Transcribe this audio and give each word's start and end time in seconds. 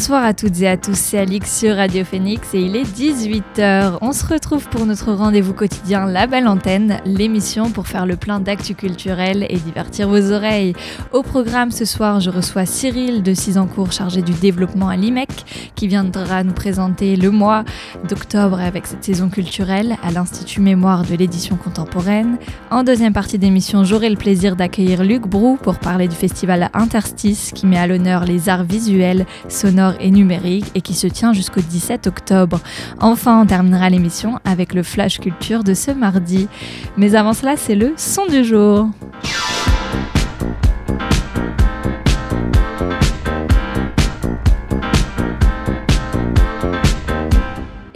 Bonsoir 0.00 0.24
à 0.24 0.32
toutes 0.32 0.58
et 0.62 0.66
à 0.66 0.78
tous, 0.78 0.96
c'est 0.96 1.18
Alix 1.18 1.58
sur 1.58 1.76
Radio 1.76 2.06
Phoenix 2.06 2.54
et 2.54 2.62
il 2.62 2.74
est 2.74 2.84
18h. 2.84 3.98
On 4.00 4.12
se 4.14 4.24
retrouve 4.24 4.66
pour 4.70 4.86
notre 4.86 5.12
rendez-vous 5.12 5.52
quotidien 5.52 6.06
La 6.06 6.26
Belle 6.26 6.48
Antenne, 6.48 7.02
l'émission 7.04 7.70
pour 7.70 7.86
faire 7.86 8.06
le 8.06 8.16
plein 8.16 8.40
d'actu 8.40 8.74
culturel 8.74 9.46
et 9.50 9.58
divertir 9.58 10.08
vos 10.08 10.32
oreilles. 10.32 10.72
Au 11.12 11.22
programme 11.22 11.70
ce 11.70 11.84
soir, 11.84 12.18
je 12.20 12.30
reçois 12.30 12.64
Cyril 12.64 13.22
de 13.22 13.34
Cisancourt 13.34 13.92
chargé 13.92 14.22
du 14.22 14.32
développement 14.32 14.88
à 14.88 14.96
l'IMEC 14.96 15.28
qui 15.74 15.86
viendra 15.86 16.44
nous 16.44 16.54
présenter 16.54 17.16
le 17.16 17.30
mois 17.30 17.64
d'octobre 18.08 18.58
avec 18.58 18.86
cette 18.86 19.04
saison 19.04 19.28
culturelle 19.28 19.98
à 20.02 20.10
l'Institut 20.12 20.62
Mémoire 20.62 21.04
de 21.04 21.14
l'édition 21.14 21.56
contemporaine. 21.56 22.38
En 22.70 22.84
deuxième 22.84 23.12
partie 23.12 23.38
d'émission, 23.38 23.84
j'aurai 23.84 24.08
le 24.08 24.16
plaisir 24.16 24.56
d'accueillir 24.56 25.04
Luc 25.04 25.26
Brou 25.26 25.58
pour 25.62 25.78
parler 25.78 26.08
du 26.08 26.16
festival 26.16 26.70
Interstice 26.72 27.52
qui 27.54 27.66
met 27.66 27.78
à 27.78 27.86
l'honneur 27.86 28.24
les 28.24 28.48
arts 28.48 28.64
visuels, 28.64 29.26
sonores 29.50 29.90
et 30.00 30.10
numérique 30.10 30.66
et 30.74 30.80
qui 30.80 30.94
se 30.94 31.06
tient 31.06 31.32
jusqu'au 31.32 31.60
17 31.60 32.06
octobre. 32.06 32.60
Enfin, 33.00 33.40
on 33.40 33.46
terminera 33.46 33.90
l'émission 33.90 34.38
avec 34.44 34.74
le 34.74 34.82
Flash 34.82 35.20
Culture 35.20 35.64
de 35.64 35.74
ce 35.74 35.90
mardi. 35.90 36.48
Mais 36.96 37.14
avant 37.14 37.32
cela, 37.32 37.56
c'est 37.56 37.74
le 37.74 37.94
son 37.96 38.26
du 38.26 38.44
jour. 38.44 38.88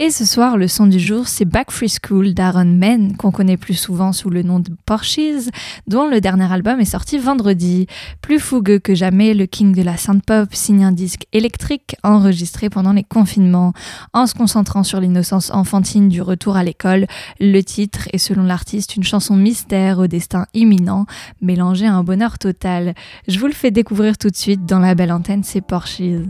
Et 0.05 0.11
ce 0.11 0.23
soir, 0.23 0.55
le 0.55 0.67
son 0.67 0.85
du 0.85 0.99
jour, 0.99 1.27
c'est 1.27 1.45
Back 1.45 1.71
Free 1.71 1.89
School 1.89 2.35
d'Aaron 2.35 2.65
Men, 2.65 3.17
qu'on 3.17 3.31
connaît 3.31 3.57
plus 3.57 3.73
souvent 3.73 4.13
sous 4.13 4.29
le 4.29 4.43
nom 4.43 4.59
de 4.59 4.69
Porsches, 4.85 5.49
dont 5.87 6.07
le 6.07 6.21
dernier 6.21 6.53
album 6.53 6.79
est 6.79 6.85
sorti 6.85 7.17
vendredi. 7.17 7.87
Plus 8.21 8.37
fougueux 8.37 8.77
que 8.77 8.93
jamais, 8.93 9.33
le 9.33 9.47
king 9.47 9.73
de 9.73 9.81
la 9.81 9.97
synth-pop 9.97 10.53
signe 10.53 10.83
un 10.83 10.91
disque 10.91 11.25
électrique 11.33 11.95
enregistré 12.03 12.69
pendant 12.69 12.93
les 12.93 13.03
confinements. 13.03 13.73
En 14.13 14.27
se 14.27 14.35
concentrant 14.35 14.83
sur 14.83 15.01
l'innocence 15.01 15.49
enfantine 15.49 16.07
du 16.07 16.21
retour 16.21 16.55
à 16.55 16.63
l'école, 16.63 17.07
le 17.39 17.61
titre 17.61 18.07
est 18.13 18.19
selon 18.19 18.43
l'artiste 18.43 18.97
une 18.97 19.03
chanson 19.03 19.35
mystère 19.35 19.97
au 19.97 20.05
destin 20.05 20.45
imminent, 20.53 21.07
mélangée 21.41 21.87
à 21.87 21.95
un 21.95 22.03
bonheur 22.03 22.37
total. 22.37 22.93
Je 23.27 23.39
vous 23.39 23.47
le 23.47 23.53
fais 23.53 23.71
découvrir 23.71 24.19
tout 24.19 24.29
de 24.29 24.37
suite 24.37 24.67
dans 24.67 24.77
la 24.77 24.93
belle 24.93 25.11
antenne, 25.11 25.43
c'est 25.43 25.61
Porsches. 25.61 26.21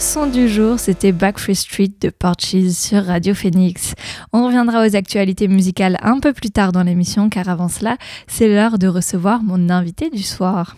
Son 0.00 0.26
du 0.26 0.48
jour, 0.48 0.78
c'était 0.78 1.12
Back 1.12 1.38
Free 1.38 1.54
Street 1.54 1.90
de 2.00 2.08
Porches 2.08 2.56
sur 2.72 3.04
Radio 3.04 3.34
Phoenix. 3.34 3.94
On 4.32 4.46
reviendra 4.46 4.86
aux 4.86 4.96
actualités 4.96 5.46
musicales 5.46 5.98
un 6.02 6.20
peu 6.20 6.32
plus 6.32 6.50
tard 6.50 6.72
dans 6.72 6.82
l'émission, 6.82 7.28
car 7.28 7.48
avant 7.48 7.68
cela, 7.68 7.96
c'est 8.26 8.48
l'heure 8.48 8.78
de 8.78 8.88
recevoir 8.88 9.42
mon 9.42 9.68
invité 9.68 10.08
du 10.08 10.22
soir. 10.22 10.76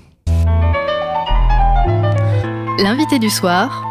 L'invité 2.79 3.20
du 3.20 3.31
soir 3.31 3.87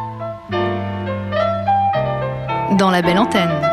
dans 2.77 2.91
la 2.91 3.01
belle 3.01 3.19
antenne. 3.19 3.70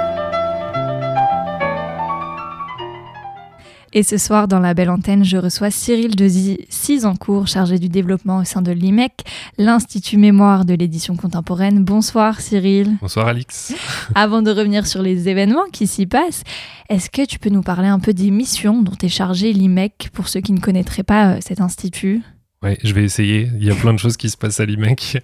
Et 3.95 4.03
ce 4.03 4.19
soir, 4.19 4.49
dans 4.49 4.61
la 4.61 4.75
belle 4.75 4.91
antenne, 4.91 5.25
je 5.25 5.39
reçois 5.39 5.71
Cyril 5.71 6.15
de 6.15 6.29
Cisancourt, 6.69 7.47
chargé 7.47 7.79
du 7.79 7.89
développement 7.89 8.39
au 8.39 8.45
sein 8.45 8.61
de 8.61 8.71
l'IMEC, 8.71 9.25
l'Institut 9.57 10.19
Mémoire 10.19 10.67
de 10.67 10.75
l'édition 10.75 11.17
contemporaine. 11.17 11.85
Bonsoir 11.85 12.41
Cyril. 12.41 12.97
Bonsoir 13.01 13.29
Alix. 13.29 13.75
Avant 14.15 14.43
de 14.43 14.51
revenir 14.51 14.87
sur 14.87 15.01
les 15.01 15.29
événements 15.31 15.67
qui 15.73 15.87
s'y 15.87 16.07
passent, 16.07 16.43
est-ce 16.91 17.09
que 17.09 17.25
tu 17.25 17.39
peux 17.39 17.51
nous 17.51 17.63
parler 17.63 17.89
un 17.89 17.99
peu 17.99 18.13
des 18.13 18.31
missions 18.31 18.83
dont 18.83 18.97
est 19.03 19.09
chargé 19.09 19.55
l'IMEC 19.55 20.11
pour 20.13 20.29
ceux 20.29 20.41
qui 20.41 20.53
ne 20.53 20.61
connaîtraient 20.61 21.03
pas 21.03 21.37
euh, 21.37 21.39
cet 21.41 21.61
institut? 21.63 22.23
Ouais, 22.61 22.77
je 22.83 22.93
vais 22.93 23.05
essayer. 23.05 23.49
Il 23.55 23.65
y 23.65 23.71
a 23.71 23.75
plein 23.77 23.95
de 23.95 24.01
choses 24.01 24.17
qui 24.17 24.29
se 24.31 24.37
passent 24.37 24.59
à 24.59 24.67
l'IMEC. 24.67 25.19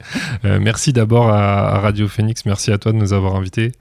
Euh, 0.44 0.58
merci 0.60 0.92
d'abord 0.92 1.30
à, 1.30 1.80
Radio 1.80 2.06
Phoenix. 2.06 2.44
Merci 2.44 2.70
à 2.70 2.78
toi 2.78 2.92
de 2.92 2.96
nous 2.96 3.12
avoir 3.12 3.34
invités. 3.34 3.72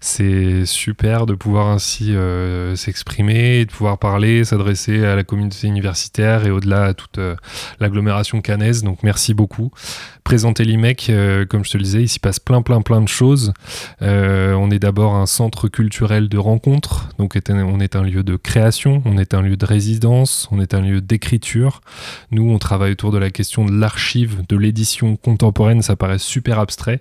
C'est 0.00 0.64
super 0.64 1.26
de 1.26 1.34
pouvoir 1.34 1.66
ainsi 1.66 2.14
euh, 2.14 2.76
s'exprimer, 2.76 3.64
de 3.64 3.70
pouvoir 3.70 3.98
parler, 3.98 4.44
s'adresser 4.44 5.04
à 5.04 5.16
la 5.16 5.24
communauté 5.24 5.66
universitaire 5.66 6.46
et 6.46 6.50
au-delà 6.50 6.84
à 6.84 6.94
toute 6.94 7.18
euh, 7.18 7.34
l'agglomération 7.80 8.40
cannaise. 8.40 8.82
Donc 8.82 9.02
merci 9.02 9.34
beaucoup. 9.34 9.72
Présenter 10.24 10.64
l'IMEC, 10.64 11.10
comme 11.50 11.64
je 11.64 11.72
te 11.72 11.76
le 11.76 11.82
disais, 11.82 12.02
il 12.02 12.08
s'y 12.08 12.20
passe 12.20 12.38
plein, 12.38 12.62
plein, 12.62 12.80
plein 12.80 13.00
de 13.00 13.08
choses. 13.08 13.52
on 14.00 14.70
est 14.70 14.78
d'abord 14.78 15.16
un 15.16 15.26
centre 15.26 15.66
culturel 15.66 16.28
de 16.28 16.38
rencontre. 16.38 17.08
Donc 17.18 17.36
on 17.48 17.80
est 17.80 17.96
un 17.96 18.02
lieu 18.04 18.22
de 18.22 18.36
création, 18.36 19.02
on 19.04 19.18
est 19.18 19.34
un 19.34 19.42
lieu 19.42 19.56
de 19.56 19.66
résidence, 19.66 20.48
on 20.52 20.60
est 20.60 20.74
un 20.74 20.80
lieu 20.80 21.00
d'écriture. 21.00 21.80
Nous, 22.30 22.48
on 22.48 22.58
travaille 22.58 22.94
de 23.10 23.18
la 23.18 23.30
question 23.30 23.64
de 23.64 23.72
l'archive, 23.72 24.42
de 24.48 24.56
l'édition 24.56 25.16
contemporaine, 25.16 25.82
ça 25.82 25.96
paraît 25.96 26.18
super 26.18 26.58
abstrait. 26.58 27.00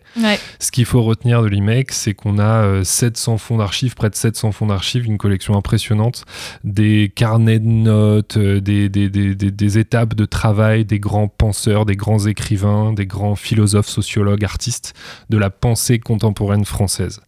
Ce 0.59 0.71
qu'il 0.71 0.86
faut 0.86 1.01
retenir 1.01 1.42
de 1.42 1.48
l'IMEC, 1.48 1.92
c'est 1.92 2.13
qu'on 2.13 2.39
a 2.39 2.83
700 2.83 3.33
euh, 3.33 3.38
fonds 3.38 3.57
d'archives, 3.57 3.95
près 3.95 4.09
de 4.09 4.15
700 4.15 4.51
fonds 4.51 4.68
d'archives, 4.68 5.06
une 5.06 5.18
collection 5.18 5.56
impressionnante, 5.56 6.25
des 6.63 7.12
carnets 7.13 7.59
de 7.59 7.68
notes, 7.68 8.38
euh, 8.38 8.59
des, 8.59 8.89
des, 8.89 9.09
des, 9.09 9.36
des, 9.36 9.77
étapes 9.77 10.15
de 10.15 10.25
travail 10.25 10.86
des 10.86 11.00
grands 11.00 11.27
penseurs, 11.27 11.86
des 11.86 11.95
grands 11.95 12.25
écrivains, 12.25 12.94
des 12.94 13.06
grands 13.06 13.36
philosophes, 13.36 13.89
sociologues, 13.89 14.44
artistes 14.44 14.94
de 15.30 15.38
la 15.38 15.50
pensée 15.50 16.00
contemporaine 16.00 16.65
française 16.65 17.21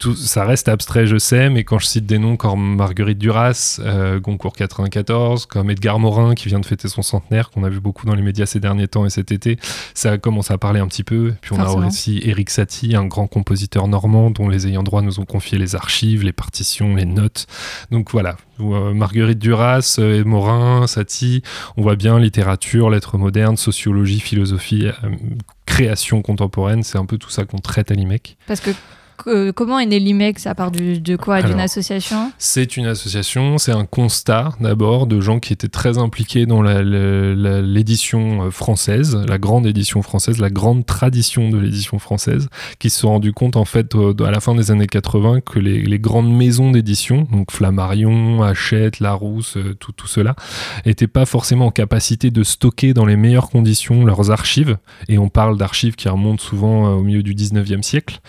ça 0.00 0.44
reste 0.44 0.68
abstrait, 0.68 1.06
je 1.06 1.16
sais, 1.16 1.48
mais 1.48 1.64
quand 1.64 1.78
je 1.78 1.86
cite 1.86 2.06
des 2.06 2.18
noms 2.18 2.36
comme 2.36 2.76
Marguerite 2.76 3.18
Duras, 3.18 3.80
euh, 3.80 4.20
Goncourt 4.20 4.54
94, 4.54 5.46
comme 5.46 5.70
Edgar 5.70 5.98
Morin 5.98 6.34
qui 6.34 6.48
vient 6.48 6.60
de 6.60 6.66
fêter 6.66 6.88
son 6.88 7.02
centenaire, 7.02 7.50
qu'on 7.50 7.64
a 7.64 7.68
vu 7.68 7.80
beaucoup 7.80 8.06
dans 8.06 8.14
les 8.14 8.22
médias 8.22 8.46
ces 8.46 8.60
derniers 8.60 8.88
temps 8.88 9.06
et 9.06 9.10
cet 9.10 9.32
été, 9.32 9.58
ça 9.94 10.18
commence 10.18 10.50
à 10.50 10.58
parler 10.58 10.80
un 10.80 10.88
petit 10.88 11.04
peu. 11.04 11.34
Puis 11.40 11.52
on 11.54 11.60
a 11.60 11.72
aussi 11.72 12.20
Eric 12.24 12.50
Satie, 12.50 12.96
un 12.96 13.06
grand 13.06 13.26
compositeur 13.26 13.88
normand 13.88 14.30
dont 14.30 14.48
les 14.48 14.66
ayants 14.66 14.82
droit 14.82 15.02
nous 15.02 15.20
ont 15.20 15.24
confié 15.24 15.58
les 15.58 15.74
archives, 15.74 16.22
les 16.22 16.32
partitions, 16.32 16.94
les 16.94 17.06
notes. 17.06 17.46
Donc 17.90 18.10
voilà, 18.10 18.36
euh, 18.60 18.92
Marguerite 18.92 19.38
Duras, 19.38 19.96
euh, 19.98 20.24
Morin, 20.24 20.86
Satie, 20.86 21.42
on 21.76 21.82
voit 21.82 21.96
bien 21.96 22.18
littérature, 22.18 22.90
lettres 22.90 23.16
modernes, 23.16 23.56
sociologie, 23.56 24.20
philosophie, 24.20 24.88
création 25.66 26.20
contemporaine, 26.20 26.82
c'est 26.82 26.98
un 26.98 27.06
peu 27.06 27.16
tout 27.16 27.30
ça 27.30 27.44
qu'on 27.44 27.58
traite 27.58 27.90
à 27.90 27.94
l'IMEC. 27.94 28.36
Parce 28.46 28.60
que 28.60 28.70
comment 29.54 29.78
est 29.78 29.86
né 29.86 29.98
l'IMEX 29.98 30.46
à 30.46 30.54
part 30.54 30.70
de 30.70 31.16
quoi? 31.16 31.42
D'une 31.42 31.60
association? 31.60 32.32
C'est 32.38 32.76
une 32.76 32.86
association, 32.86 33.58
c'est 33.58 33.72
un 33.72 33.84
constat 33.84 34.50
d'abord 34.60 35.06
de 35.06 35.20
gens 35.20 35.40
qui 35.40 35.52
étaient 35.52 35.68
très 35.68 35.98
impliqués 35.98 36.46
dans 36.46 36.62
l'édition 36.62 38.44
euh, 38.44 38.50
française, 38.50 39.16
la 39.28 39.38
grande 39.38 39.66
édition 39.66 40.02
française, 40.02 40.38
la 40.38 40.50
grande 40.50 40.86
tradition 40.86 41.48
de 41.48 41.58
l'édition 41.58 41.98
française, 41.98 42.48
qui 42.78 42.90
se 42.90 43.00
sont 43.00 43.08
rendus 43.10 43.32
compte 43.32 43.56
en 43.56 43.64
fait 43.64 43.94
à 43.94 44.30
la 44.30 44.40
fin 44.40 44.54
des 44.54 44.70
années 44.70 44.86
80 44.86 45.40
que 45.40 45.58
les, 45.58 45.98
grandes 45.98 46.34
maisons 46.34 46.70
d'édition, 46.70 47.26
donc 47.32 47.50
Flammarion, 47.50 48.42
Hachette, 48.42 49.00
Larousse, 49.00 49.56
euh, 49.56 49.74
tout, 49.78 49.92
tout 49.92 50.06
cela, 50.06 50.34
n'étaient 50.84 51.06
pas 51.06 51.24
forcément 51.24 51.66
en 51.66 51.70
capacité 51.70 52.30
de 52.30 52.42
stocker 52.42 52.94
dans 52.94 53.06
les 53.06 53.16
meilleures 53.16 53.48
conditions 53.48 54.04
leurs 54.04 54.30
archives. 54.30 54.76
Et 55.08 55.18
on 55.18 55.28
parle 55.28 55.56
d'archives 55.56 55.94
qui 55.94 56.08
remontent 56.08 56.42
souvent 56.42 56.86
euh, 56.86 56.94
au 56.94 57.02
milieu 57.02 57.22
du 57.22 57.34
19e 57.34 57.82
siècle. 57.82 58.20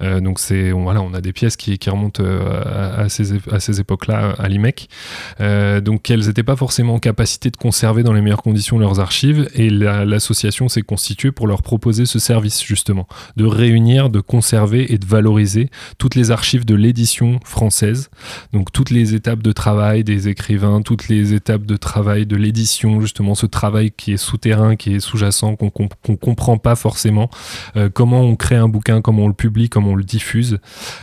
donc 0.00 0.33
donc 0.34 0.40
c'est 0.40 0.72
voilà, 0.72 1.00
on 1.00 1.14
a 1.14 1.20
des 1.20 1.32
pièces 1.32 1.56
qui, 1.56 1.78
remontent 1.88 2.20
euh, 2.20 3.04
à, 3.04 3.08
ces, 3.08 3.34
à 3.52 3.60
ces 3.60 3.78
époques-là 3.78 4.34
à 4.36 4.48
l'IMEC. 4.48 4.88
Euh, 5.40 5.80
donc 5.80 6.10
elles 6.10 6.26
n'étaient 6.26 6.42
pas 6.42 6.56
forcément 6.56 6.94
en 6.94 6.98
capacité 6.98 7.52
de 7.52 7.56
conserver 7.56 8.02
dans 8.02 8.12
les 8.12 8.20
meilleures 8.20 8.42
conditions 8.42 8.76
leurs 8.76 8.98
archives 8.98 9.48
et 9.54 9.70
l'association 9.70 10.68
s'est 10.68 10.82
constituée 10.82 11.30
pour 11.30 11.46
leur 11.46 11.62
proposer 11.62 12.04
ce 12.04 12.18
service 12.18 12.64
justement, 12.64 13.06
de 13.36 13.44
réunir, 13.44 14.10
de 14.10 14.18
conserver 14.18 14.92
et 14.92 14.98
de 14.98 15.06
valoriser 15.06 15.70
toutes 15.98 16.16
les 16.16 16.32
archives 16.32 16.64
de 16.64 16.74
l'édition 16.74 17.38
française. 17.44 18.10
Donc 18.52 18.72
toutes 18.72 18.90
les 18.90 19.14
étapes 19.14 19.40
de 19.40 19.52
travail 19.52 20.02
des 20.02 20.26
écrivains, 20.26 20.82
toutes 20.82 21.06
les 21.06 21.32
étapes 21.32 21.64
de 21.64 21.76
travail 21.76 22.26
de 22.26 22.34
l'édition, 22.34 23.00
justement 23.00 23.36
ce 23.36 23.46
travail 23.46 23.92
qui 23.92 24.12
est 24.12 24.16
souterrain, 24.16 24.74
qui 24.74 24.96
est 24.96 25.00
sous-jacent, 25.00 25.54
qu'on 25.54 25.70
ne 26.08 26.16
comprend 26.16 26.58
pas 26.58 26.74
forcément. 26.74 27.30
Euh, 27.76 27.88
comment 27.88 28.22
on 28.22 28.34
crée 28.34 28.56
un 28.56 28.68
bouquin, 28.68 29.00
comment 29.00 29.26
on 29.26 29.28
le 29.28 29.34
publie, 29.34 29.68
comment 29.68 29.90
on 29.90 29.94
le 29.94 30.02
diffuse 30.02 30.23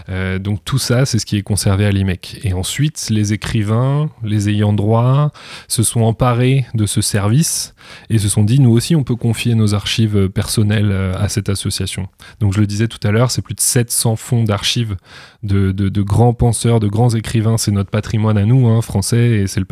euh, 0.10 0.40
donc 0.40 0.64
tout 0.66 0.78
ça, 0.78 1.06
c'est 1.06 1.20
ce 1.20 1.26
qui 1.26 1.38
est 1.38 1.42
conservé 1.42 1.86
à 1.86 1.92
l'IMEC. 1.92 2.40
Et 2.44 2.54
ensuite, 2.54 3.08
les 3.10 3.34
écrivains, 3.34 4.10
les 4.24 4.50
ayants 4.50 4.74
droit, 4.74 5.32
se 5.68 5.84
sont 5.84 6.02
emparés 6.02 6.66
de 6.74 6.86
ce 6.86 7.02
service 7.02 7.74
et 8.10 8.18
se 8.18 8.30
sont 8.30 8.44
dit, 8.44 8.60
nous 8.60 8.72
aussi, 8.72 8.96
on 8.96 9.04
peut 9.04 9.16
confier 9.16 9.56
nos 9.56 9.74
archives 9.74 10.30
personnelles 10.30 10.92
euh, 10.92 11.14
à 11.18 11.30
cette 11.30 11.50
association. 11.50 12.08
Donc 12.40 12.54
je 12.54 12.60
le 12.60 12.68
disais 12.68 12.88
tout 12.88 13.06
à 13.06 13.12
l'heure, 13.12 13.32
c'est 13.32 13.42
plus 13.42 13.56
de 13.56 13.62
700 13.62 14.16
fonds 14.16 14.44
d'archives 14.44 14.96
de, 15.44 16.02
grands 16.02 16.34
penseurs, 16.34 16.80
de 16.80 16.88
grands 16.88 17.10
écrivains. 17.10 17.58
C'est 17.58 17.72
notre 17.72 17.90
patrimoine 17.90 18.38
à 18.38 18.46
nous, 18.46 18.68
hein, 18.68 18.82
français, 18.82 19.42
et 19.42 19.48
c'est 19.48 19.60
le 19.60 19.66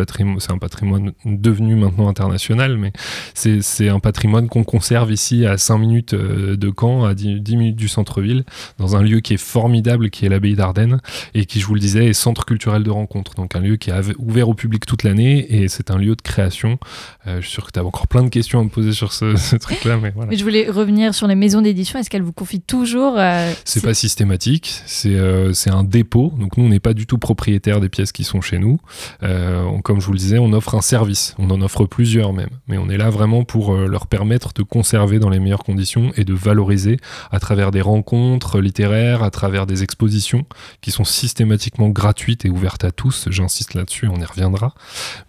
un 0.49 0.57
patrimoine 0.57 1.11
devenu 1.25 1.75
maintenant 1.75 2.07
international, 2.07 2.77
mais 2.77 2.91
c'est 3.33 3.89
un 3.89 3.99
patrimoine 3.99 4.47
qu'on 4.47 4.63
conserve 4.63 5.11
ici 5.11 5.45
à 5.45 5.57
5 5.57 5.77
minutes 5.77 6.13
euh, 6.13 6.55
de 6.55 6.71
Caen, 6.77 7.05
à 7.05 7.13
10, 7.13 7.41
10 7.41 7.57
minutes 7.57 7.75
du 7.75 7.87
centre-ville, 7.87 8.43
dans 8.77 8.95
un 8.95 9.01
lieu 9.01 9.19
qui 9.19 9.33
est 9.33 9.37
formidable 9.39 10.09
qui 10.09 10.25
est 10.25 10.29
l'abbaye 10.29 10.55
d'Ardennes 10.55 10.99
et 11.33 11.45
qui, 11.45 11.59
je 11.59 11.65
vous 11.65 11.73
le 11.73 11.79
disais, 11.79 12.05
est 12.05 12.13
centre 12.13 12.45
culturel 12.45 12.83
de 12.83 12.89
rencontre. 12.89 13.35
Donc 13.35 13.55
un 13.55 13.59
lieu 13.59 13.77
qui 13.77 13.89
est 13.89 13.93
ouvert 14.17 14.49
au 14.49 14.53
public 14.53 14.85
toute 14.85 15.03
l'année 15.03 15.61
et 15.61 15.67
c'est 15.67 15.91
un 15.91 15.97
lieu 15.97 16.15
de 16.15 16.21
création. 16.21 16.79
Euh, 17.27 17.41
je 17.41 17.45
suis 17.45 17.53
sûr 17.53 17.65
que 17.65 17.71
tu 17.71 17.79
as 17.79 17.85
encore 17.85 18.07
plein 18.07 18.23
de 18.23 18.29
questions 18.29 18.59
à 18.59 18.63
me 18.63 18.69
poser 18.69 18.91
sur 18.91 19.13
ce, 19.13 19.55
truc-là. 19.55 19.97
Mais, 19.97 20.11
voilà. 20.13 20.31
mais 20.31 20.37
je 20.37 20.43
voulais 20.43 20.69
revenir 20.69 21.13
sur 21.13 21.27
les 21.27 21.35
maisons 21.35 21.61
d'édition. 21.61 21.99
Est-ce 21.99 22.09
qu'elles 22.09 22.23
vous 22.23 22.33
confient 22.33 22.61
toujours 22.61 23.15
euh, 23.17 23.51
C'est 23.65 23.83
pas 23.83 23.93
systématique. 23.93 24.81
C'est 24.85 25.15
euh, 25.15 25.53
c'est 25.53 25.69
un 25.69 25.83
dépôt. 25.83 26.33
Donc 26.39 26.57
nous, 26.57 26.65
on 26.65 26.69
n'est 26.69 26.79
pas 26.79 26.93
du 26.93 27.05
tout 27.05 27.17
propriétaire 27.17 27.79
des 27.79 27.89
pièces 27.89 28.11
qui 28.11 28.23
sont 28.23 28.41
chez 28.41 28.59
nous. 28.59 28.79
comme 29.83 29.99
je 29.99 30.05
vous 30.05 30.13
le 30.13 30.19
disais, 30.19 30.39
on 30.39 30.53
offre 30.53 30.75
un 30.75 30.81
service. 30.81 31.35
On 31.37 31.49
en 31.49 31.61
offre 31.61 31.85
plusieurs 31.85 32.33
même. 32.33 32.49
Mais 32.67 32.77
on 32.77 32.89
est 32.89 32.97
là 32.97 33.09
vraiment 33.09 33.43
pour 33.43 33.75
leur 33.75 34.07
permettre 34.07 34.53
de 34.53 34.63
conserver 34.63 35.19
dans 35.19 35.29
les 35.29 35.39
meilleures 35.39 35.63
conditions 35.63 36.11
et 36.15 36.23
de 36.23 36.33
valoriser 36.33 36.97
à 37.31 37.39
travers 37.39 37.71
des 37.71 37.81
rencontres 37.81 38.59
littéraires, 38.59 39.23
à 39.23 39.28
travers 39.29 39.65
des 39.65 39.83
expositions 39.83 40.45
qui 40.81 40.91
sont 40.91 41.03
systématiquement 41.03 41.89
gratuites 41.89 42.45
et 42.45 42.49
ouvertes 42.49 42.83
à 42.83 42.91
tous. 42.91 43.27
J'insiste 43.29 43.73
là-dessus, 43.73 44.07
on 44.07 44.19
y 44.19 44.25
reviendra. 44.25 44.73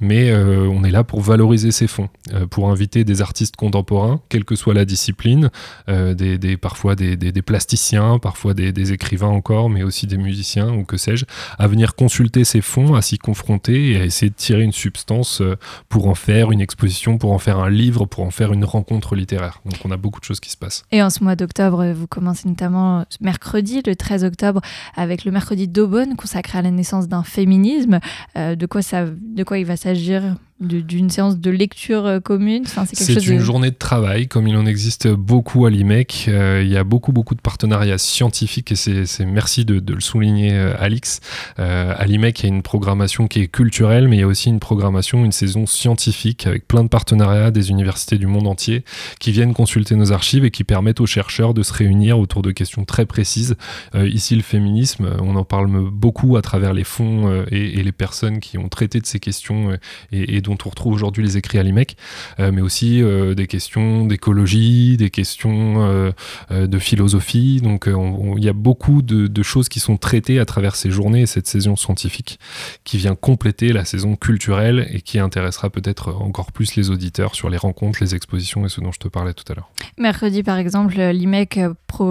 Mais 0.00 0.31
euh, 0.31 0.69
on 0.69 0.85
est 0.85 0.91
là 0.91 1.05
pour 1.05 1.20
valoriser 1.20 1.70
ces 1.70 1.87
fonds, 1.87 2.08
euh, 2.32 2.47
pour 2.47 2.70
inviter 2.70 3.05
des 3.05 3.23
artistes 3.23 3.56
contemporains, 3.56 4.20
quelle 4.29 4.44
que 4.44 4.56
soit 4.56 4.75
la 4.75 4.85
discipline, 4.85 5.50
euh, 5.88 6.14
des, 6.14 6.56
parfois 6.56 6.97
des, 6.97 7.17
plasticiens, 7.43 8.19
parfois 8.19 8.55
des, 8.55 8.93
écrivains 8.93 9.29
encore, 9.29 9.70
mais 9.70 9.82
aussi 9.82 10.06
des 10.06 10.17
musiciens 10.17 10.73
ou 10.73 10.85
que 10.85 10.97
sais-je, 10.97 11.25
à 11.59 11.66
venir 11.66 11.95
consulter 11.95 12.45
ces 12.45 12.61
fonds, 12.61 12.95
à 12.95 13.02
s'y 13.02 13.19
confronter 13.19 13.92
et 13.92 14.00
à 14.00 14.04
essayer 14.04 14.30
de 14.30 14.35
tirer 14.35 14.62
une 14.62 14.73
substance 14.73 15.42
pour 15.88 16.09
en 16.09 16.14
faire 16.14 16.50
une 16.50 16.61
exposition, 16.61 17.19
pour 17.19 17.33
en 17.33 17.38
faire 17.38 17.59
un 17.59 17.71
livre, 17.71 18.07
pour 18.07 18.25
en 18.25 18.30
faire 18.30 18.52
une 18.52 18.64
rencontre 18.64 19.14
littéraire. 19.14 19.61
Donc 19.64 19.78
on 19.85 19.90
a 19.90 19.97
beaucoup 19.97 20.21
de 20.21 20.25
choses 20.25 20.40
qui 20.40 20.50
se 20.50 20.57
passent. 20.57 20.85
Et 20.90 21.02
en 21.02 21.11
ce 21.11 21.23
mois 21.23 21.37
d'octobre, 21.37 21.92
vous 21.92 22.07
commencez 22.07 22.49
notamment 22.49 23.04
mercredi, 23.21 23.83
le 23.87 23.89
13 23.94 24.25
octobre 24.25 24.61
avec 24.97 25.25
le 25.25 25.30
mercredi 25.30 25.68
d'Aubonne 25.68 26.16
consacré 26.16 26.59
à 26.59 26.62
la 26.62 26.70
naissance 26.70 27.09
d'un 27.09 27.23
féminisme. 27.23 28.00
Euh, 28.37 28.56
de, 28.56 28.66
quoi 28.66 28.82
ça, 28.82 29.04
de 29.06 29.44
quoi 29.44 29.59
il 29.59 29.66
va 29.66 29.76
s'agir? 29.76 30.37
D'une 30.61 31.09
séance 31.09 31.38
de 31.38 31.50
lecture 31.50 32.05
euh, 32.05 32.21
commune 32.21 32.64
C'est 32.93 33.26
une 33.26 33.40
journée 33.40 33.71
de 33.71 33.76
travail, 33.76 34.29
comme 34.29 34.47
il 34.47 34.57
en 34.57 34.67
existe 34.67 35.09
beaucoup 35.09 35.64
à 35.64 35.71
l'IMEC. 35.71 36.26
Euh, 36.29 36.62
il 36.62 36.71
y 36.71 36.76
a 36.76 36.85
beaucoup, 36.85 37.12
beaucoup 37.12 37.35
de 37.35 37.40
partenariats 37.40 37.97
scientifiques 37.97 38.73
et 38.73 38.76
c'est 38.76 39.25
merci 39.25 39.64
de, 39.64 39.81
le 39.93 40.00
souligner, 40.00 40.52
euh, 40.52 40.75
Alix. 40.79 41.21
à 41.57 42.05
l'IMEC, 42.07 42.40
il 42.40 42.43
y 42.43 42.47
a 42.47 42.55
une 42.55 42.62
programmation 42.62 43.26
qui 43.26 43.40
est 43.40 43.49
culturelle, 43.49 44.07
mais 44.09 44.17
il 44.17 44.21
y 44.21 44.23
a 44.23 44.26
aussi 44.26 44.50
une 44.50 44.61
programmation, 44.61 45.25
une 45.25 45.33
saison 45.33 45.67
scientifique 45.67 46.47
avec 46.47 46.69
plein 46.69 46.85
de 46.85 46.88
partenariats 46.88 47.50
des 47.50 47.71
universités 47.71 48.19
du 48.19 48.26
monde 48.26 48.47
entier 48.47 48.85
qui 49.19 49.33
viennent 49.33 49.55
consulter 49.55 49.97
nos 49.97 50.12
archives 50.12 50.45
et 50.45 50.50
qui 50.50 50.64
permettent 50.64 51.00
aux 51.00 51.07
chercheurs 51.07 51.55
de 51.55 51.62
se 51.62 51.73
réunir 51.73 52.19
autour 52.19 52.43
de 52.43 52.50
questions 52.50 52.85
très 52.85 53.07
précises. 53.07 53.57
ici, 53.95 54.37
le 54.37 54.43
féminisme, 54.43 55.09
on 55.23 55.37
en 55.37 55.45
parle 55.45 55.90
beaucoup 55.90 56.37
à 56.37 56.43
travers 56.43 56.75
les 56.75 56.85
fonds 56.85 57.45
et, 57.50 57.83
les 57.83 57.93
personnes 57.93 58.40
qui 58.40 58.59
ont 58.59 58.69
traité 58.69 59.00
de 59.00 59.07
ces 59.07 59.21
questions 59.21 59.73
et, 60.12 60.37
et 60.37 60.40
dont 60.43 60.50
on 60.66 60.71
retrouve 60.71 60.92
aujourd'hui 60.92 61.23
les 61.23 61.37
écrits 61.37 61.59
à 61.59 61.62
l'IMEC, 61.62 61.97
euh, 62.38 62.50
mais 62.52 62.61
aussi 62.61 63.02
euh, 63.02 63.35
des 63.35 63.47
questions 63.47 64.07
d'écologie, 64.07 64.97
des 64.97 65.11
questions 65.11 65.83
euh, 65.83 66.12
de 66.50 66.78
philosophie. 66.78 67.61
Donc 67.62 67.88
il 67.88 68.45
y 68.45 68.49
a 68.49 68.52
beaucoup 68.52 69.02
de, 69.02 69.42
choses 69.42 69.69
qui 69.69 69.80
sont 69.80 69.97
traitées 69.97 70.38
à 70.38 70.45
travers 70.45 70.76
ces 70.76 70.90
journées 70.90 71.23
et 71.23 71.26
cette 71.26 71.47
saison 71.47 71.75
scientifique 71.75 72.38
qui 72.85 72.99
vient 72.99 73.14
compléter 73.14 73.73
la 73.73 73.87
saison 73.87 74.14
culturelle 74.16 74.87
et 74.90 75.00
qui 75.00 75.19
intéressera 75.19 75.71
peut-être 75.71 76.14
encore 76.21 76.52
plus 76.52 76.76
les 76.76 76.90
auditeurs 76.90 77.35
sur 77.35 77.49
les 77.49 77.57
rencontres, 77.57 77.99
les 78.02 78.14
expositions 78.14 78.66
et 78.66 78.69
ce 78.69 78.80
dont 78.80 78.92
je 78.92 78.99
te 78.99 79.09
parlais 79.09 79.33
tout 79.33 79.50
à 79.50 79.54
l'heure. 79.54 79.71
Mercredi, 79.99 80.42
par 80.42 80.59
exemple, 80.59 81.00
l'IMEC 81.00 81.59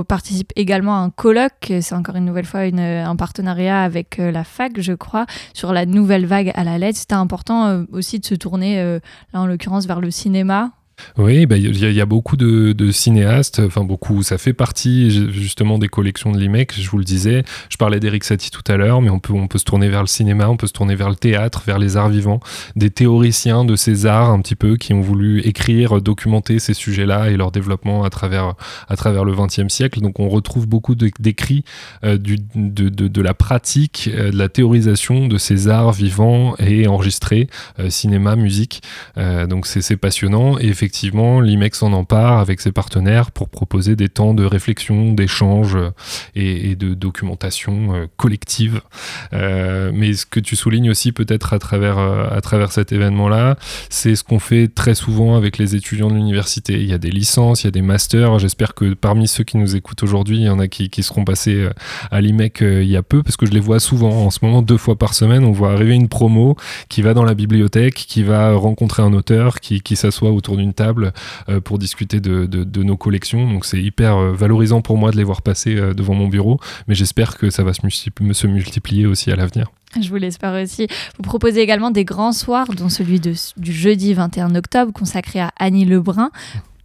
participe 0.08 0.52
également 0.56 0.96
à 0.96 1.00
un 1.00 1.12
colloque. 1.12 1.72
C'est 1.82 1.94
encore 1.94 2.16
une 2.16 2.26
nouvelle 2.26 2.46
fois 2.46 2.62
un 2.62 3.16
partenariat 3.16 3.84
avec 3.84 4.18
la 4.18 4.44
fac, 4.44 4.80
je 4.82 4.94
crois, 4.94 5.28
sur 5.54 5.72
la 5.72 5.86
nouvelle 5.86 6.26
vague 6.26 6.52
à 6.56 6.64
la 6.64 6.78
lettre. 6.78 6.98
C'était 6.98 7.14
important 7.14 7.86
aussi 7.92 8.20
de 8.20 8.26
se 8.30 8.36
tourner, 8.36 8.80
euh, 8.80 9.00
là 9.34 9.42
en 9.42 9.48
l'occurrence, 9.48 9.86
vers 9.86 10.02
le 10.02 10.12
cinéma 10.12 10.72
Oui, 11.18 11.46
bah, 11.46 11.58
il 11.58 11.78
y, 11.78 12.02
a 12.02 12.06
beaucoup 12.06 12.38
de, 12.38 12.92
cinéastes, 12.92 13.62
enfin 13.66 13.84
beaucoup, 13.84 14.24
ça 14.24 14.38
fait 14.38 14.54
partie 14.54 15.10
justement 15.32 15.78
des 15.78 15.88
collections 15.88 16.32
de 16.32 16.40
l'IMEC, 16.40 16.74
je 16.80 16.90
vous 16.90 16.98
le 16.98 17.04
disais. 17.04 17.44
Je 17.70 17.78
parlais 17.78 18.00
d'Eric 18.00 18.24
Satie 18.24 18.52
tout 18.52 18.64
à 18.68 18.78
l'heure, 18.78 19.02
mais 19.02 19.10
on 19.10 19.20
peut, 19.20 19.34
on 19.34 19.48
peut 19.48 19.60
se 19.60 19.66
tourner 19.66 19.90
vers 19.90 20.02
le 20.02 20.08
cinéma, 20.08 20.50
on 20.50 20.58
peut 20.58 20.68
se 20.68 20.74
tourner 20.74 20.96
vers 20.96 21.10
le 21.10 21.16
théâtre, 21.16 21.64
vers 21.66 21.80
les 21.80 21.98
arts 21.98 22.10
vivants, 22.10 22.40
des 22.76 22.90
théoriciens 22.90 23.66
de 23.66 23.76
ces 23.76 24.06
arts 24.06 24.30
un 24.30 24.42
petit 24.42 24.56
peu 24.56 24.78
qui 24.78 24.94
ont 24.94 25.02
voulu 25.02 25.42
écrire, 25.42 26.02
documenter 26.02 26.60
ces 26.60 26.74
sujets-là 26.74 27.30
et 27.30 27.38
leur 27.38 27.52
développement 27.52 28.04
à 28.04 28.10
travers, 28.10 28.56
à 28.88 28.96
travers 28.96 29.26
le 29.26 29.34
XXe 29.34 29.74
siècle. 29.74 30.02
Donc 30.02 30.20
on 30.20 30.30
retrouve 30.30 30.68
beaucoup 30.68 30.96
d'écrits 30.96 31.64
euh, 32.04 32.18
de, 32.18 32.38
de, 32.56 33.08
de, 33.08 33.22
la 33.22 33.34
pratique, 33.34 34.10
euh, 34.14 34.32
de 34.32 34.38
la 34.38 34.50
théorisation 34.50 35.28
de 35.28 35.38
ces 35.38 35.68
arts 35.68 35.94
vivants 35.94 36.56
et 36.60 36.88
enregistrés, 36.88 37.50
euh, 37.80 37.90
cinéma, 37.90 38.36
musique. 38.36 38.82
donc 39.18 39.66
c'est 39.66 39.98
passionnant 39.98 40.58
et 40.60 40.68
effectivement 40.68 40.89
effectivement, 40.90 41.40
l'IMEX 41.40 41.84
en 41.84 41.94
empare 41.94 42.40
avec 42.40 42.60
ses 42.62 42.72
partenaires 42.72 43.30
pour 43.30 43.48
proposer 43.48 43.96
des 43.96 44.10
temps 44.10 44.34
de 44.34 44.44
réflexion, 44.44 45.14
d'échange 45.14 45.76
euh, 45.76 45.92
et, 46.34 46.76
de 46.76 46.96
documentation 46.96 47.94
euh, 47.94 48.08
collective. 48.18 48.82
Euh, 49.34 49.92
mais 49.94 50.14
ce 50.14 50.26
que 50.26 50.40
tu 50.40 50.56
soulignes 50.56 50.90
aussi 50.90 51.12
peut-être 51.12 51.54
à 51.54 51.60
travers, 51.60 52.00
à 52.00 52.42
travers 52.42 52.72
cet 52.72 52.92
événement-là, 52.92 53.56
c'est 53.90 54.16
ce 54.16 54.24
qu'on 54.24 54.40
fait 54.40 54.68
très 54.68 54.96
souvent 54.96 55.36
avec 55.36 55.60
les 55.60 55.76
étudiants 55.76 56.10
de 56.10 56.16
l'université. 56.16 56.74
Il 56.74 56.90
y 56.90 56.94
a 56.94 56.98
des 56.98 57.12
licences, 57.12 57.62
il 57.62 57.68
y 57.68 57.70
a 57.70 57.72
des 57.72 57.84
masters. 57.84 58.40
J'espère 58.40 58.74
que 58.74 58.96
parmi 58.96 59.28
ceux 59.28 59.44
qui 59.44 59.58
nous 59.58 59.76
écoutent 59.76 60.02
aujourd'hui, 60.02 60.38
il 60.38 60.46
y 60.46 60.50
en 60.50 60.58
a 60.58 60.68
qui, 60.68 60.90
qui 60.90 61.04
seront 61.04 61.24
passés 61.24 61.70
à 62.10 62.20
l'IMEC 62.20 62.62
il 62.62 62.90
y 62.90 62.98
a 62.98 63.04
peu, 63.04 63.22
parce 63.22 63.38
que 63.38 63.46
je 63.46 63.52
les 63.52 63.60
vois 63.60 63.80
souvent. 63.80 64.26
En 64.26 64.32
ce 64.32 64.40
moment, 64.42 64.64
deux 64.64 64.78
fois 64.78 64.98
par 64.98 65.14
semaine, 65.14 65.44
on 65.44 65.52
voit 65.52 65.72
arriver 65.72 65.94
une 65.94 66.10
promo 66.10 66.56
qui 66.88 67.04
va 67.04 67.14
dans 67.14 67.26
la 67.26 67.36
bibliothèque, 67.36 67.94
qui 67.94 68.24
va 68.24 68.56
rencontrer 68.56 69.04
un 69.04 69.14
auteur, 69.14 69.60
qui, 69.60 69.82
qui 69.82 69.96
s'assoit 69.96 70.32
autour 70.32 70.58
d'une 70.58 70.74
euh, 70.82 71.60
pour 71.62 71.80
discuter 71.80 72.20
de, 72.20 72.84
nos 72.84 72.98
collections. 72.98 73.52
Donc 73.52 73.66
c'est 73.66 73.82
hyper 73.82 74.18
euh, 74.18 74.34
valorisant 74.34 74.82
pour 74.82 74.98
moi 74.98 75.12
de 75.12 75.18
les 75.18 75.24
voir 75.24 75.42
passer 75.42 75.76
euh, 75.76 75.94
devant 75.94 76.14
mon 76.14 76.28
bureau, 76.28 76.60
mais 76.88 76.96
j'espère 76.96 77.38
que 77.38 77.50
ça 77.50 77.64
va 77.64 77.74
se, 77.74 78.48
multiplier 78.48 79.06
aussi 79.06 79.32
à 79.32 79.36
l'avenir. 79.36 79.72
Je 80.00 80.10
vous 80.10 80.16
l'espère 80.16 80.54
aussi. 80.62 80.88
Vous 81.18 81.24
proposez 81.24 81.62
également 81.62 81.92
des 81.92 82.06
grands 82.06 82.32
soirs, 82.32 82.68
dont 82.68 82.90
celui 82.90 83.20
du 83.20 83.72
jeudi 83.72 84.14
21 84.14 84.56
octobre, 84.56 84.92
consacré 84.94 85.40
à 85.40 85.52
Annie 85.58 85.86
Lebrun. 85.86 86.30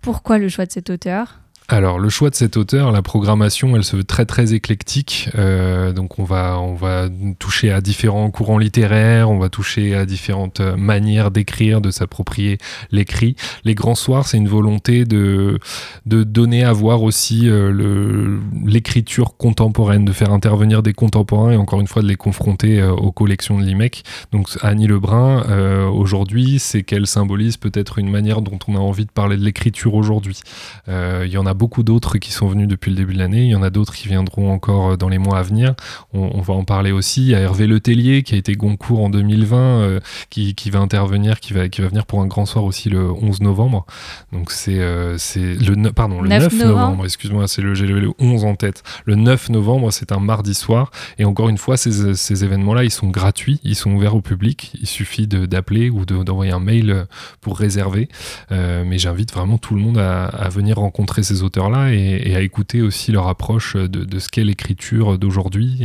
Pourquoi 0.00 0.38
le 0.38 0.48
choix 0.48 0.66
de 0.66 0.72
cet 0.72 0.90
auteur? 0.90 1.40
Alors 1.68 1.98
le 1.98 2.10
choix 2.10 2.28
de 2.28 2.34
cet 2.34 2.58
auteur, 2.58 2.92
la 2.92 3.00
programmation, 3.00 3.74
elle 3.74 3.84
se 3.84 3.96
veut 3.96 4.04
très 4.04 4.26
très 4.26 4.52
éclectique. 4.52 5.30
Euh, 5.34 5.94
donc 5.94 6.18
on 6.18 6.24
va 6.24 6.60
on 6.60 6.74
va 6.74 7.08
toucher 7.38 7.72
à 7.72 7.80
différents 7.80 8.30
courants 8.30 8.58
littéraires, 8.58 9.30
on 9.30 9.38
va 9.38 9.48
toucher 9.48 9.94
à 9.94 10.04
différentes 10.04 10.60
manières 10.60 11.30
d'écrire, 11.30 11.80
de 11.80 11.90
s'approprier 11.90 12.58
l'écrit. 12.90 13.34
Les 13.64 13.74
grands 13.74 13.94
soirs, 13.94 14.26
c'est 14.26 14.36
une 14.36 14.48
volonté 14.48 15.06
de 15.06 15.58
de 16.04 16.22
donner 16.22 16.64
à 16.64 16.72
voir 16.74 17.02
aussi 17.02 17.48
euh, 17.48 18.38
l'écriture 18.66 19.38
contemporaine, 19.38 20.04
de 20.04 20.12
faire 20.12 20.32
intervenir 20.32 20.82
des 20.82 20.92
contemporains 20.92 21.52
et 21.52 21.56
encore 21.56 21.80
une 21.80 21.88
fois 21.88 22.02
de 22.02 22.08
les 22.08 22.16
confronter 22.16 22.82
euh, 22.82 22.92
aux 22.92 23.10
collections 23.10 23.58
de 23.58 23.64
l'IMEC. 23.64 24.02
Donc 24.32 24.48
Annie 24.60 24.86
Lebrun, 24.86 25.44
aujourd'hui, 25.88 26.58
c'est 26.58 26.82
qu'elle 26.82 27.06
symbolise 27.06 27.56
peut-être 27.56 27.98
une 27.98 28.10
manière 28.10 28.42
dont 28.42 28.58
on 28.68 28.76
a 28.76 28.78
envie 28.78 29.06
de 29.06 29.10
parler 29.10 29.38
de 29.38 29.44
l'écriture 29.44 29.94
aujourd'hui. 29.94 30.40
Il 30.88 31.30
y 31.30 31.38
en 31.38 31.46
a 31.46 31.53
beaucoup 31.54 31.82
d'autres 31.82 32.18
qui 32.18 32.32
sont 32.32 32.46
venus 32.48 32.68
depuis 32.68 32.90
le 32.90 32.96
début 32.96 33.14
de 33.14 33.18
l'année. 33.18 33.44
Il 33.44 33.50
y 33.50 33.54
en 33.54 33.62
a 33.62 33.70
d'autres 33.70 33.94
qui 33.94 34.08
viendront 34.08 34.52
encore 34.52 34.92
euh, 34.92 34.96
dans 34.96 35.08
les 35.08 35.18
mois 35.18 35.38
à 35.38 35.42
venir. 35.42 35.74
On, 36.12 36.40
va 36.40 36.54
en 36.54 36.64
parler 36.64 36.92
aussi. 36.92 37.22
Il 37.22 37.28
y 37.28 37.34
a 37.34 37.40
Hervé 37.40 37.66
Letellier 37.66 38.22
qui 38.22 38.34
a 38.34 38.38
été 38.38 38.54
Goncourt 38.54 39.02
en 39.02 39.10
2020, 39.10 39.56
euh, 39.56 40.00
qui, 40.30 40.54
qui, 40.54 40.70
va 40.70 40.80
intervenir, 40.80 41.40
qui 41.40 41.52
va, 41.52 41.68
qui 41.68 41.80
va 41.80 41.88
venir 41.88 42.04
pour 42.06 42.20
un 42.20 42.26
grand 42.26 42.44
soir 42.44 42.64
aussi 42.64 42.90
le 42.90 43.10
11 43.10 43.40
novembre. 43.40 43.86
Donc 44.32 44.50
c'est 44.50 44.78
euh, 44.78 45.16
le 45.36 45.90
pardon 45.90 46.20
le 46.20 46.28
9, 46.28 46.52
novembre. 46.54 47.04
Excuse-moi, 47.04 47.48
c'est 47.48 47.62
le 47.62 47.74
j'ai 47.74 47.86
le 47.86 48.12
11 48.18 48.44
en 48.44 48.54
tête. 48.56 48.82
Le 49.04 49.14
9 49.14 49.50
novembre, 49.50 49.90
c'est 49.92 50.12
un 50.12 50.20
mardi 50.20 50.54
soir. 50.54 50.90
Et 51.18 51.24
encore 51.24 51.48
une 51.48 51.58
fois, 51.58 51.76
ces, 51.76 52.14
ces 52.14 52.44
événements-là, 52.44 52.84
ils 52.84 52.90
sont 52.90 53.08
gratuits, 53.08 53.60
ils 53.64 53.76
sont 53.76 53.92
ouverts 53.92 54.14
au 54.14 54.20
public. 54.20 54.72
Il 54.80 54.86
suffit 54.86 55.26
d'appeler 55.26 55.90
ou 55.90 56.04
d'envoyer 56.04 56.52
un 56.52 56.60
mail 56.60 57.06
pour 57.40 57.58
réserver. 57.58 58.08
mais 58.50 58.98
j'invite 58.98 59.32
vraiment 59.32 59.58
tout 59.58 59.74
le 59.74 59.80
monde 59.80 59.98
à, 59.98 60.26
à 60.26 60.48
venir 60.48 60.76
rencontrer 60.76 61.22
ces 61.22 61.42
auteurs-là 61.44 61.92
et, 61.92 62.34
à 62.34 62.40
écouter 62.40 62.82
aussi 62.82 63.12
leur 63.12 63.28
approche 63.28 63.76
de, 63.76 64.18
ce 64.18 64.28
qu'est 64.28 64.44
l'écriture 64.44 65.18
d'aujourd'hui. 65.18 65.84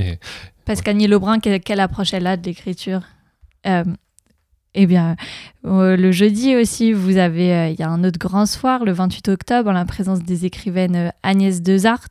Parce 0.66 0.82
qu'Annie 0.82 1.08
Lebrun, 1.08 1.40
quelle, 1.40 1.80
approche 1.80 2.14
elle 2.14 2.28
a 2.28 2.38
de 2.38 2.46
l'écriture? 2.46 3.02
Euh, 3.68 3.84
Eh 4.76 4.86
bien, 4.86 5.16
le 5.64 6.12
jeudi 6.12 6.56
aussi, 6.56 6.94
vous 6.94 7.18
avez, 7.18 7.54
euh, 7.54 7.70
il 7.70 7.80
y 7.80 7.84
a 7.84 7.90
un 7.90 8.04
autre 8.04 8.20
grand 8.20 8.46
soir, 8.46 8.86
le 8.86 8.92
28 8.92 9.30
octobre, 9.30 9.70
en 9.70 9.74
la 9.74 9.86
présence 9.86 10.24
des 10.24 10.46
écrivaines 10.46 11.12
Agnès 11.24 11.62
Dezart 11.62 12.10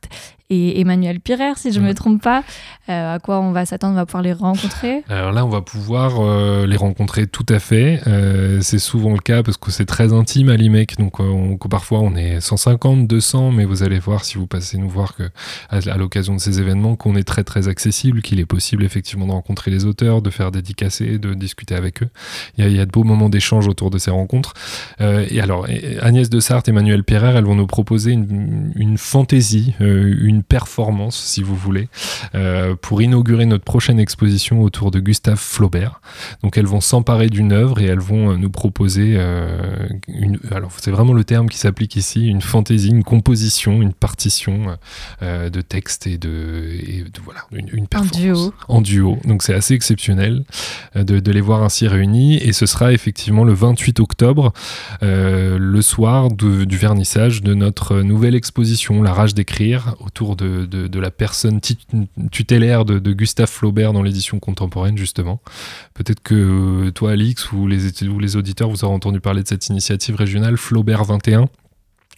et 0.49 0.79
Emmanuel 0.81 1.19
Pirer, 1.19 1.53
si 1.57 1.71
je 1.71 1.79
ne 1.79 1.85
me 1.87 1.93
trompe 1.93 2.23
pas. 2.23 2.43
Euh, 2.89 3.15
à 3.15 3.19
quoi 3.19 3.39
on 3.39 3.51
va 3.51 3.67
s'attendre 3.67 3.93
On 3.93 3.97
va 3.97 4.07
pouvoir 4.07 4.23
les 4.23 4.33
rencontrer? 4.33 5.03
Alors 5.07 5.31
là, 5.31 5.45
on 5.45 5.49
va 5.49 5.61
pouvoir 5.61 6.19
euh, 6.19 6.65
les 6.65 6.75
rencontrer 6.75 7.27
tout 7.27 7.45
à 7.49 7.59
fait. 7.59 8.01
Euh, 8.07 8.59
c'est 8.61 8.79
souvent 8.79 9.11
le 9.11 9.19
cas 9.19 9.43
parce 9.43 9.57
que 9.57 9.69
c'est 9.69 9.85
très 9.85 10.11
intime 10.11 10.49
à 10.49 10.55
l'IMEC. 10.55 10.97
Donc 10.97 11.19
parfois, 11.69 11.99
on 11.99 12.15
est 12.15 12.41
150, 12.41 13.07
200, 13.07 13.51
mais 13.51 13.65
vous 13.65 13.83
allez 13.83 13.99
voir 13.99 14.25
si 14.25 14.39
vous 14.39 14.47
passez 14.47 14.79
nous 14.79 14.89
voir 14.89 15.15
que 15.15 15.29
à, 15.69 15.97
l'occasion 15.97 16.33
de 16.33 16.39
ces 16.39 16.59
événements, 16.59 16.95
qu'on 16.95 17.15
est 17.15 17.23
très 17.23 17.43
très 17.43 17.67
accessible, 17.67 18.23
qu'il 18.23 18.39
est 18.39 18.47
possible 18.47 18.83
effectivement 18.83 19.27
de 19.27 19.33
rencontrer 19.33 19.69
les 19.69 19.85
auteurs, 19.85 20.23
de 20.23 20.31
faire 20.31 20.49
dédicacer, 20.49 21.19
de 21.19 21.35
discuter 21.35 21.75
avec 21.75 22.01
eux. 22.01 22.09
Il 22.57 22.67
y 22.71 22.79
a, 22.79 22.85
de 22.87 22.91
beaux 22.91 23.03
moments 23.03 23.29
d'échange 23.29 23.38
autour 23.67 23.89
de 23.89 23.97
ces 23.97 24.11
rencontres. 24.11 24.53
et 24.99 25.41
alors, 25.41 25.67
Agnès 26.01 26.29
de 26.29 26.39
Sarthe, 26.39 26.69
Emmanuel 26.69 27.03
Pirer, 27.03 27.33
elles 27.35 27.45
vont 27.45 27.55
nous 27.55 27.67
proposer 27.67 28.11
une, 28.11 28.71
une 28.75 28.97
fantaisie, 28.97 29.73
une 29.79 30.43
performance, 30.43 31.17
si 31.17 31.41
vous 31.41 31.55
voulez, 31.55 31.89
euh, 32.35 32.75
pour 32.81 33.01
inaugurer 33.01 33.45
notre 33.45 33.63
prochaine 33.63 33.99
exposition 33.99 34.61
autour 34.61 34.91
de 34.91 34.99
Gustave 34.99 35.39
Flaubert. 35.39 36.01
Donc 36.43 36.57
elles 36.57 36.65
vont 36.65 36.81
s'emparer 36.81 37.29
d'une 37.29 37.51
œuvre 37.51 37.79
et 37.79 37.85
elles 37.85 37.99
vont 37.99 38.31
euh, 38.31 38.37
nous 38.37 38.49
proposer 38.49 39.15
euh, 39.17 39.87
une. 40.07 40.39
Alors 40.51 40.71
c'est 40.77 40.91
vraiment 40.91 41.13
le 41.13 41.23
terme 41.23 41.49
qui 41.49 41.57
s'applique 41.57 41.95
ici, 41.95 42.27
une 42.27 42.41
fantaisie, 42.41 42.89
une 42.89 43.03
composition, 43.03 43.81
une 43.81 43.93
partition 43.93 44.77
de 45.21 45.61
texte 45.61 46.07
et 46.07 46.17
de, 46.17 46.79
voilà 47.23 47.41
une, 47.51 47.87
performance 47.87 48.17
en 48.17 48.19
duo. 48.19 48.53
En 48.67 48.81
duo. 48.81 49.17
Donc 49.25 49.43
c'est 49.43 49.53
assez 49.53 49.73
exceptionnel 49.73 50.43
de, 50.95 51.31
les 51.31 51.41
voir 51.41 51.63
ainsi 51.63 51.87
réunis 51.87 52.37
et 52.37 52.53
ce 52.53 52.65
sera 52.65 52.91
effectivement 52.93 53.28
le 53.29 53.53
28 53.53 53.99
octobre, 53.99 54.53
le 55.01 55.81
soir 55.81 56.29
du 56.31 56.77
vernissage 56.77 57.41
de 57.41 57.53
notre 57.53 58.01
nouvelle 58.01 58.35
exposition, 58.35 59.01
La 59.01 59.13
rage 59.13 59.33
d'écrire, 59.33 59.95
autour 59.99 60.35
de, 60.35 60.99
la 60.99 61.11
personne 61.11 61.59
tutélaire 62.31 62.85
de, 62.85 63.13
Gustave 63.13 63.49
Flaubert 63.49 63.93
dans 63.93 64.03
l'édition 64.03 64.39
contemporaine, 64.39 64.97
justement. 64.97 65.41
Peut-être 65.93 66.21
que 66.21 66.35
euh, 66.87 66.91
toi, 66.91 67.11
Alix, 67.11 67.51
ou 67.51 67.67
les, 67.67 68.03
ou 68.03 68.19
les 68.19 68.35
auditeurs, 68.35 68.69
vous 68.69 68.83
aurez 68.83 68.93
entendu 68.93 69.19
parler 69.19 69.43
de 69.43 69.47
cette 69.47 69.67
initiative 69.67 70.15
régionale 70.15 70.57
Flaubert 70.57 71.03
21 71.03 71.49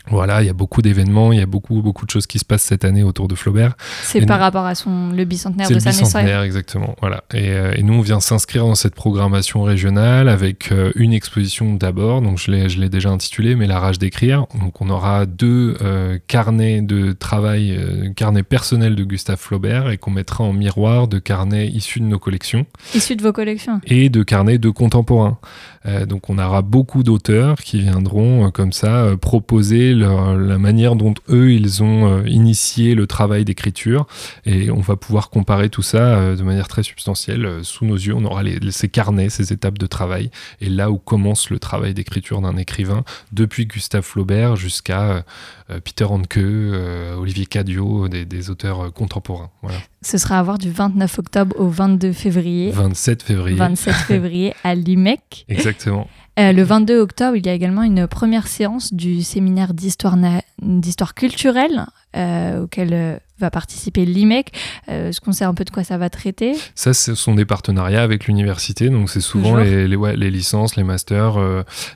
voilà, 0.08 0.41
il 0.41 0.48
y 0.48 0.50
a 0.50 0.53
beaucoup 0.53 0.81
d'événements, 0.81 1.31
il 1.31 1.39
y 1.39 1.41
a 1.41 1.46
beaucoup, 1.46 1.81
beaucoup 1.81 2.05
de 2.05 2.12
choses 2.12 2.25
qui 2.25 2.39
se 2.39 2.46
passent 2.46 2.63
cette 2.63 2.84
année 2.86 3.03
autour 3.03 3.27
de 3.27 3.36
Flaubert. 3.36 3.75
C'est 4.03 4.25
par 4.25 4.39
rapport 4.39 4.65
à 4.65 4.75
son, 4.75 5.12
le 5.12 5.25
bicentenaire 5.25 5.70
de 5.70 5.79
sa 5.79 5.89
naissance. 5.89 6.00
Le 6.00 6.05
bicentenaire, 6.05 6.41
exactement. 6.41 6.96
Voilà. 7.01 7.24
Euh, 7.36 7.74
et, 7.75 7.84
nous, 7.84 7.93
on 7.93 8.01
vient 8.01 8.20
s'inscrire 8.20 8.65
dans 8.65 8.75
cette 8.75 8.96
programmation 8.96 9.63
régionale 9.63 10.27
avec 10.27 10.72
euh, 10.72 10.91
une 10.96 11.13
exposition 11.13 11.75
d'abord, 11.75 12.22
donc 12.22 12.39
je 12.39 12.51
l'ai 12.51 12.89
déjà 12.89 13.10
intitulée, 13.10 13.55
mais 13.55 13.67
La 13.67 13.79
rage 13.79 14.00
d'écrire. 14.00 14.48
Donc 14.60 14.81
on 14.81 14.89
aura 14.89 15.25
deux 15.25 15.77
euh, 15.81 16.17
carnets 16.27 16.81
de 16.81 17.13
travail, 17.13 18.13
carnets 18.15 18.43
personnels 18.43 18.96
de 18.96 19.03
Gustave 19.03 19.38
Flaubert 19.38 19.89
et 19.89 19.98
qu'on 19.98 20.12
mettra 20.12 20.43
en 20.43 20.53
miroir 20.53 21.08
de 21.08 21.20
carnets 21.20 21.67
issus 21.67 22.00
de 22.00 22.05
nos 22.05 22.20
collections. 22.20 22.65
Issus 22.96 23.15
de 23.15 23.24
vos 23.24 23.31
collections. 23.31 23.79
Et 23.86 24.10
de 24.10 24.24
carnets 24.24 24.58
de 24.58 24.70
contemporains. 24.70 25.38
Donc 26.07 26.29
on 26.29 26.38
aura 26.38 26.61
beaucoup 26.61 27.03
d'auteurs 27.03 27.57
qui 27.57 27.81
viendront 27.81 28.51
comme 28.51 28.71
ça 28.71 29.15
proposer 29.19 29.93
la 29.93 30.57
manière 30.57 30.95
dont 30.95 31.13
eux, 31.29 31.51
ils 31.51 31.83
ont 31.83 32.07
euh, 32.07 32.27
initié 32.27 32.95
le 32.95 33.07
travail 33.07 33.45
d'écriture. 33.45 34.07
Et 34.45 34.71
on 34.71 34.79
va 34.79 34.95
pouvoir 34.95 35.29
comparer 35.29 35.69
tout 35.69 35.81
ça 35.81 36.15
euh, 36.15 36.35
de 36.35 36.43
manière 36.43 36.67
très 36.67 36.83
substantielle. 36.83 37.45
Euh, 37.45 37.63
sous 37.63 37.85
nos 37.85 37.95
yeux, 37.95 38.13
on 38.15 38.25
aura 38.25 38.43
ces 38.69 38.89
carnets, 38.89 39.29
ces 39.29 39.53
étapes 39.53 39.77
de 39.77 39.88
travail. 39.88 40.31
Et 40.59 40.69
là 40.69 40.91
où 40.91 40.97
commence 40.97 41.50
le 41.50 41.59
travail 41.59 41.93
d'écriture 41.93 42.41
d'un 42.41 42.57
écrivain, 42.57 43.03
depuis 43.31 43.65
Gustave 43.65 44.03
Flaubert 44.03 44.55
jusqu'à 44.55 45.23
Peter 45.83 46.05
Handke, 46.05 46.39
Olivier 47.17 47.45
Cadio, 47.45 48.07
des, 48.07 48.50
auteurs 48.50 48.91
contemporains. 48.93 49.50
Ce 50.03 50.17
sera 50.17 50.39
à 50.39 50.43
voir 50.43 50.58
du 50.58 50.72
29 50.72 51.20
octobre 51.20 51.55
au 51.60 51.67
22 51.67 52.12
février. 52.12 52.72
27 52.72 53.22
février. 53.22 53.58
27 53.58 53.93
février 54.08 54.53
à 54.63 54.74
l'IMEC. 54.74 55.46
Exactement. 55.48 56.08
Euh, 56.39 56.53
le 56.53 56.63
22 56.63 57.00
octobre, 57.00 57.36
il 57.36 57.46
y 57.46 57.50
a 57.50 57.53
également 57.53 57.84
une 57.84 58.08
première 58.08 58.48
séance 58.48 58.93
du 58.93 59.22
séminaire 59.22 59.74
d'histoire, 59.74 60.15
culturelle 61.13 61.86
euh, 62.15 62.63
auquel 62.63 62.89
euh, 62.93 63.17
va 63.41 63.51
participer 63.51 64.05
l'IMEC. 64.05 64.51
Est-ce 64.88 65.19
qu'on 65.21 65.31
sait 65.31 65.45
un 65.45 65.53
peu 65.53 65.65
de 65.65 65.69
quoi 65.69 65.83
ça 65.83 65.98
va 65.98 66.10
traiter 66.10 66.53
Ça, 66.75 66.93
ce 66.93 67.15
sont 67.15 67.36
des 67.36 67.45
partenariats 67.45 68.03
avec 68.03 68.27
l'université, 68.27 68.89
donc 68.89 69.10
c'est 69.10 69.21
souvent 69.21 69.57
les, 69.57 69.88
les, 69.88 70.31
licences, 70.31 70.75
les 70.75 70.83
masters. 70.83 71.38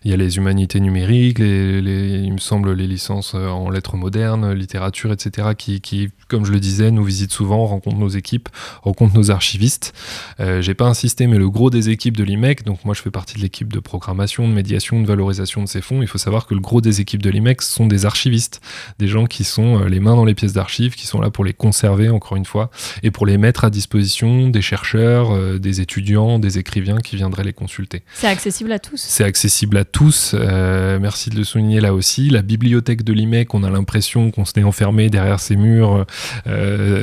Il 0.03 0.11
y 0.11 0.13
a 0.13 0.17
les 0.17 0.37
humanités 0.37 0.79
numériques, 0.79 1.39
les, 1.39 2.21
il 2.23 2.33
me 2.33 2.39
semble 2.39 2.73
les 2.73 2.87
licences 2.87 3.33
en 3.33 3.69
lettres 3.69 3.97
modernes, 3.97 4.53
littérature, 4.53 5.11
etc., 5.11 5.49
qui, 5.57 5.81
qui, 5.81 6.09
comme 6.27 6.45
je 6.45 6.51
le 6.51 6.59
disais, 6.59 6.91
nous 6.91 7.03
visitent 7.03 7.31
souvent, 7.31 7.65
rencontrent 7.65 7.97
nos 7.97 8.09
équipes, 8.09 8.49
rencontrent 8.81 9.15
nos 9.15 9.31
archivistes. 9.31 9.93
J'ai 10.39 10.73
pas 10.73 10.85
insisté, 10.85 11.27
mais 11.27 11.37
le 11.37 11.49
gros 11.49 11.69
des 11.69 11.89
équipes 11.89 12.17
de 12.17 12.23
l'IMEC, 12.23 12.63
donc 12.63 12.83
moi 12.85 12.93
je 12.93 13.01
fais 13.01 13.11
partie 13.11 13.35
de 13.35 13.41
l'équipe 13.41 13.71
de 13.71 13.79
programmation, 13.79 14.47
de 14.47 14.53
médiation, 14.53 15.01
de 15.01 15.07
valorisation 15.07 15.63
de 15.63 15.67
ces 15.67 15.81
fonds, 15.81 16.01
il 16.01 16.07
faut 16.07 16.17
savoir 16.17 16.45
que 16.45 16.53
le 16.53 16.59
gros 16.59 16.81
des 16.81 17.01
équipes 17.01 17.21
de 17.21 17.29
l'IMEC 17.29 17.61
sont 17.61 17.87
des 17.87 18.05
archivistes, 18.05 18.61
des 18.99 19.07
gens 19.07 19.25
qui 19.25 19.43
sont 19.43 19.81
euh, 19.81 19.87
les 19.87 19.99
mains 19.99 20.15
dans 20.15 20.25
les 20.25 20.33
pièces 20.33 20.53
d'archives, 20.53 20.95
qui 20.95 21.07
sont 21.07 21.21
là 21.21 21.29
pour 21.35 21.43
les 21.43 21.51
conserver, 21.51 22.07
encore 22.07 22.37
une 22.37 22.45
fois, 22.45 22.71
et 23.03 23.11
pour 23.11 23.25
les 23.25 23.37
mettre 23.37 23.65
à 23.65 23.69
disposition 23.69 24.47
des 24.47 24.61
chercheurs, 24.61 25.33
euh, 25.33 25.59
des 25.59 25.81
étudiants, 25.81 26.39
des 26.39 26.59
écrivains 26.59 26.99
qui 26.99 27.17
viendraient 27.17 27.43
les 27.43 27.51
consulter. 27.51 28.03
C'est 28.13 28.27
accessible 28.27 28.71
à 28.71 28.79
tous 28.79 29.01
C'est 29.01 29.25
accessible 29.25 29.75
à 29.75 29.83
tous, 29.83 30.33
euh, 30.33 30.97
merci 30.97 31.29
de 31.29 31.35
le 31.35 31.43
souligner 31.43 31.81
là 31.81 31.93
aussi. 31.93 32.29
La 32.29 32.41
bibliothèque 32.41 33.03
de 33.03 33.11
l'IMEC, 33.11 33.53
on 33.53 33.63
a 33.63 33.69
l'impression 33.69 34.31
qu'on 34.31 34.45
s'est 34.45 34.63
enfermé 34.63 35.09
derrière 35.09 35.41
ces 35.41 35.57
murs 35.57 36.05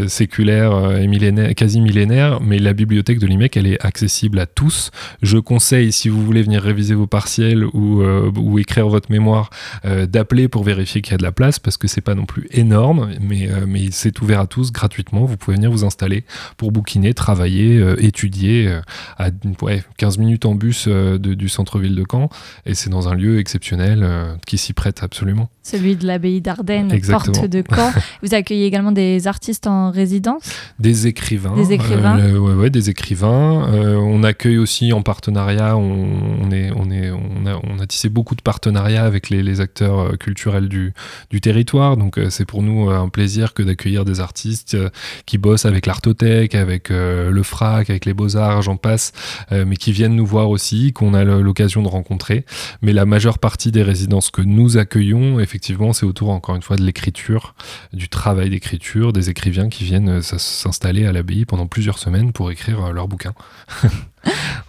séculaires 0.08 0.96
et 0.96 1.06
millénaires, 1.06 1.54
quasi 1.54 1.82
millénaires, 1.82 2.40
mais 2.40 2.58
la 2.58 2.72
bibliothèque 2.72 3.18
de 3.18 3.26
l'IMEC, 3.26 3.58
elle 3.58 3.66
est 3.66 3.84
accessible 3.84 4.38
à 4.38 4.46
tous. 4.46 4.92
Je 5.20 5.36
conseille, 5.36 5.92
si 5.92 6.08
vous 6.08 6.24
voulez 6.24 6.40
venir 6.40 6.62
réviser 6.62 6.94
vos 6.94 7.06
partiels 7.06 7.64
ou, 7.64 8.02
ou 8.02 8.58
écrire 8.58 8.88
votre 8.88 9.12
mémoire, 9.12 9.50
d'appeler 9.84 10.48
pour 10.48 10.64
vérifier 10.64 11.02
qu'il 11.02 11.12
y 11.12 11.14
a 11.14 11.18
de 11.18 11.22
la 11.22 11.32
place 11.32 11.58
parce 11.58 11.76
que 11.76 11.86
c'est 11.86 12.00
pas 12.00 12.14
non 12.14 12.24
plus 12.24 12.46
énorme, 12.52 13.10
mais, 13.20 13.48
euh, 13.50 13.64
mais 13.66 13.88
c'est 13.90 14.12
ouvert 14.22 14.40
à 14.40 14.46
tous 14.46 14.72
gratuitement. 14.72 15.24
Vous 15.24 15.36
pouvez 15.36 15.56
venir 15.56 15.70
vous 15.70 15.84
installer 15.84 16.24
pour 16.56 16.72
bouquiner, 16.72 17.14
travailler, 17.14 17.78
euh, 17.78 17.96
étudier 18.02 18.68
euh, 18.68 18.80
à 19.18 19.28
ouais, 19.62 19.82
15 19.98 20.18
minutes 20.18 20.46
en 20.46 20.54
bus 20.54 20.88
du 20.88 21.48
centre-ville 21.48 21.94
de 21.94 22.04
Caen. 22.10 22.28
Et 22.66 22.74
c'est 22.74 22.90
dans 22.90 23.08
un 23.08 23.14
lieu 23.14 23.38
exceptionnel 23.38 24.06
qui 24.46 24.58
s'y 24.58 24.72
prête 24.72 25.02
absolument. 25.02 25.48
Celui 25.62 25.96
de 25.96 26.06
l'abbaye 26.06 26.40
d'Ardennes, 26.40 26.92
porte 27.08 27.46
de 27.46 27.62
Caen. 27.68 27.92
vous 28.22 28.34
accueillez 28.34 28.66
également 28.66 28.92
des 28.92 29.26
artistes 29.26 29.66
en 29.66 29.90
résidence? 29.90 30.42
Des 30.78 31.06
écrivains. 31.06 31.54
Des 31.54 31.72
écrivains. 31.72 32.18
ouais, 32.18 32.54
ouais, 32.54 32.70
des 32.70 32.90
écrivains. 32.90 33.70
on 33.72 34.22
accueille 34.22 34.58
aussi 34.58 34.92
en 34.92 35.02
partenariat, 35.02 35.76
on, 35.76 36.50
est, 36.50 36.70
on, 36.74 36.90
est, 36.90 37.10
on, 37.10 37.46
a, 37.46 37.60
on 37.62 37.78
a 37.78 37.86
tissé 37.86 38.08
beaucoup 38.08 38.34
de 38.34 38.42
partenariats 38.42 39.04
avec 39.04 39.30
les, 39.30 39.42
les 39.42 39.60
acteurs 39.60 40.16
culturels 40.18 40.68
du, 40.68 40.92
du 41.30 41.40
territoire. 41.40 41.96
Donc 41.96 42.18
euh, 42.18 42.30
c'est 42.30 42.44
pour 42.44 42.62
nous 42.62 42.90
euh, 42.90 42.98
un 42.98 43.08
plaisir 43.08 43.54
que 43.54 43.62
d'accueillir 43.62 44.04
des 44.04 44.11
artistes 44.20 44.74
euh, 44.74 44.90
qui 45.26 45.38
bossent 45.38 45.64
avec 45.64 45.86
l'Artothèque, 45.86 46.54
avec 46.54 46.90
le 46.90 47.42
FRAC, 47.42 47.90
avec 47.90 48.04
les 48.04 48.14
Beaux-Arts, 48.14 48.62
j'en 48.62 48.76
passe, 48.76 49.12
mais 49.50 49.76
qui 49.76 49.92
viennent 49.92 50.14
nous 50.14 50.26
voir 50.26 50.50
aussi, 50.50 50.92
qu'on 50.92 51.14
a 51.14 51.24
l'occasion 51.24 51.82
de 51.82 51.88
rencontrer. 51.88 52.44
Mais 52.82 52.92
la 52.92 53.06
majeure 53.06 53.38
partie 53.38 53.72
des 53.72 53.82
résidences 53.82 54.30
que 54.30 54.42
nous 54.42 54.76
accueillons, 54.76 55.40
effectivement, 55.40 55.92
c'est 55.92 56.06
autour 56.06 56.30
encore 56.30 56.56
une 56.56 56.62
fois 56.62 56.76
de 56.76 56.82
l'écriture, 56.82 57.54
du 57.92 58.08
travail 58.08 58.50
d'écriture, 58.50 59.12
des 59.12 59.30
écrivains 59.30 59.68
qui 59.68 59.84
viennent 59.84 60.22
s'installer 60.22 61.06
à 61.06 61.12
l'abbaye 61.12 61.44
pendant 61.44 61.66
plusieurs 61.66 61.98
semaines 61.98 62.32
pour 62.32 62.50
écrire 62.50 62.92
leurs 62.92 63.08
bouquins. 63.08 63.34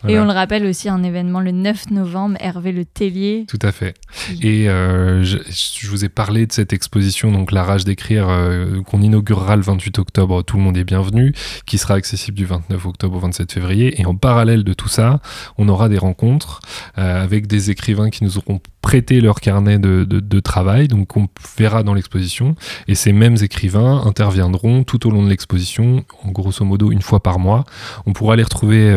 Et 0.07 0.19
on 0.19 0.25
le 0.25 0.31
rappelle 0.31 0.65
aussi 0.65 0.89
un 0.89 1.01
événement 1.03 1.39
le 1.39 1.51
9 1.51 1.91
novembre, 1.91 2.35
Hervé 2.39 2.71
Le 2.71 2.83
Tellier. 2.83 3.45
Tout 3.47 3.59
à 3.61 3.71
fait. 3.71 3.93
Et 4.41 4.69
euh, 4.69 5.23
je, 5.23 5.87
vous 5.87 6.03
ai 6.03 6.09
parlé 6.09 6.45
de 6.45 6.51
cette 6.51 6.73
exposition, 6.73 7.31
donc 7.31 7.51
La 7.51 7.63
Rage 7.63 7.85
d'écrire, 7.85 8.27
euh, 8.29 8.81
qu'on 8.81 9.01
inaugurera 9.01 9.55
le 9.55 9.61
28 9.61 9.99
octobre, 9.99 10.43
tout 10.43 10.57
le 10.57 10.63
monde 10.63 10.77
est 10.77 10.83
bienvenu, 10.83 11.33
qui 11.65 11.77
sera 11.77 11.93
accessible 11.93 12.37
du 12.37 12.45
29 12.45 12.85
octobre 12.85 13.15
au 13.15 13.19
27 13.19 13.51
février. 13.51 14.01
Et 14.01 14.05
en 14.05 14.15
parallèle 14.15 14.63
de 14.63 14.73
tout 14.73 14.89
ça, 14.89 15.21
on 15.57 15.69
aura 15.69 15.87
des 15.87 15.97
rencontres 15.97 16.59
euh, 16.97 17.23
avec 17.23 17.47
des 17.47 17.71
écrivains 17.71 18.09
qui 18.09 18.23
nous 18.23 18.37
auront 18.37 18.59
prêté 18.81 19.21
leur 19.21 19.39
carnet 19.39 19.79
de, 19.79 20.03
de 20.03 20.39
travail, 20.41 20.89
donc 20.89 21.15
on 21.15 21.29
verra 21.57 21.83
dans 21.83 21.93
l'exposition. 21.93 22.55
Et 22.89 22.95
ces 22.95 23.13
mêmes 23.13 23.37
écrivains 23.41 24.03
interviendront 24.05 24.83
tout 24.83 25.07
au 25.07 25.11
long 25.11 25.23
de 25.23 25.29
l'exposition, 25.29 26.03
en 26.23 26.31
grosso 26.31 26.65
modo 26.65 26.91
une 26.91 27.01
fois 27.01 27.23
par 27.23 27.39
mois. 27.39 27.63
On 28.05 28.11
pourra 28.11 28.35
les 28.35 28.43
retrouver 28.43 28.91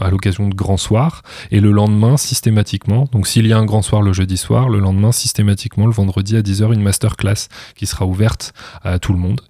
à 0.00 0.10
l'occasion 0.10 0.48
de 0.48 0.54
grands 0.54 0.76
soirs, 0.76 1.22
et 1.50 1.60
le 1.60 1.70
lendemain 1.70 2.16
systématiquement, 2.16 3.08
donc 3.12 3.26
s'il 3.26 3.46
y 3.46 3.52
a 3.52 3.58
un 3.58 3.64
grand 3.64 3.82
soir 3.82 4.02
le 4.02 4.12
jeudi 4.12 4.36
soir, 4.36 4.68
le 4.68 4.78
lendemain 4.78 5.12
systématiquement 5.12 5.86
le 5.86 5.92
vendredi 5.92 6.36
à 6.36 6.42
10h 6.42 6.72
une 6.72 6.82
masterclass 6.82 7.48
qui 7.74 7.86
sera 7.86 8.06
ouverte 8.06 8.52
à 8.82 8.98
tout 8.98 9.12
le 9.12 9.18
monde, 9.18 9.40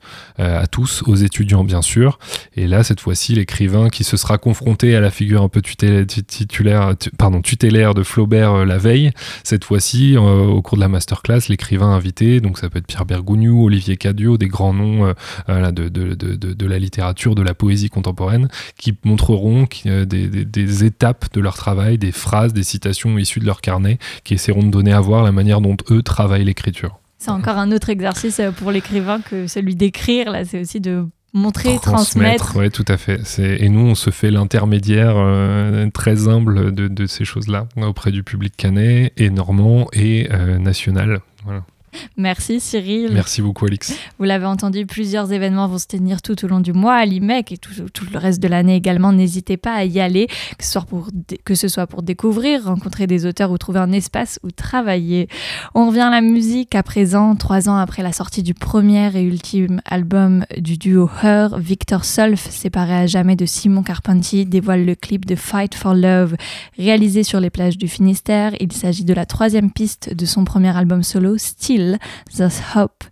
euh, 0.41 0.63
à 0.63 0.67
tous, 0.67 1.03
aux 1.07 1.15
étudiants 1.15 1.65
bien 1.65 1.83
sûr, 1.83 2.19
et 2.57 2.67
là 2.67 2.83
cette 2.83 3.01
fois-ci 3.01 3.35
l'écrivain 3.35 3.89
qui 3.89 4.05
se 4.05 4.17
sera 4.17 4.39
confronté 4.39 4.95
à 4.97 5.01
la 5.01 5.11
figure 5.11 5.43
un 5.43 5.49
peu 5.49 5.63
titulaire, 5.63 6.95
pardon, 7.19 7.43
tutélaire 7.43 7.95
de 7.95 8.03
Flaubert 8.03 8.53
euh, 8.53 8.65
la 8.65 8.79
veille, 8.79 9.11
cette 9.45 9.65
fois-ci 9.65 10.17
euh, 10.17 10.21
au 10.21 10.63
cours 10.63 10.77
de 10.77 10.83
la 10.83 10.89
masterclass 10.89 11.49
l'écrivain 11.49 11.89
invité, 11.89 12.41
donc 12.41 12.59
ça 12.59 12.69
peut 12.69 12.79
être 12.79 12.87
Pierre 12.87 13.05
Bergougnou, 13.05 13.65
Olivier 13.65 13.97
Cadio, 13.97 14.39
des 14.39 14.49
grands 14.49 14.75
noms 14.75 15.15
de, 15.49 15.89
de, 15.89 16.15
de, 16.15 16.35
de, 16.35 16.67
la 16.67 16.79
littérature, 16.79 17.35
de 17.35 17.43
la 17.43 17.55
poésie 17.55 17.89
contemporaine, 17.89 18.49
qui 18.77 18.97
montreront 19.05 19.67
des, 20.07 20.29
des, 20.29 20.85
étapes 20.85 21.33
de 21.33 21.41
leur 21.41 21.57
travail, 21.57 21.99
des 21.99 22.13
phrases, 22.13 22.53
des 22.53 22.63
citations 22.63 23.17
issues 23.19 23.41
de 23.41 23.47
leur 23.47 23.61
carnet, 23.61 23.99
qui 24.25 24.35
essaieront 24.35 24.63
de 24.63 24.71
donner 24.71 24.93
à 24.93 25.01
voir 25.01 25.23
la 25.23 25.33
manière 25.33 25.61
dont 25.61 25.77
eux 25.91 26.03
travaillent 26.03 26.45
l'écriture. 26.45 27.01
C'est 27.19 27.31
encore 27.31 27.59
un 27.59 27.73
autre 27.73 27.91
exercice 27.91 28.39
euh, 28.41 28.53
pour 28.53 28.71
l'écrivain 28.71 29.21
que 29.21 29.47
celui 29.49 29.75
d'écrire. 29.75 30.31
Là, 30.31 30.45
c'est 30.45 30.61
aussi 30.61 30.81
de 30.81 31.05
montrer, 31.33 31.77
transmettre. 31.81 32.55
Oui, 32.57 32.71
tout 32.71 32.85
à 32.89 32.97
fait. 32.97 33.21
Et 33.41 33.69
nous, 33.69 33.81
on 33.81 33.95
se 33.95 34.11
fait 34.11 34.31
l'intermédiaire 34.31 35.15
euh, 35.17 35.89
très 35.91 36.29
humble 36.29 36.73
de, 36.73 36.89
de 36.89 37.07
ces 37.07 37.25
choses-là 37.25 37.67
auprès 37.77 38.13
du 38.13 38.23
public 38.23 38.55
canet 38.57 39.13
et 39.17 39.31
normand 39.31 39.89
et 39.93 40.29
euh, 40.33 40.59
national. 40.59 41.21
Voilà. 41.45 41.65
Merci 42.17 42.61
Cyril. 42.61 43.11
Merci 43.13 43.43
beaucoup 43.43 43.67
Alix. 43.67 43.95
Vous 44.19 44.25
l'avez 44.25 44.47
entendu, 44.47 44.87
plusieurs 44.87 45.33
événements 45.33 45.69
vont 45.69 45.79
se 45.79 45.87
tenir 45.87 46.23
tout 46.23 46.45
au 46.45 46.49
long 46.49 46.61
du 46.61 46.73
mois 46.73 46.95
à 46.95 47.05
l'IMEC 47.05 47.53
et 47.53 47.59
tout, 47.59 47.71
le 48.13 48.19
reste 48.19 48.43
de 48.43 48.49
l'année 48.49 48.77
également. 48.77 49.13
N'hésitez 49.13 49.57
pas 49.57 49.75
à 49.75 49.85
y 49.85 50.01
aller, 50.01 50.27
que 50.59 50.65
ce, 50.65 50.73
soit 50.73 50.83
pour, 50.83 51.09
que 51.45 51.55
ce 51.55 51.69
soit 51.69 51.87
pour 51.87 52.03
découvrir, 52.03 52.65
rencontrer 52.65 53.07
des 53.07 53.27
auteurs 53.27 53.51
ou 53.51 53.59
trouver 53.59 53.81
un 53.81 53.93
espace 53.93 54.39
où 54.43 54.51
travailler. 54.51 55.29
On 55.75 55.89
revient 55.89 56.01
à 56.01 56.11
la 56.11 56.21
musique 56.21 56.75
à 56.75 56.83
présent, 56.83 57.37
trois 57.37 57.69
ans 57.69 57.77
après 57.77 58.03
la 58.03 58.13
sortie 58.13 58.43
du 58.43 58.55
premier 58.55 59.17
et 59.17 59.23
ultime 59.23 59.81
album 59.85 60.45
du 60.57 60.79
duo 60.79 61.09
Her, 61.23 61.59
Victor 61.59 62.05
Solf, 62.05 62.51
séparé 62.51 62.95
à 62.95 63.07
jamais 63.07 63.37
de 63.37 63.47
Simon 63.47 63.83
Carpentier, 63.83 64.45
dévoile 64.45 64.85
le 64.85 64.95
clip 64.95 65.25
de 65.25 65.35
Fight 65.35 65.75
for 65.75 65.95
Love, 65.95 66.37
réalisé 66.77 67.23
sur 67.23 67.41
les 67.41 67.51
plages 67.51 67.79
du 67.79 67.89
Finistère. 67.89 68.53
Il 68.61 68.73
s'agit 68.73 69.05
de 69.05 69.15
la 69.15 69.27
troisième 69.27 69.71
piste 69.71 70.15
de 70.15 70.27
son 70.27 70.45
premier 70.45 70.77
album 70.77 71.03
solo, 71.03 71.37
Still 71.79 71.99
The 72.37 72.51
Hope. 72.75 73.05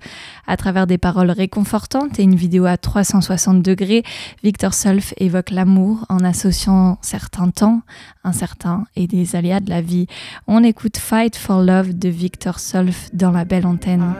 À 0.46 0.57
travers 0.57 0.87
des 0.87 0.98
paroles 0.98 1.31
réconfortantes 1.31 2.18
et 2.18 2.22
une 2.22 2.35
vidéo 2.35 2.66
à 2.66 2.76
360 2.76 3.62
degrés, 3.62 4.02
Victor 4.42 4.74
Solf 4.74 5.14
évoque 5.18 5.50
l'amour 5.50 6.05
en 6.09 6.24
associant 6.24 6.98
certains 7.00 7.50
temps, 7.50 7.83
incertains 8.24 8.85
et 8.96 9.07
des 9.07 9.37
aléas 9.37 9.61
de 9.61 9.70
la 9.70 9.83
vie. 9.83 10.07
On 10.46 10.64
écoute 10.64 10.96
Fight 10.96 11.37
for 11.37 11.62
Love 11.62 11.96
de 11.96 12.09
Victor 12.09 12.59
Solf 12.59 13.09
dans 13.12 13.31
la 13.31 13.44
belle 13.44 13.66
antenne. 13.66 14.14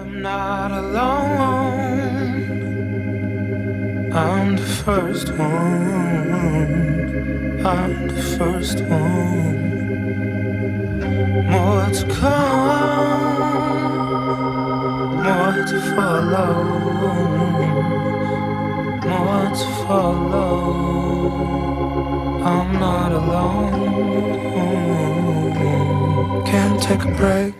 More 15.27 15.53
to 15.53 15.81
follow, 15.97 16.49
more 19.11 19.49
to 19.61 19.67
follow. 19.85 20.53
I'm 22.45 22.73
not 22.75 23.11
alone. 23.11 23.73
Can't 26.47 26.81
take 26.81 27.05
a 27.05 27.13
break. 27.23 27.55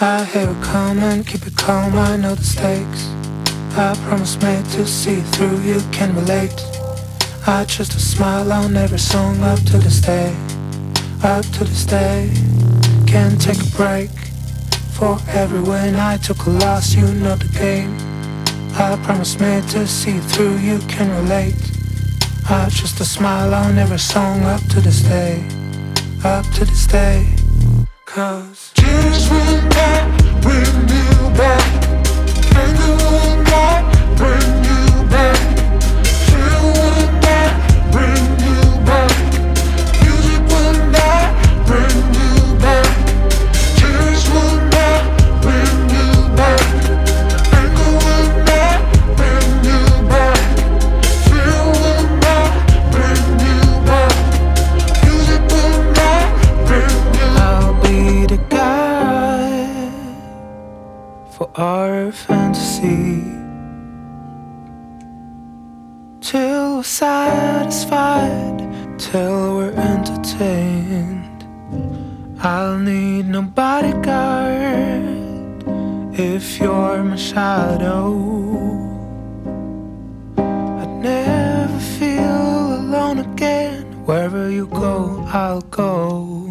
I 0.00 0.24
hear 0.24 0.48
it 0.50 0.62
coming, 0.62 1.24
keep 1.24 1.46
it 1.46 1.56
calm. 1.56 1.98
I 1.98 2.16
know 2.16 2.34
the 2.36 2.44
stakes. 2.44 3.08
I 3.76 3.94
promise, 4.06 4.40
mate, 4.40 4.64
to 4.76 4.86
see 4.86 5.20
through. 5.32 5.60
You 5.62 5.80
can 5.90 6.14
relate. 6.14 6.64
I 7.48 7.64
just 7.64 7.94
a 7.94 8.00
smile 8.00 8.52
on 8.52 8.76
every 8.76 8.98
song 8.98 9.42
up 9.42 9.60
to 9.70 9.78
this 9.78 10.00
day. 10.00 10.36
Up 11.24 11.44
to 11.56 11.64
this 11.64 11.84
day. 11.84 12.30
Can't 13.06 13.40
take 13.40 13.60
a 13.60 13.70
break. 13.76 14.25
For 14.96 15.18
every 15.28 15.60
win 15.60 15.96
I 15.96 16.16
took 16.16 16.46
a 16.46 16.50
loss, 16.50 16.94
you 16.94 17.06
know 17.06 17.36
the 17.36 17.48
game. 17.48 17.94
I 18.78 18.98
promise 19.04 19.38
me 19.38 19.60
to 19.72 19.86
see 19.86 20.18
through, 20.20 20.56
you 20.56 20.78
can 20.88 21.10
relate. 21.22 21.54
I 22.48 22.70
just 22.70 22.98
a 23.00 23.04
smile 23.04 23.54
on 23.54 23.76
every 23.76 23.98
song 23.98 24.44
up 24.44 24.62
to 24.70 24.80
this 24.80 25.02
day, 25.02 25.46
up 26.24 26.46
to 26.54 26.64
this 26.64 26.86
day. 26.86 27.26
Cause 28.06 28.72
years 28.80 29.28
went 29.28 29.68
by, 29.68 30.40
bring 30.40 30.88
you 30.88 31.36
back, 31.36 31.85
are 61.56 62.12
fantasy. 62.12 63.22
Till 66.20 66.76
we're 66.76 66.82
satisfied 66.82 68.58
till 68.98 69.56
we're 69.56 69.72
entertained. 69.72 71.46
I'll 72.40 72.78
need 72.78 73.28
no 73.28 73.40
bodyguard 73.42 75.02
if 76.18 76.60
you're 76.60 77.02
my 77.02 77.16
shadow. 77.16 78.12
I'd 80.36 81.00
never 81.00 81.78
feel 81.98 82.74
alone 82.80 83.20
again. 83.20 83.84
Wherever 84.04 84.50
you 84.50 84.66
go 84.66 85.24
I'll 85.32 85.62
go. 85.62 86.50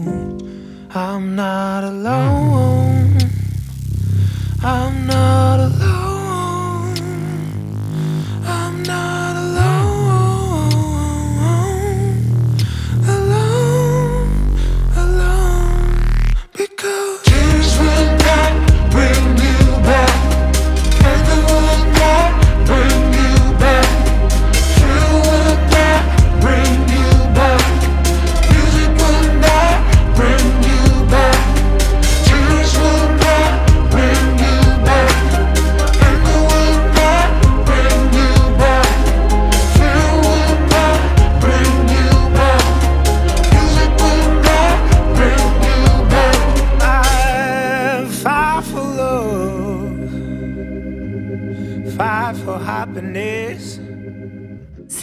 I'm 0.95 1.35
not 1.35 1.83
alone. 1.83 2.84
I'm 5.07 5.11
not 5.11 5.64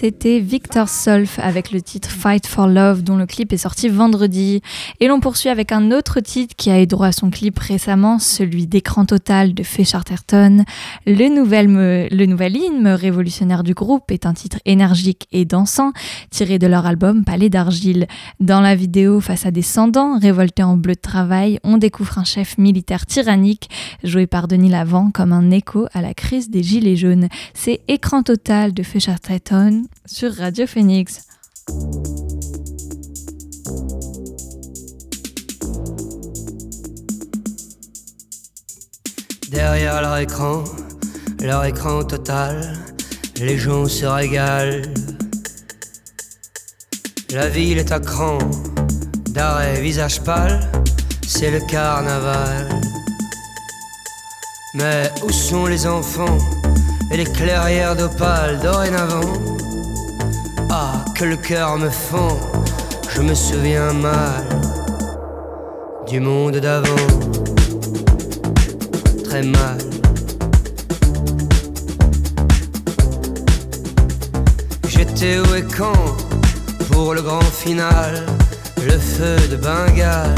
c'était 0.05 0.41
Victor 0.41 0.89
Solf 0.89 1.39
avec 1.39 1.71
le 1.71 1.81
titre 1.81 2.11
Fight 2.11 2.49
for 2.49 2.67
Love 2.67 3.05
dont 3.05 3.17
le 3.17 3.25
clip 3.25 3.53
est 3.53 3.57
sorti 3.57 3.89
vendredi. 3.89 4.61
Et 4.99 5.07
l'on 5.07 5.21
poursuit 5.21 5.49
avec 5.49 5.71
un 5.71 5.93
autre 5.93 6.19
titre 6.19 6.57
qui 6.57 6.71
a 6.73 6.83
eu 6.83 6.89
droit 6.89 7.07
à 7.07 7.13
son 7.13 7.31
clip 7.31 7.57
récemment, 7.57 8.19
celui 8.19 8.67
d'écran 8.67 9.05
total 9.05 9.55
de 9.55 9.63
Faye 9.63 9.85
Charterton. 9.85 10.65
Le 11.07 11.29
nouvel, 11.29 12.57
hymne 12.57 12.89
révolutionnaire 12.89 13.63
du 13.63 13.75
groupe 13.75 14.11
est 14.11 14.27
un 14.27 14.35
titre 14.35 14.59
énergique 14.65 15.29
et 15.31 15.45
dansant 15.45 15.93
tiré 16.31 16.59
de 16.59 16.67
leur 16.67 16.85
album 16.85 17.25
Palais 17.25 17.49
d'argile. 17.49 18.09
Dans 18.41 18.61
la 18.61 18.75
vidéo, 18.75 19.21
face 19.21 19.47
à 19.47 19.53
des 19.53 19.61
descendants 19.61 20.19
révoltés 20.19 20.65
en 20.65 20.77
bleu 20.77 20.95
de 20.95 21.01
travail, 21.01 21.61
on 21.63 21.79
découvre 21.79 22.19
un 22.19 22.25
chef 22.25 22.59
militaire 22.59 23.07
tyrannique 23.07 23.71
joué 24.03 24.27
par 24.27 24.49
Denis 24.49 24.71
Lavant 24.71 25.13
comme 25.13 25.33
un 25.33 25.53
écho 25.53 25.87
à 25.95 26.03
la 26.03 26.13
crise 26.13 26.51
des 26.51 26.65
Gilets 26.65 26.97
jaunes. 26.97 27.29
C'est 27.55 27.83
écran 27.87 28.25
total 28.25 28.75
de 28.75 28.83
Faye 28.83 29.01
Charterton 29.01 29.85
sur 30.07 30.35
Radio 30.35 30.67
Phoenix. 30.67 31.27
Derrière 39.51 40.01
leur 40.01 40.17
écran, 40.19 40.65
leur 41.41 41.65
écran 41.65 42.05
total, 42.05 42.79
les 43.37 43.59
gens 43.59 43.87
se 43.87 44.07
régalent. 44.07 44.83
La 47.31 47.49
ville 47.49 47.79
est 47.79 47.93
à 47.93 48.01
cran, 48.01 48.39
d'arrêt, 49.31 49.81
visage 49.81 50.23
pâle, 50.23 50.71
c'est 51.27 51.51
le 51.51 51.61
carnaval. 51.61 52.69
Mais 54.75 55.11
où 55.23 55.31
sont 55.31 55.67
les 55.67 55.87
enfants 55.87 56.39
et 57.11 57.19
les 57.19 57.25
clairières 57.25 57.95
d'opale 57.95 58.59
dorénavant? 58.61 59.33
Que 61.15 61.25
le 61.25 61.37
cœur 61.37 61.79
me 61.79 61.91
fend, 61.91 62.39
je 63.11 63.23
me 63.23 63.35
souviens 63.35 63.93
mal 63.93 64.45
du 66.07 66.21
monde 66.21 66.57
d'avant. 66.57 67.07
Très 69.25 69.43
mal. 69.43 69.79
J'étais 74.89 75.39
où 75.39 75.55
et 75.55 75.65
quand 75.77 76.17
pour 76.91 77.15
le 77.15 77.23
grand 77.23 77.41
final, 77.41 78.27
le 78.85 78.99
feu 78.99 79.37
de 79.51 79.57
Bengale. 79.57 80.35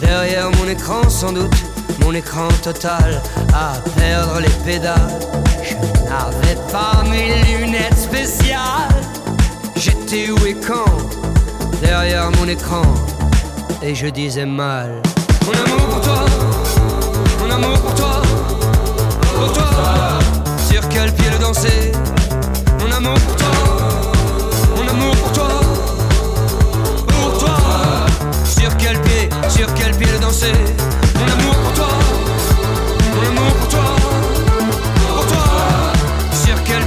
Derrière 0.00 0.50
mon 0.50 0.68
écran, 0.68 1.08
sans 1.08 1.32
doute, 1.32 1.56
mon 2.00 2.12
écran 2.14 2.48
total 2.62 3.20
à 3.52 3.74
perdre 3.96 4.40
les 4.40 4.54
pédales 4.64 5.20
n'avais 6.14 6.56
pas 6.70 7.02
mes 7.10 7.42
lunettes 7.58 7.98
spéciales. 7.98 9.02
J'étais 9.76 10.30
où 10.30 10.46
et 10.46 10.54
quand 10.54 10.92
Derrière 11.82 12.30
mon 12.38 12.48
écran. 12.48 12.82
Et 13.82 13.94
je 13.94 14.06
disais 14.06 14.46
mal. 14.46 15.02
Mon 15.46 15.52
amour 15.52 15.86
pour 15.88 16.00
toi, 16.00 16.24
mon 17.40 17.50
amour 17.50 17.78
pour 17.80 17.94
toi, 17.94 18.22
pour 19.34 19.52
toi. 19.52 19.70
Sur 20.70 20.88
quel 20.88 21.12
pied 21.12 21.30
le 21.30 21.38
danser? 21.38 21.92
Mon 22.80 22.90
amour 22.90 23.18
pour 23.20 23.36
toi, 23.36 23.54
mon 24.76 24.88
amour 24.88 25.14
pour 25.16 25.32
toi, 25.32 25.48
pour 27.08 27.38
toi. 27.38 27.56
Sur 28.46 28.74
quel 28.78 28.98
pied, 29.02 29.28
sur 29.50 29.66
quel 29.74 29.94
pied 29.94 30.10
le 30.10 30.18
danser? 30.18 30.54
Mon 31.18 31.28
amour 31.34 31.54
pour 31.64 31.72
toi, 31.74 31.92
mon 33.14 33.22
amour 33.28 33.53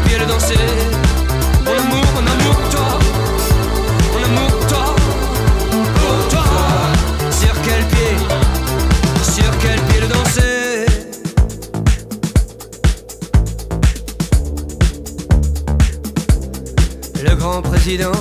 pour 0.04 0.18
toi. 0.28 0.38
Mon 1.66 1.72
amour, 1.72 2.06
mon 2.14 2.26
amour 2.32 2.56
pour 2.56 2.70
toi. 2.70 3.00
Mon 4.14 4.22
amour 4.26 4.50
pour 4.52 4.68
toi. 4.68 4.96
Pour 5.96 6.28
toi. 6.30 6.48
Sur 7.32 7.56
quel 7.64 7.84
pied? 7.86 8.16
Sur 9.24 9.52
quel 9.60 9.80
pied 9.82 10.02
le 10.02 10.08
danser? 10.08 10.86
Le 17.24 17.36
grand 17.36 17.62
président, 17.62 18.12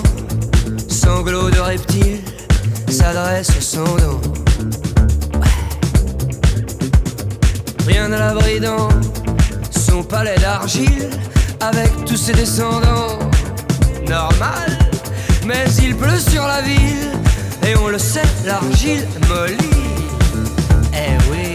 sanglot 0.88 1.50
de 1.50 1.58
reptile, 1.58 2.20
s'adresse 2.88 3.50
au 3.56 3.60
sang 3.60 3.96
Rien 7.86 8.12
à 8.12 8.18
l'abri 8.18 8.58
dans 8.60 8.88
son 9.70 10.02
palais 10.02 10.36
d'argile 10.40 11.08
avec 11.60 12.04
tous 12.04 12.16
ses 12.16 12.32
descendants. 12.32 13.18
Normal, 14.08 14.78
mais 15.46 15.64
il 15.82 15.96
pleut 15.96 16.18
sur 16.18 16.46
la 16.46 16.62
ville 16.62 17.12
et 17.66 17.76
on 17.76 17.88
le 17.88 17.98
sait, 17.98 18.22
l'argile 18.44 19.06
mollit. 19.28 19.56
Eh 20.92 21.30
oui. 21.30 21.54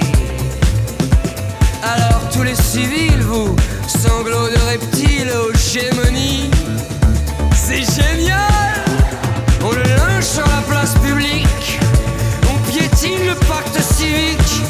Alors 1.84 2.22
tous 2.32 2.44
les 2.44 2.56
civils, 2.56 3.22
vous, 3.22 3.56
sanglots 3.88 4.50
de 4.50 4.60
reptiles 4.70 5.32
aux 5.32 5.54
gémonies, 5.58 6.52
c'est 7.56 7.84
génial. 7.84 8.84
On 9.64 9.72
le 9.72 9.84
lynche 9.84 10.26
sur 10.26 10.46
la 10.46 10.62
place 10.68 10.94
publique, 10.96 11.80
on 12.50 12.72
piétine 12.72 13.28
le 13.28 13.36
pacte 13.48 13.80
civique. 13.94 14.62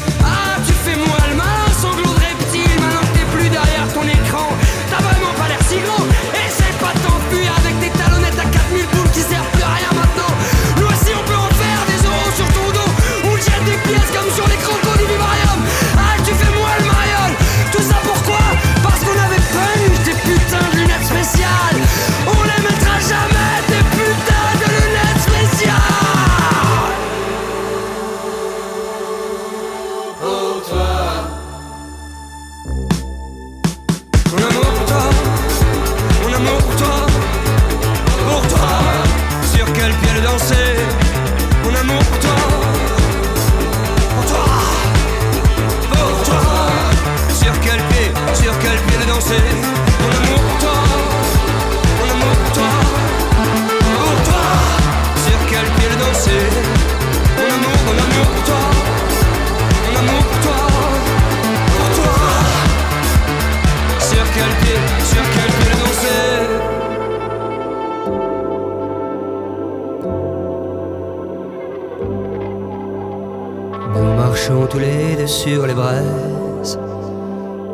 Sur 75.42 75.66
les 75.66 75.74
braises 75.74 76.78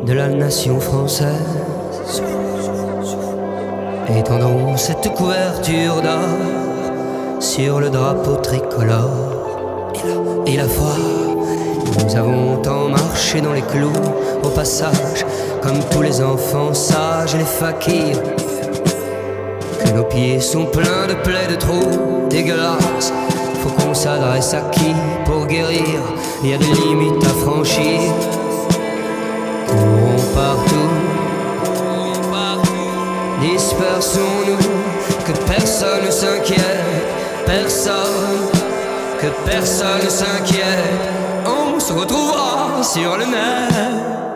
de 0.03 0.13
la 0.13 0.27
nation 0.27 0.79
française. 0.79 2.23
Étendons 4.17 4.75
cette 4.75 5.07
couverture 5.13 6.01
d'or 6.01 7.39
sur 7.39 7.79
le 7.79 7.91
drapeau 7.91 8.37
tricolore. 8.37 9.93
Et 10.47 10.57
la 10.57 10.67
foi, 10.67 10.95
nous 12.03 12.15
avons 12.15 12.57
tant 12.57 12.89
marché 12.89 13.39
dans 13.39 13.53
les 13.53 13.61
clous 13.61 14.01
au 14.41 14.49
passage, 14.49 15.23
comme 15.61 15.79
tous 15.91 16.01
les 16.01 16.21
enfants 16.21 16.73
sages 16.73 17.35
et 17.35 17.37
les 17.37 17.43
fakirs. 17.43 18.23
Que 19.79 19.91
nos 19.95 20.05
pieds 20.05 20.39
sont 20.39 20.65
pleins 20.65 21.05
de 21.07 21.13
plaies 21.21 21.47
de 21.47 21.55
trous 21.55 22.27
dégueulasses. 22.31 23.13
Faut 23.61 23.69
qu'on 23.69 23.93
s'adresse 23.93 24.53
à 24.53 24.61
qui 24.71 24.93
pour 25.25 25.45
guérir? 25.45 25.99
Il 26.43 26.49
y 26.49 26.53
a 26.53 26.57
des 26.57 26.65
limites 26.65 27.23
à 27.25 27.29
franchir. 27.45 27.99
Courons 29.67 30.33
partout, 30.33 30.89
dispersons-nous, 33.41 34.57
que 35.25 35.37
personne 35.47 36.05
ne 36.05 36.11
s'inquiète, 36.11 37.07
personne, 37.45 38.49
que 39.19 39.27
personne 39.49 40.03
ne 40.03 40.09
s'inquiète. 40.09 41.09
On 41.45 41.79
se 41.79 41.93
retrouvera 41.93 42.81
sur 42.83 43.17
le 43.17 43.25
net. 43.25 44.28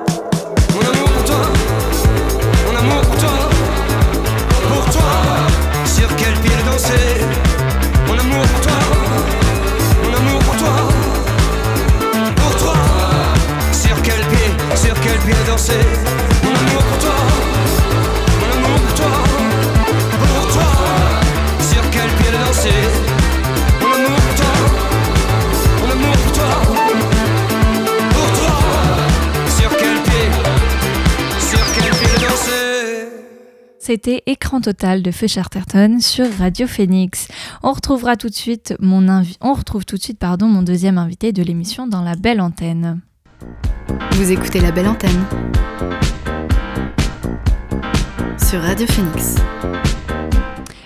Pied 15.26 15.36
danser. 15.48 15.74
Mon 16.44 16.50
amour 16.52 16.84
pour 16.84 16.98
toi, 17.00 17.16
mon 18.40 18.50
amour 18.58 18.80
pour 18.82 18.94
toi, 18.96 19.12
pour 20.20 20.48
toi, 20.54 20.70
sur 21.62 21.82
quel 21.92 22.10
pied 22.18 22.32
danser. 22.32 22.82
Mon 23.82 23.94
amour 23.94 24.20
pour 24.20 24.36
toi, 24.36 24.54
mon 25.82 25.92
amour 25.92 26.16
pour 26.16 26.32
toi, 26.34 26.50
pour 28.12 28.30
toi, 28.38 28.56
sur 29.58 29.70
quel 29.78 29.98
pied, 30.04 30.28
sur 31.40 31.66
quel 31.76 31.92
pied 31.92 32.28
danser. 32.28 33.08
C'était 33.80 34.24
Écran 34.26 34.62
total 34.62 35.02
de 35.04 35.12
Feu 35.12 35.28
Charterton 35.28 35.98
sur 36.00 36.26
Radio 36.40 36.68
Phoenix. 36.68 37.28
On 37.64 37.72
retrouvera 37.74 38.16
tout 38.16 38.30
de 38.30 38.34
suite 38.36 38.76
mon 38.80 39.08
invi- 39.10 39.38
on 39.42 39.54
retrouve 39.54 39.86
tout 39.86 39.98
de 39.98 40.02
suite 40.02 40.20
pardon 40.20 40.48
mon 40.48 40.62
deuxième 40.64 40.98
invité 40.98 41.32
de 41.34 41.44
l'émission 41.44 41.88
dans 41.88 42.02
la 42.02 42.16
belle 42.16 42.40
antenne. 42.42 43.02
Vous 44.12 44.32
écoutez 44.32 44.60
la 44.60 44.72
belle 44.72 44.88
antenne 44.88 45.26
sur 48.38 48.62
Radio 48.62 48.86
Phoenix. 48.88 49.36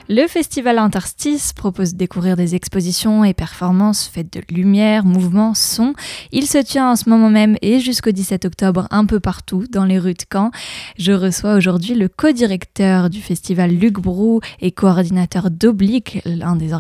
Le 0.10 0.26
festival 0.28 0.80
Interstice 0.80 1.52
propose 1.52 1.92
de 1.92 1.98
découvrir 1.98 2.38
des 2.38 2.56
expositions 2.56 3.26
et 3.26 3.34
performances 3.34 4.08
faites 4.08 4.32
de 4.32 4.42
lumière, 4.50 5.04
mouvement, 5.04 5.54
son. 5.54 5.94
Il 6.32 6.48
se 6.48 6.60
tient 6.60 6.92
en 6.92 6.96
ce 6.96 7.10
moment 7.10 7.30
même 7.30 7.58
et 7.62 7.82
jusqu'au 7.82 8.12
17 8.12 8.46
octobre 8.46 8.88
un 8.90 9.06
peu 9.06 9.20
partout 9.20 9.66
dans 9.70 9.84
les 9.84 10.00
rues 10.00 10.14
de 10.14 10.24
Caen. 10.32 10.52
Je 10.98 11.12
reçois 11.12 11.56
aujourd'hui 11.56 11.94
le 11.94 12.08
co-directeur 12.08 13.10
du 13.10 13.20
festival 13.20 13.72
Luc 13.72 13.96
Brou 13.96 14.40
et 14.62 14.72
coordinateur 14.72 15.52
d'Oblique, 15.52 16.22
l'un 16.24 16.56
des 16.56 16.72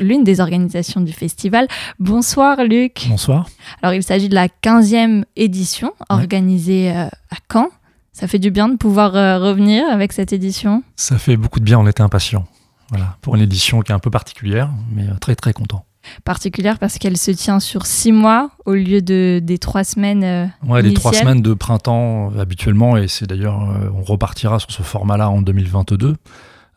l'une 0.00 0.22
des 0.22 0.40
organisations 0.40 1.00
du 1.00 1.12
festival. 1.12 1.66
Bonsoir 1.98 2.62
Luc. 2.62 3.06
Bonsoir. 3.08 3.48
Alors 3.82 3.94
il 3.94 4.04
s'agit 4.04 4.28
de 4.28 4.34
la 4.36 4.46
15e 4.46 5.24
édition 5.34 5.92
organisée 6.08 6.92
euh, 6.92 7.06
à 7.06 7.36
Caen. 7.52 7.68
Ça 8.18 8.26
fait 8.26 8.38
du 8.38 8.50
bien 8.50 8.68
de 8.70 8.76
pouvoir 8.76 9.14
euh, 9.14 9.38
revenir 9.38 9.84
avec 9.90 10.12
cette 10.12 10.32
édition. 10.32 10.82
Ça 10.96 11.18
fait 11.18 11.36
beaucoup 11.36 11.60
de 11.60 11.64
bien, 11.66 11.78
on 11.78 11.86
était 11.86 12.00
impatients. 12.02 12.46
Voilà, 12.88 13.16
pour 13.20 13.34
une 13.34 13.42
édition 13.42 13.82
qui 13.82 13.92
est 13.92 13.94
un 13.94 13.98
peu 13.98 14.10
particulière, 14.10 14.70
mais 14.94 15.02
euh, 15.02 15.14
très 15.20 15.34
très 15.34 15.52
content. 15.52 15.84
particulière 16.24 16.78
parce 16.78 16.96
qu'elle 16.98 17.18
se 17.18 17.30
tient 17.32 17.60
sur 17.60 17.84
six 17.84 18.12
mois 18.12 18.50
au 18.64 18.72
lieu 18.74 19.02
de, 19.02 19.40
des 19.42 19.58
trois 19.58 19.84
semaines. 19.84 20.24
euh, 20.24 20.46
Ouais, 20.66 20.80
les 20.82 20.94
trois 20.94 21.12
semaines 21.12 21.42
de 21.42 21.52
printemps 21.52 22.30
habituellement, 22.38 22.96
et 22.96 23.06
c'est 23.08 23.26
d'ailleurs, 23.26 23.60
euh, 23.70 23.90
on 23.94 24.02
repartira 24.02 24.60
sur 24.60 24.70
ce 24.70 24.82
format-là 24.82 25.28
en 25.28 25.42
2022. 25.42 26.16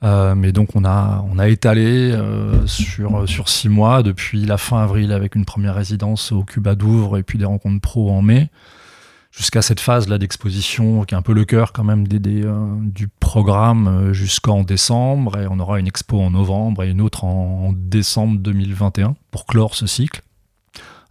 Euh, 0.02 0.34
mais 0.34 0.52
donc 0.54 0.76
on 0.76 0.84
a, 0.86 1.24
on 1.32 1.40
a 1.40 1.48
étalé 1.50 2.12
euh, 2.12 2.66
sur, 2.68 3.28
sur 3.30 3.48
six 3.50 3.70
mois, 3.70 4.02
depuis 4.02 4.46
la 4.46 4.58
fin 4.58 4.82
avril 4.82 5.12
avec 5.14 5.36
une 5.36 5.46
première 5.46 5.76
résidence 5.76 6.32
au 6.32 6.44
Cuba 6.44 6.76
Douvres 6.76 7.18
et 7.18 7.24
puis 7.24 7.38
des 7.38 7.46
rencontres 7.46 7.82
pro 7.82 8.10
en 8.10 8.22
mai, 8.22 8.50
jusqu'à 9.32 9.62
cette 9.62 9.80
phase 9.80 10.08
là 10.08 10.18
d'exposition 10.18 11.04
qui 11.04 11.14
est 11.14 11.18
un 11.18 11.22
peu 11.22 11.34
le 11.34 11.46
cœur 11.46 11.72
quand 11.72 11.84
même 11.84 12.08
des, 12.08 12.44
euh, 12.44 12.56
du 12.82 13.08
programme 13.08 13.88
euh, 13.88 14.14
jusqu'en 14.14 14.64
décembre. 14.64 15.38
Et 15.38 15.48
on 15.50 15.60
aura 15.60 15.80
une 15.80 15.88
expo 15.88 16.20
en 16.20 16.32
novembre 16.32 16.84
et 16.84 16.90
une 16.90 17.02
autre 17.02 17.24
en, 17.24 17.74
décembre 17.76 18.40
2021 18.40 19.16
pour 19.32 19.46
clore 19.46 19.76
ce 19.76 19.88
cycle, 19.88 20.22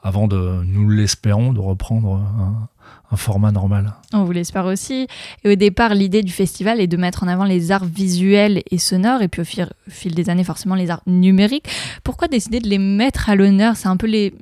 avant 0.03 0.29
de, 0.29 0.63
nous 0.65 0.89
l'espérons, 0.89 1.53
de 1.53 1.61
reprendre 1.61 2.15
un, 2.15 2.69
format 3.17 3.53
normal. 3.53 3.95
On 4.13 4.25
vous 4.25 4.33
l'espère 4.33 4.67
aussi. 4.67 5.07
Et 5.43 5.53
au 5.53 5.55
départ, 5.55 5.95
l'idée 5.95 6.23
du 6.23 6.31
festival 6.31 6.79
est 6.79 6.87
de 6.87 6.99
mettre 6.99 7.23
en 7.23 7.27
avant 7.29 7.45
les 7.45 7.73
arts 7.73 7.87
visuels 7.87 8.63
et 8.71 8.77
sonores, 8.77 9.23
et 9.23 9.29
puis 9.29 9.41
au 9.41 9.45
fil, 9.47 9.67
fil 9.89 10.15
des 10.15 10.29
années, 10.29 10.45
forcément, 10.45 10.75
les 10.75 10.91
arts 10.91 11.01
numériques. 11.07 11.71
Pourquoi 12.05 12.29
décider 12.29 12.61
de 12.61 12.69
les 12.69 12.77
mettre 12.77 13.31
à 13.31 13.35
l'honneur? 13.35 13.77
C'est 13.77 13.89
un 13.89 13.97
peu 13.97 14.07
les 14.07 14.35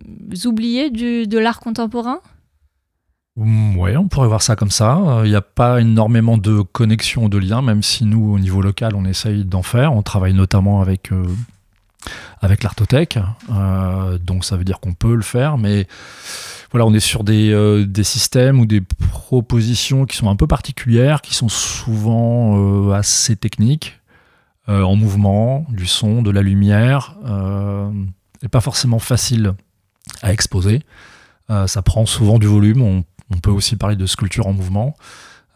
oubliés 0.46 0.90
du, 0.90 1.28
de 1.28 1.38
l'art 1.38 1.60
contemporain? 1.60 2.18
Ouais, 3.36 3.96
on 3.98 4.08
pourrait 4.08 4.28
voir 4.28 4.40
ça 4.40 4.56
comme 4.56 4.70
ça. 4.70 4.96
Euh, 4.96 5.22
Il 5.26 5.30
n'y 5.30 5.36
a 5.36 5.42
pas 5.42 5.80
énormément 5.80 6.38
de 6.38 6.62
connexions, 6.62 7.28
de 7.28 7.36
liens, 7.36 7.60
même 7.60 7.82
si 7.82 8.04
nous, 8.06 8.32
au 8.34 8.38
niveau 8.38 8.62
local, 8.62 8.94
on 8.94 9.04
essaye 9.04 9.44
d'en 9.44 9.62
faire. 9.62 9.92
On 9.92 10.02
travaille 10.02 10.32
notamment 10.32 10.80
avec, 10.80 11.12
euh, 11.12 11.26
l'Artothèque, 12.62 13.18
euh, 13.52 14.18
donc 14.18 14.44
ça 14.44 14.56
veut 14.56 14.64
dire 14.64 14.80
qu'on 14.80 14.94
peut 14.94 15.14
le 15.14 15.22
faire, 15.22 15.58
mais 15.58 15.86
voilà, 16.70 16.86
on 16.86 16.94
est 16.94 17.00
sur 17.00 17.24
des, 17.24 17.50
euh, 17.52 17.84
systèmes 18.02 18.60
ou 18.60 18.66
des 18.66 18.80
propositions 18.80 20.06
qui 20.06 20.16
sont 20.16 20.30
un 20.30 20.36
peu 20.36 20.46
particulières, 20.46 21.20
qui 21.22 21.34
sont 21.34 21.48
souvent 21.48 22.56
euh, 22.56 22.92
assez 22.92 23.36
techniques, 23.36 24.00
euh, 24.68 24.82
en 24.82 24.96
mouvement, 24.96 25.66
du 25.70 25.86
son, 25.86 26.22
de 26.22 26.30
la 26.30 26.42
lumière, 26.42 27.16
euh, 27.26 27.90
et 28.42 28.48
pas 28.48 28.60
forcément 28.60 28.98
facile 28.98 29.54
à 30.22 30.32
exposer. 30.32 30.82
Euh, 31.50 31.66
ça 31.66 31.82
prend 31.82 32.06
souvent 32.06 32.38
du 32.38 32.46
volume. 32.46 33.02
On 33.30 33.38
peut 33.38 33.50
aussi 33.50 33.76
parler 33.76 33.96
de 33.96 34.06
sculpture 34.06 34.46
en 34.46 34.52
mouvement. 34.52 34.94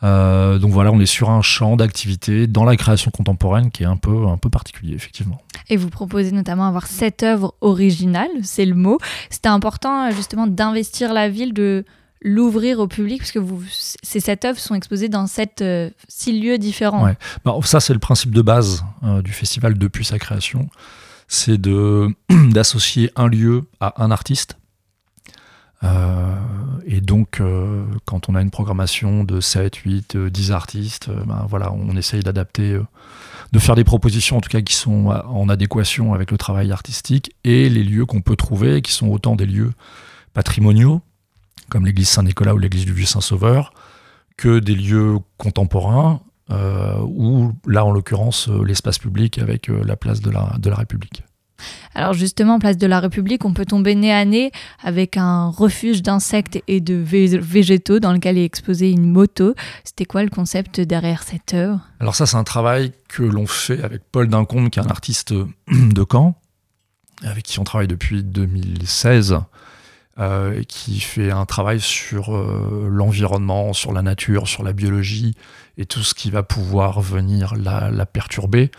Euh, 0.02 0.58
donc 0.58 0.70
voilà, 0.70 0.92
on 0.92 1.00
est 1.00 1.06
sur 1.06 1.30
un 1.30 1.42
champ 1.42 1.76
d'activité 1.76 2.46
dans 2.46 2.64
la 2.64 2.76
création 2.76 3.10
contemporaine 3.10 3.70
qui 3.70 3.82
est 3.82 3.86
un 3.86 3.96
peu, 3.96 4.26
un 4.28 4.38
peu 4.38 4.48
particulier, 4.48 4.94
effectivement. 4.94 5.42
Et 5.68 5.76
vous 5.76 5.90
proposez 5.90 6.32
notamment 6.32 6.66
avoir 6.66 6.86
cette 6.86 7.22
œuvre 7.22 7.54
originale, 7.60 8.30
c'est 8.42 8.64
le 8.64 8.74
mot. 8.74 8.98
C'était 9.28 9.48
important 9.48 10.06
euh, 10.06 10.10
justement 10.12 10.46
d'investir 10.46 11.12
la 11.12 11.28
ville, 11.28 11.52
de 11.52 11.84
l'ouvrir 12.22 12.80
au 12.80 12.86
public, 12.86 13.18
parce 13.18 13.32
que 13.32 13.38
vous, 13.38 13.62
ces 13.70 14.20
sept 14.20 14.44
œuvres 14.44 14.58
sont 14.58 14.74
exposées 14.74 15.08
dans 15.08 15.26
sept, 15.26 15.62
euh, 15.62 15.90
six 16.08 16.38
lieux 16.38 16.58
différents. 16.58 17.04
Ouais. 17.04 17.16
Bah, 17.44 17.54
ça, 17.64 17.80
c'est 17.80 17.92
le 17.94 17.98
principe 17.98 18.32
de 18.34 18.42
base 18.42 18.84
euh, 19.04 19.22
du 19.22 19.32
festival 19.32 19.76
depuis 19.76 20.04
sa 20.04 20.18
création. 20.18 20.68
C'est 21.28 21.60
d'associer 22.30 23.10
un 23.16 23.28
lieu 23.28 23.62
à 23.80 24.02
un 24.02 24.10
artiste. 24.10 24.56
Euh, 25.82 26.34
et 26.86 27.00
donc, 27.00 27.40
euh, 27.40 27.84
quand 28.04 28.28
on 28.28 28.34
a 28.34 28.42
une 28.42 28.50
programmation 28.50 29.24
de 29.24 29.40
7, 29.40 29.76
8, 29.76 30.16
euh, 30.16 30.30
10 30.30 30.52
artistes, 30.52 31.08
euh, 31.08 31.24
ben 31.24 31.46
voilà, 31.48 31.72
on 31.72 31.96
essaye 31.96 32.20
d'adapter, 32.20 32.72
euh, 32.72 32.82
de 33.52 33.58
faire 33.58 33.74
des 33.74 33.84
propositions 33.84 34.36
en 34.36 34.40
tout 34.40 34.50
cas 34.50 34.60
qui 34.60 34.74
sont 34.74 35.06
en 35.06 35.48
adéquation 35.48 36.14
avec 36.14 36.30
le 36.30 36.38
travail 36.38 36.72
artistique 36.72 37.32
et 37.44 37.68
les 37.68 37.84
lieux 37.84 38.06
qu'on 38.06 38.20
peut 38.20 38.36
trouver, 38.36 38.82
qui 38.82 38.92
sont 38.92 39.08
autant 39.08 39.36
des 39.36 39.46
lieux 39.46 39.72
patrimoniaux, 40.34 41.00
comme 41.68 41.86
l'église 41.86 42.08
Saint-Nicolas 42.08 42.54
ou 42.54 42.58
l'église 42.58 42.84
du 42.84 42.92
Vieux-Saint-Sauveur, 42.92 43.72
que 44.36 44.58
des 44.58 44.74
lieux 44.74 45.18
contemporains, 45.36 46.20
ou 47.02 47.52
là 47.66 47.84
en 47.84 47.92
l'occurrence 47.92 48.48
l'espace 48.48 48.98
public 48.98 49.38
avec 49.38 49.68
la 49.68 49.96
place 49.96 50.20
de 50.20 50.30
la, 50.30 50.56
de 50.58 50.68
la 50.68 50.76
République. 50.76 51.22
Alors 51.94 52.12
justement, 52.14 52.58
place 52.58 52.76
de 52.78 52.86
la 52.86 53.00
République, 53.00 53.44
on 53.44 53.52
peut 53.52 53.64
tomber 53.66 53.94
nez 53.94 54.12
à 54.12 54.24
nez 54.24 54.50
avec 54.82 55.16
un 55.16 55.48
refuge 55.48 56.02
d'insectes 56.02 56.62
et 56.68 56.80
de 56.80 56.94
vé- 56.94 57.38
végétaux 57.38 57.98
dans 58.00 58.12
lequel 58.12 58.38
est 58.38 58.44
exposée 58.44 58.90
une 58.90 59.10
moto. 59.10 59.54
C'était 59.84 60.04
quoi 60.04 60.22
le 60.22 60.30
concept 60.30 60.80
derrière 60.80 61.22
cette 61.22 61.54
œuvre? 61.54 61.80
Alors 62.00 62.14
ça 62.14 62.26
c'est 62.26 62.36
un 62.36 62.44
travail 62.44 62.92
que 63.08 63.22
l'on 63.22 63.46
fait 63.46 63.82
avec 63.82 64.02
Paul 64.12 64.28
Dincombe 64.28 64.70
qui 64.70 64.78
est 64.78 64.82
un 64.82 64.86
artiste 64.90 65.32
de 65.32 66.06
Caen, 66.10 66.36
avec 67.24 67.44
qui 67.44 67.58
on 67.58 67.64
travaille 67.64 67.88
depuis 67.88 68.22
2016. 68.22 69.38
euh, 70.18 70.62
qui 70.68 71.00
fait 71.00 71.30
un 71.30 71.46
travail 71.46 71.80
sur 71.80 72.36
euh, 72.36 72.88
l'environnement, 72.90 73.72
sur 73.72 73.92
la 73.92 74.02
nature, 74.02 74.48
sur 74.48 74.62
la 74.62 74.74
biologie 74.74 75.34
et 75.78 75.86
tout 75.86 76.02
ce 76.02 76.12
qui 76.14 76.30
va 76.30 76.42
pouvoir 76.42 77.00
venir 77.00 77.54
la, 77.56 78.04
perturber, 78.04 78.70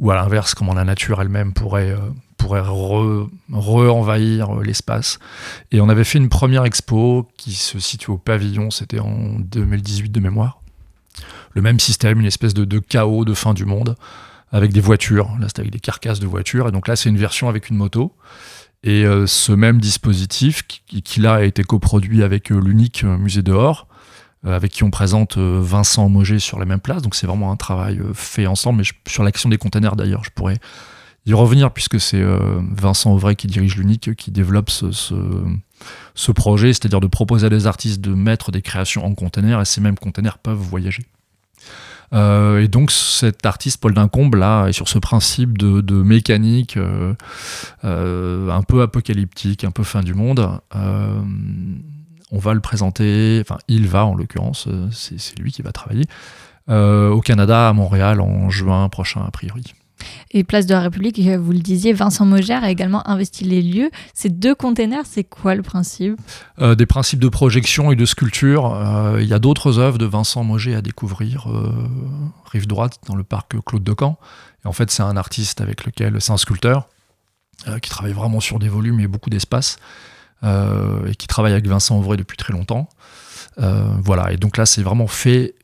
ou 0.00 0.10
à 0.10 0.16
l'inverse, 0.16 0.54
comment 0.54 0.74
la 0.74 0.82
nature 0.84 1.20
elle-même 1.22 1.52
pourrait, 1.52 1.90
euh, 1.90 1.98
pourrait 2.38 2.62
re-envahir 2.62 4.54
l'espace. 4.60 5.18
Et 5.70 5.82
on 5.82 5.88
avait 5.90 6.04
fait 6.04 6.18
une 6.18 6.30
première 6.30 6.64
expo 6.64 7.28
qui 7.36 7.52
se 7.52 7.78
situe 7.78 8.10
au 8.10 8.16
pavillon, 8.16 8.70
c'était 8.70 9.00
en 9.00 9.38
2018 9.38 10.10
de 10.10 10.20
mémoire. 10.20 10.62
Le 11.54 11.62
même 11.62 11.80
système, 11.80 12.20
une 12.20 12.26
espèce 12.26 12.54
de, 12.54 12.78
chaos 12.78 13.24
de 13.24 13.34
fin 13.34 13.52
du 13.52 13.64
monde, 13.64 13.96
avec 14.52 14.72
des 14.72 14.80
voitures. 14.80 15.28
Là, 15.40 15.48
c'était 15.48 15.60
avec 15.60 15.72
des 15.72 15.80
carcasses 15.80 16.20
de 16.20 16.26
voitures. 16.26 16.68
Et 16.68 16.72
donc 16.72 16.88
là, 16.88 16.96
c'est 16.96 17.08
une 17.08 17.18
version 17.18 17.48
avec 17.48 17.68
une 17.68 17.76
moto. 17.76 18.14
Et 18.84 19.04
euh, 19.04 19.26
ce 19.26 19.52
même 19.52 19.80
dispositif, 19.80 20.62
qui, 20.66 21.20
là 21.20 21.34
a 21.34 21.42
été 21.42 21.64
coproduit 21.64 22.22
avec 22.22 22.52
euh, 22.52 22.60
l'unique 22.60 23.02
euh, 23.02 23.18
musée 23.18 23.42
dehors, 23.42 23.88
avec 24.44 24.70
qui 24.70 24.84
on 24.84 24.90
présente 24.90 25.36
Vincent 25.36 26.08
Mogé 26.08 26.38
sur 26.38 26.60
la 26.60 26.64
même 26.64 26.78
place. 26.78 27.02
Donc 27.02 27.16
c'est 27.16 27.26
vraiment 27.26 27.50
un 27.50 27.56
travail 27.56 28.00
fait 28.14 28.46
ensemble. 28.46 28.78
Mais 28.78 28.84
sur 29.10 29.24
l'action 29.24 29.48
des 29.48 29.58
containers 29.58 29.96
d'ailleurs, 29.96 30.22
je 30.22 30.30
pourrais 30.30 30.58
y 31.28 31.34
revenir 31.34 31.70
puisque 31.72 32.00
c'est 32.00 32.22
Vincent 32.72 33.12
Auvray 33.12 33.36
qui 33.36 33.46
dirige 33.46 33.76
l'unique, 33.76 34.14
qui 34.16 34.30
développe 34.30 34.70
ce, 34.70 36.32
projet, 36.32 36.72
c'est-à-dire 36.72 37.00
de 37.00 37.06
proposer 37.06 37.46
à 37.46 37.50
des 37.50 37.66
artistes 37.66 38.00
de 38.00 38.14
mettre 38.14 38.50
des 38.50 38.62
créations 38.62 39.04
en 39.04 39.14
containers 39.14 39.60
et 39.60 39.64
ces 39.64 39.80
mêmes 39.80 39.98
containers 39.98 40.38
peuvent 40.38 40.56
voyager. 40.56 41.06
Euh, 42.14 42.62
et 42.62 42.68
donc 42.68 42.90
cet 42.90 43.44
artiste 43.44 43.80
Paul 43.80 43.92
Dincombe 43.92 44.34
là 44.36 44.66
est 44.66 44.72
sur 44.72 44.88
ce 44.88 44.98
principe 44.98 45.58
de, 45.58 46.02
mécanique 46.02 46.78
euh, 46.78 47.12
euh, 47.84 48.48
un 48.50 48.62
peu 48.62 48.80
apocalyptique, 48.80 49.64
un 49.64 49.70
peu 49.70 49.82
fin 49.82 50.02
du 50.02 50.14
monde. 50.14 50.48
on 50.74 52.38
va 52.38 52.54
le 52.54 52.60
présenter, 52.60 53.38
enfin 53.42 53.58
il 53.68 53.88
va 53.88 54.04
en 54.06 54.14
l'occurrence, 54.14 54.68
c'est 54.90 55.38
lui 55.38 55.52
qui 55.52 55.62
va 55.62 55.72
travailler 55.72 56.04
au 56.68 57.20
Canada, 57.22 57.68
à 57.68 57.72
Montréal 57.72 58.20
en 58.20 58.50
juin 58.50 58.88
prochain 58.88 59.22
a 59.26 59.30
priori. 59.30 59.74
Et 60.30 60.44
Place 60.44 60.66
de 60.66 60.74
la 60.74 60.80
République, 60.80 61.18
vous 61.20 61.52
le 61.52 61.58
disiez, 61.58 61.92
Vincent 61.92 62.26
Mogère 62.26 62.62
a 62.62 62.70
également 62.70 63.06
investi 63.08 63.44
les 63.44 63.62
lieux. 63.62 63.90
Ces 64.14 64.28
deux 64.28 64.54
containers, 64.54 65.04
c'est 65.04 65.24
quoi 65.24 65.54
le 65.54 65.62
principe? 65.62 66.20
Euh, 66.60 66.74
Des 66.74 66.86
principes 66.86 67.20
de 67.20 67.28
projection 67.28 67.90
et 67.90 67.96
de 67.96 68.04
sculpture. 68.04 68.74
Euh, 68.74 69.18
il 69.20 69.26
y 69.26 69.32
a 69.32 69.38
d'autres 69.38 69.78
œuvres 69.78 69.98
de 69.98 70.06
Vincent 70.06 70.44
Moger 70.44 70.74
à 70.74 70.82
découvrir, 70.82 71.50
euh, 71.50 71.72
rive 72.50 72.66
droite, 72.66 72.98
dans 73.06 73.14
le 73.14 73.24
parc 73.24 73.56
Claude 73.64 73.84
de 73.84 73.92
Camp. 73.92 74.18
Et 74.64 74.68
en 74.68 74.72
fait, 74.72 74.90
c'est 74.90 75.02
un 75.02 75.16
artiste 75.16 75.60
avec 75.60 75.84
lequel, 75.84 76.20
c'est 76.20 76.32
un 76.32 76.36
sculpteur, 76.36 76.88
qui 77.82 77.90
travaille 77.90 78.12
vraiment 78.12 78.38
sur 78.38 78.60
des 78.60 78.68
volumes 78.68 79.00
et 79.00 79.08
beaucoup 79.08 79.30
d'espace, 79.30 79.78
et 80.44 81.14
qui 81.16 81.26
travaille 81.26 81.52
avec 81.52 81.66
Vincent 81.66 81.98
Auvray 81.98 82.16
depuis 82.16 82.36
très 82.36 82.52
longtemps. 82.52 82.88
voilà, 83.56 84.32
et 84.32 84.36
donc 84.36 84.56
là, 84.56 84.66
c'est 84.66 84.82
vraiment 84.82 85.08
fait 85.08 85.54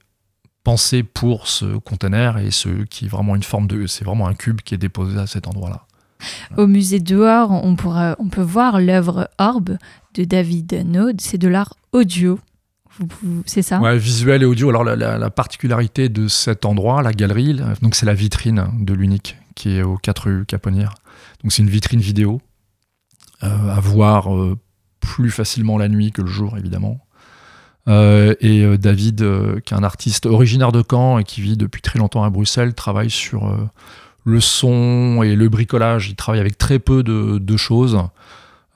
pensé 0.64 1.02
pour 1.02 1.46
ce 1.46 1.76
conteneur 1.76 2.38
et 2.38 2.50
ce 2.50 2.84
qui 2.84 3.04
est 3.04 3.08
vraiment 3.08 3.36
une 3.36 3.42
forme 3.42 3.68
de. 3.68 3.86
C'est 3.86 4.04
vraiment 4.04 4.26
un 4.26 4.34
cube 4.34 4.62
qui 4.62 4.74
est 4.74 4.78
déposé 4.78 5.18
à 5.18 5.26
cet 5.26 5.46
endroit-là. 5.46 5.86
Au 6.56 6.66
musée 6.66 7.00
dehors, 7.00 7.50
on, 7.50 7.76
pourra, 7.76 8.16
on 8.18 8.28
peut 8.28 8.42
voir 8.42 8.80
l'œuvre 8.80 9.28
Orbe 9.38 9.76
de 10.14 10.24
David 10.24 10.72
Naud. 10.86 11.20
C'est 11.20 11.38
de 11.38 11.48
l'art 11.48 11.74
audio. 11.92 12.38
C'est 13.46 13.62
ça? 13.62 13.80
Ouais, 13.80 13.98
visuel 13.98 14.42
et 14.42 14.46
audio. 14.46 14.70
Alors, 14.70 14.84
la, 14.84 15.30
particularité 15.30 16.08
de 16.08 16.28
cet 16.28 16.64
endroit, 16.64 17.02
la 17.02 17.12
galerie, 17.12 17.60
donc 17.82 17.94
c'est 17.94 18.06
la 18.06 18.14
vitrine 18.14 18.66
de 18.80 18.94
l'unique 18.94 19.36
qui 19.54 19.76
est 19.76 19.82
au 19.82 19.96
4 19.96 20.18
rue 20.22 20.46
Caponnière. 20.46 20.94
Donc, 21.42 21.52
c'est 21.52 21.62
une 21.62 21.70
vitrine 21.70 22.00
vidéo 22.00 22.40
euh, 23.42 23.70
à 23.70 23.80
voir 23.80 24.34
euh, 24.34 24.56
plus 25.00 25.30
facilement 25.30 25.76
la 25.76 25.88
nuit 25.88 26.12
que 26.12 26.22
le 26.22 26.28
jour, 26.28 26.56
évidemment. 26.56 27.03
Euh, 27.88 28.34
et 28.40 28.62
euh, 28.62 28.78
David, 28.78 29.22
euh, 29.22 29.60
qui 29.60 29.74
est 29.74 29.76
un 29.76 29.84
artiste 29.84 30.26
originaire 30.26 30.72
de 30.72 30.82
Caen 30.88 31.18
et 31.18 31.24
qui 31.24 31.40
vit 31.40 31.56
depuis 31.56 31.82
très 31.82 31.98
longtemps 31.98 32.24
à 32.24 32.30
Bruxelles, 32.30 32.74
travaille 32.74 33.10
sur 33.10 33.54
le 34.24 34.40
son 34.40 35.22
et 35.22 35.34
le 35.36 35.48
bricolage. 35.48 36.08
Il 36.08 36.16
travaille 36.16 36.40
avec 36.40 36.58
très 36.58 36.78
peu 36.78 37.02
de, 37.02 37.56
choses. 37.56 37.98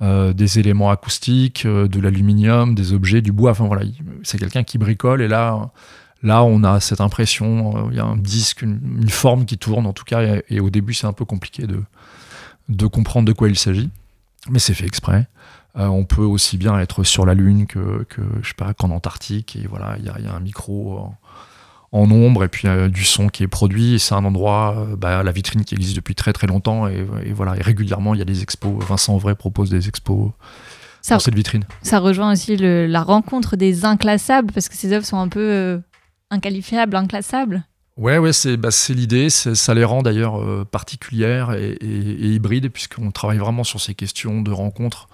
des 0.01 0.59
éléments 0.59 0.91
acoustiques, 0.91 1.67
de 1.67 2.01
l'aluminium, 2.01 2.75
des 2.75 2.93
objets, 2.93 3.23
du 3.23 3.33
bois. 3.33 3.53
Enfin 3.53 3.67
voilà, 3.67 3.83
c'est 4.23 4.39
quelqu'un 4.39 4.63
qui 4.63 4.79
bricole. 4.79 5.23
Et 5.23 5.29
là, 5.29 5.71
là, 6.23 6.45
on 6.45 6.63
a 6.65 6.81
cette 6.81 7.01
impression, 7.01 7.89
il 7.91 7.97
y 7.97 8.01
a 8.01 8.05
un 8.05 8.17
disque, 8.17 8.63
une, 8.63 9.09
forme 9.09 9.47
qui 9.47 9.59
tourne 9.59 9.87
en 9.87 9.93
tout 9.93 10.05
cas. 10.05 10.41
Et, 10.51 10.61
au 10.61 10.71
début, 10.71 10.95
c'est 10.95 11.07
un 11.07 11.13
peu 11.13 11.25
compliqué 11.25 11.67
de, 11.67 11.83
de 12.69 12.87
comprendre 12.87 13.27
de 13.27 13.33
quoi 13.33 13.49
il 13.49 13.57
s'agit. 13.57 13.91
Mais 14.51 14.59
c'est 14.59 14.75
fait 14.75 14.87
exprès. 14.87 15.27
Euh, 15.79 15.87
on 15.87 16.05
peut 16.05 16.23
aussi 16.23 16.57
bien 16.57 16.79
être 16.81 17.05
sur 17.05 17.25
la 17.25 17.35
Lune 17.35 17.67
que, 17.67 18.05
je 18.43 18.49
sais 18.49 18.55
pas, 18.55 18.75
qu'en 18.75 18.91
Antarctique. 18.91 19.57
Et 19.57 19.67
voilà, 19.69 19.97
il 19.99 20.05
y, 20.05 20.09
a 20.09 20.35
un 20.35 20.41
micro 20.41 20.99
en, 21.93 22.11
ombre 22.11 22.45
et 22.45 22.49
puis 22.49 22.69
du 22.91 23.05
son 23.05 23.29
qui 23.29 23.45
est 23.45 23.49
produit. 23.49 23.99
c'est 23.99 24.15
un 24.15 24.25
endroit, 24.25 24.75
euh, 24.77 24.97
bah, 24.97 25.23
la 25.23 25.33
vitrine 25.33 25.65
qui 25.65 25.75
existe 25.75 25.97
depuis 25.97 26.15
très 26.15 26.33
très 26.33 26.47
longtemps. 26.47 26.89
Et, 26.89 27.07
voilà, 27.33 27.57
et 27.57 27.63
régulièrement, 27.63 28.15
il 28.15 28.19
y 28.19 28.23
a 28.23 28.27
des 28.27 28.43
expos. 28.43 28.83
Vincent 28.85 29.17
Vrai 29.19 29.37
propose 29.37 29.71
des 29.71 29.89
expos. 29.89 30.31
dans 31.09 31.19
cette 31.21 31.35
vitrine. 31.35 31.65
Ça 31.83 32.01
rejoint 32.01 32.33
aussi 32.33 32.57
la 32.57 33.03
rencontre 33.03 33.57
des 33.57 33.85
inclassables, 33.85 34.53
parce 34.53 34.69
que 34.69 34.75
ces 34.75 34.93
œuvres 34.93 35.07
sont 35.07 35.19
un 35.19 35.29
peu 35.29 35.41
euh, 35.41 35.79
inqualifiables, 36.31 36.97
inclassables. 36.97 37.65
Ouais, 37.97 38.19
ouais, 38.19 38.33
c'est 38.33 38.57
bah, 38.57 38.71
l'idée. 38.89 39.31
Ça 39.31 39.75
les 39.75 39.85
rend 39.85 40.03
d'ailleurs 40.03 40.67
particulières 40.67 41.53
et, 41.53 41.73
et 41.81 42.27
hybrides, 42.27 42.69
puisqu'on 42.69 43.13
travaille 43.13 43.39
vraiment 43.39 43.65
sur 43.65 43.81
ces 43.81 43.95
questions 43.95 44.43
de 44.43 44.51
rencontre 44.51 45.09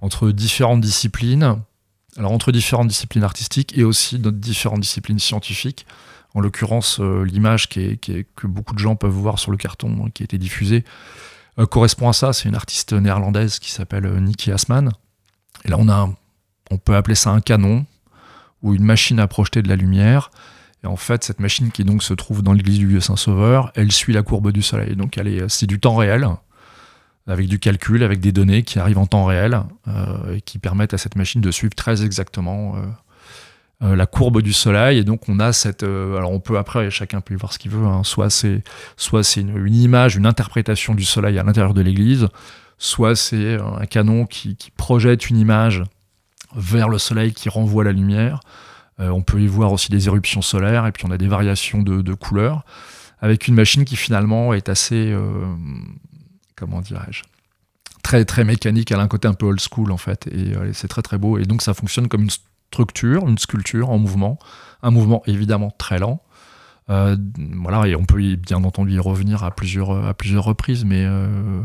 entre 0.00 0.30
différentes 0.30 0.80
disciplines, 0.80 1.56
alors 2.16 2.32
entre 2.32 2.52
différentes 2.52 2.88
disciplines 2.88 3.24
artistiques 3.24 3.76
et 3.76 3.84
aussi 3.84 4.18
différentes 4.18 4.80
disciplines 4.80 5.18
scientifiques. 5.18 5.86
En 6.34 6.40
l'occurrence, 6.40 7.00
euh, 7.00 7.24
l'image 7.24 7.68
qui 7.68 7.98
que 7.98 8.46
beaucoup 8.46 8.74
de 8.74 8.78
gens 8.78 8.94
peuvent 8.94 9.10
voir 9.10 9.38
sur 9.38 9.50
le 9.50 9.56
carton 9.56 10.04
hein, 10.04 10.10
qui 10.12 10.22
a 10.22 10.24
été 10.24 10.36
diffusé 10.36 10.84
euh, 11.58 11.66
correspond 11.66 12.08
à 12.08 12.12
ça. 12.12 12.32
C'est 12.32 12.48
une 12.48 12.54
artiste 12.54 12.92
néerlandaise 12.92 13.58
qui 13.58 13.70
s'appelle 13.70 14.04
euh, 14.04 14.20
Nikki 14.20 14.52
Asman. 14.52 14.90
Et 15.64 15.70
là, 15.70 15.78
on, 16.70 16.78
peut 16.78 16.94
appeler 16.94 17.14
ça 17.14 17.30
un 17.30 17.40
canon 17.40 17.86
ou 18.62 18.74
une 18.74 18.84
machine 18.84 19.18
à 19.18 19.26
projeter 19.26 19.62
de 19.62 19.68
la 19.68 19.76
lumière. 19.76 20.30
Et 20.84 20.86
en 20.86 20.96
fait, 20.96 21.24
cette 21.24 21.40
machine 21.40 21.70
qui 21.70 21.84
donc 21.84 22.02
se 22.02 22.12
trouve 22.12 22.42
dans 22.42 22.52
l'église 22.52 22.78
du 22.78 22.86
Vieux 22.86 23.00
Saint-Sauveur, 23.00 23.72
elle 23.74 23.90
suit 23.90 24.12
la 24.12 24.22
courbe 24.22 24.52
du 24.52 24.60
Soleil. 24.60 24.94
Donc, 24.94 25.18
c'est 25.48 25.66
du 25.66 25.80
temps 25.80 25.96
réel 25.96 26.28
avec 27.26 27.48
du 27.48 27.58
calcul, 27.58 28.02
avec 28.02 28.20
des 28.20 28.32
données 28.32 28.62
qui 28.62 28.78
arrivent 28.78 28.98
en 28.98 29.06
temps 29.06 29.24
réel 29.24 29.60
euh, 29.88 30.36
et 30.36 30.40
qui 30.40 30.58
permettent 30.58 30.94
à 30.94 30.98
cette 30.98 31.16
machine 31.16 31.40
de 31.40 31.50
suivre 31.50 31.74
très 31.74 32.04
exactement 32.04 32.76
euh, 32.76 32.80
euh, 33.82 33.96
la 33.96 34.06
courbe 34.06 34.42
du 34.42 34.52
soleil. 34.52 34.98
Et 34.98 35.04
donc 35.04 35.28
on 35.28 35.40
a 35.40 35.52
cette, 35.52 35.82
alors 35.82 36.30
on 36.30 36.40
peut 36.40 36.56
après 36.56 36.90
chacun 36.90 37.20
peut 37.20 37.34
y 37.34 37.36
voir 37.36 37.52
ce 37.52 37.58
qu'il 37.58 37.72
veut. 37.72 37.84
Hein. 37.84 38.04
soit 38.04 38.30
c'est 38.30 38.62
soit 38.96 39.24
c'est 39.24 39.40
une, 39.40 39.74
image, 39.74 40.16
une 40.16 40.26
interprétation 40.26 40.94
du 40.94 41.04
soleil 41.04 41.38
à 41.38 41.42
l'intérieur 41.42 41.74
de 41.74 41.80
l'église, 41.80 42.28
soit 42.78 43.16
c'est 43.16 43.58
un 43.60 43.86
canon 43.86 44.26
qui, 44.26 44.56
projette 44.76 45.28
une 45.28 45.38
image 45.38 45.82
vers 46.54 46.88
le 46.88 46.98
soleil 46.98 47.32
qui 47.32 47.48
renvoie 47.48 47.82
la 47.82 47.92
lumière. 47.92 48.40
on 48.98 49.22
peut 49.22 49.40
y 49.40 49.46
voir 49.46 49.72
aussi 49.72 49.90
des 49.90 50.06
éruptions 50.06 50.42
solaires 50.42 50.86
et 50.86 50.92
puis 50.92 51.04
on 51.06 51.10
a 51.10 51.18
des 51.18 51.28
variations 51.28 51.82
de, 51.82 52.02
de 52.02 52.14
couleurs 52.14 52.64
avec 53.20 53.48
une 53.48 53.54
machine 53.54 53.84
qui 53.84 53.96
finalement 53.96 54.54
est 54.54 54.68
assez 54.68 55.14
comment 56.56 56.80
dirais-je, 56.80 57.22
très 58.02 58.24
très 58.24 58.44
mécanique, 58.44 58.90
elle 58.90 59.00
a 59.00 59.02
un 59.02 59.08
côté 59.08 59.28
un 59.28 59.34
peu 59.34 59.46
old 59.46 59.60
school 59.60 59.90
en 59.92 59.96
fait, 59.96 60.26
et 60.28 60.54
euh, 60.54 60.72
c'est 60.72 60.88
très 60.88 61.02
très 61.02 61.18
beau. 61.18 61.38
Et 61.38 61.44
donc 61.44 61.62
ça 61.62 61.74
fonctionne 61.74 62.08
comme 62.08 62.22
une 62.22 62.30
structure, 62.70 63.28
une 63.28 63.38
sculpture 63.38 63.90
en 63.90 63.98
mouvement, 63.98 64.38
un 64.82 64.90
mouvement 64.90 65.22
évidemment 65.26 65.72
très 65.76 65.98
lent. 65.98 66.22
Euh, 66.88 67.16
voilà, 67.54 67.88
et 67.88 67.96
on 67.96 68.04
peut 68.04 68.36
bien 68.36 68.62
entendu 68.62 68.92
y 68.92 68.98
revenir 69.00 69.42
à 69.42 69.50
plusieurs, 69.50 70.06
à 70.06 70.14
plusieurs 70.14 70.44
reprises, 70.44 70.84
mais 70.84 71.04
euh, 71.04 71.60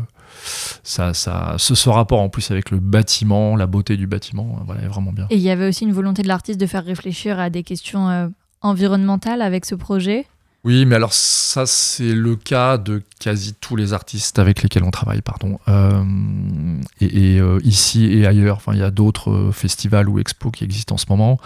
ça, 0.82 1.14
ça, 1.14 1.54
ce, 1.58 1.76
ce, 1.76 1.88
rapport 1.88 2.18
en 2.18 2.28
plus 2.28 2.50
avec 2.50 2.72
le 2.72 2.80
bâtiment, 2.80 3.54
la 3.54 3.68
beauté 3.68 3.96
du 3.96 4.08
bâtiment, 4.08 4.58
voilà, 4.66 4.82
est 4.82 4.88
vraiment 4.88 5.12
bien. 5.12 5.28
Et 5.30 5.36
il 5.36 5.42
y 5.42 5.50
avait 5.50 5.68
aussi 5.68 5.84
une 5.84 5.92
volonté 5.92 6.22
de 6.22 6.28
l'artiste 6.28 6.58
de 6.58 6.66
faire 6.66 6.84
réfléchir 6.84 7.38
à 7.38 7.50
des 7.50 7.62
questions 7.62 8.32
environnementales 8.62 9.42
avec 9.42 9.64
ce 9.64 9.76
projet? 9.76 10.26
Oui, 10.64 10.86
mais 10.86 10.94
alors 10.94 11.12
ça, 11.12 11.66
c'est 11.66 12.12
le 12.14 12.36
cas 12.36 12.78
de 12.78 13.02
quasi 13.18 13.54
tous 13.54 13.74
les 13.74 13.92
artistes 13.92 14.38
avec 14.38 14.62
lesquels 14.62 14.84
on 14.84 14.92
travaille, 14.92 15.20
pardon. 15.20 15.58
Euh, 15.66 16.04
et, 17.00 17.40
euh, 17.40 17.58
ici 17.64 18.04
et 18.12 18.26
ailleurs, 18.26 18.60
il 18.72 18.78
y 18.78 18.82
a 18.82 18.92
d'autres 18.92 19.30
euh, 19.32 19.52
festivals 19.52 20.08
ou 20.08 20.20
expos 20.20 20.52
qui 20.52 20.62
existent 20.62 20.94
en 20.94 20.98
ce 20.98 21.06
moment. 21.08 21.40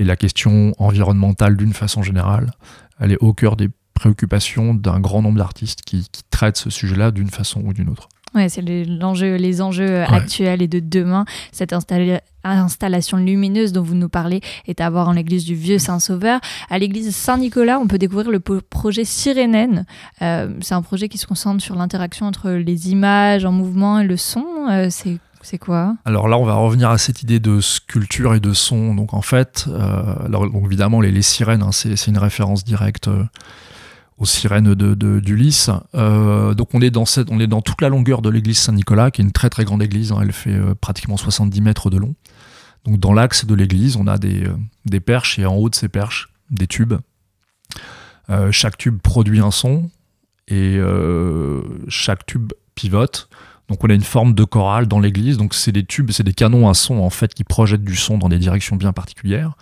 Et 0.00 0.04
la 0.04 0.16
question 0.16 0.74
environnementale, 0.78 1.56
d'une 1.56 1.74
façon 1.74 2.02
générale, 2.02 2.50
elle 2.98 3.12
est 3.12 3.18
au 3.20 3.32
cœur 3.32 3.54
des 3.54 3.70
préoccupations 3.94 4.74
d'un 4.74 4.98
grand 4.98 5.22
nombre 5.22 5.38
d'artistes 5.38 5.82
qui 5.82 6.08
traitent 6.30 6.56
ce 6.56 6.68
sujet-là 6.68 7.12
d'une 7.12 7.30
façon 7.30 7.60
ou 7.60 7.72
d'une 7.72 7.88
autre. 7.88 8.08
Ouais, 8.36 8.48
c'est 8.48 8.62
l'enjeu, 8.62 9.34
les 9.36 9.62
enjeux 9.62 10.02
actuels 10.02 10.62
et 10.62 10.68
de 10.68 10.78
demain. 10.78 11.24
Cette 11.52 11.72
installation 11.72 13.16
lumineuse 13.16 13.72
dont 13.72 13.82
vous 13.82 13.94
nous 13.94 14.10
parlez 14.10 14.40
est 14.68 14.80
à 14.80 14.90
voir 14.90 15.08
en 15.08 15.12
l'église 15.12 15.44
du 15.44 15.54
Vieux 15.54 15.78
Saint-Sauveur. 15.78 16.38
À 16.68 16.78
l'église 16.78 17.16
Saint-Nicolas, 17.16 17.78
on 17.78 17.86
peut 17.86 17.98
découvrir 17.98 18.30
le 18.30 18.40
projet 18.40 19.04
Sirénène. 19.04 19.86
Euh, 20.20 20.50
c'est 20.60 20.74
un 20.74 20.82
projet 20.82 21.08
qui 21.08 21.16
se 21.16 21.26
concentre 21.26 21.62
sur 21.62 21.74
l'interaction 21.76 22.26
entre 22.26 22.50
les 22.50 22.90
images 22.90 23.44
en 23.44 23.52
mouvement 23.52 24.00
et 24.00 24.06
le 24.06 24.18
son. 24.18 24.44
Euh, 24.70 24.88
c'est 24.90 25.16
C'est 25.42 25.58
quoi? 25.58 25.94
Alors 26.04 26.28
là, 26.28 26.38
on 26.38 26.44
va 26.44 26.54
revenir 26.54 26.90
à 26.90 26.98
cette 26.98 27.22
idée 27.22 27.38
de 27.38 27.60
sculpture 27.60 28.34
et 28.34 28.40
de 28.40 28.52
son. 28.52 28.94
Donc 28.94 29.14
en 29.14 29.22
fait, 29.22 29.66
euh, 29.68 30.26
alors, 30.26 30.50
donc 30.50 30.64
évidemment, 30.66 31.00
les, 31.00 31.12
les 31.12 31.22
sirènes, 31.22 31.62
hein, 31.62 31.72
c'est 31.72 32.06
une 32.08 32.18
référence 32.18 32.64
directe 32.64 33.08
euh, 33.08 33.24
aux 34.18 34.24
sirènes 34.26 34.74
de, 34.74 34.94
de- 34.94 35.20
d'Ulysse. 35.20 35.70
Euh, 35.94 36.54
donc 36.54 36.74
on 36.74 36.80
est, 36.80 36.90
dans 36.90 37.04
cette, 37.04 37.30
on 37.30 37.38
est 37.40 37.46
dans 37.46 37.60
toute 37.62 37.82
la 37.82 37.88
longueur 37.88 38.22
de 38.22 38.30
l'église 38.30 38.58
Saint-Nicolas, 38.58 39.10
qui 39.10 39.20
est 39.20 39.24
une 39.24 39.32
très 39.32 39.50
très 39.50 39.64
grande 39.64 39.82
église. 39.82 40.12
hein. 40.12 40.20
elle 40.22 40.32
fait 40.32 40.54
euh, 40.54 40.74
pratiquement 40.74 41.16
70 41.16 41.60
mètres 41.60 41.90
de 41.90 41.98
long. 41.98 42.14
Donc 42.84 42.98
dans 42.98 43.12
l'axe 43.12 43.44
de 43.44 43.54
l'église, 43.54 43.96
on 43.96 44.06
a 44.06 44.16
des, 44.18 44.44
euh, 44.44 44.56
des 44.86 45.00
perches 45.00 45.38
et 45.38 45.44
en 45.46 45.54
haut 45.56 45.68
de 45.68 45.74
ces 45.74 45.88
perches, 45.88 46.28
des 46.50 46.66
tubes. 46.66 46.94
Euh, 48.30 48.50
chaque 48.52 48.78
tube 48.78 49.00
produit 49.02 49.40
un 49.40 49.50
son 49.50 49.90
et 50.48 50.78
chaque 51.88 52.24
tube 52.26 52.52
pivote. 52.76 53.28
Donc 53.68 53.82
on 53.82 53.90
a 53.90 53.94
une 53.94 54.02
forme 54.02 54.32
de 54.32 54.44
chorale 54.44 54.86
dans 54.86 55.00
l'église. 55.00 55.36
Donc 55.38 55.54
c'est 55.54 55.72
des 55.72 55.84
tubes, 55.84 56.12
c'est 56.12 56.22
des 56.22 56.32
canons 56.34 56.68
à 56.68 56.74
son 56.74 56.98
en 56.98 57.10
fait 57.10 57.34
qui 57.34 57.42
projettent 57.44 57.82
du 57.84 57.96
son 57.96 58.16
dans 58.16 58.28
des 58.28 58.38
directions 58.38 58.76
bien 58.76 58.92
particulières. 58.92 59.56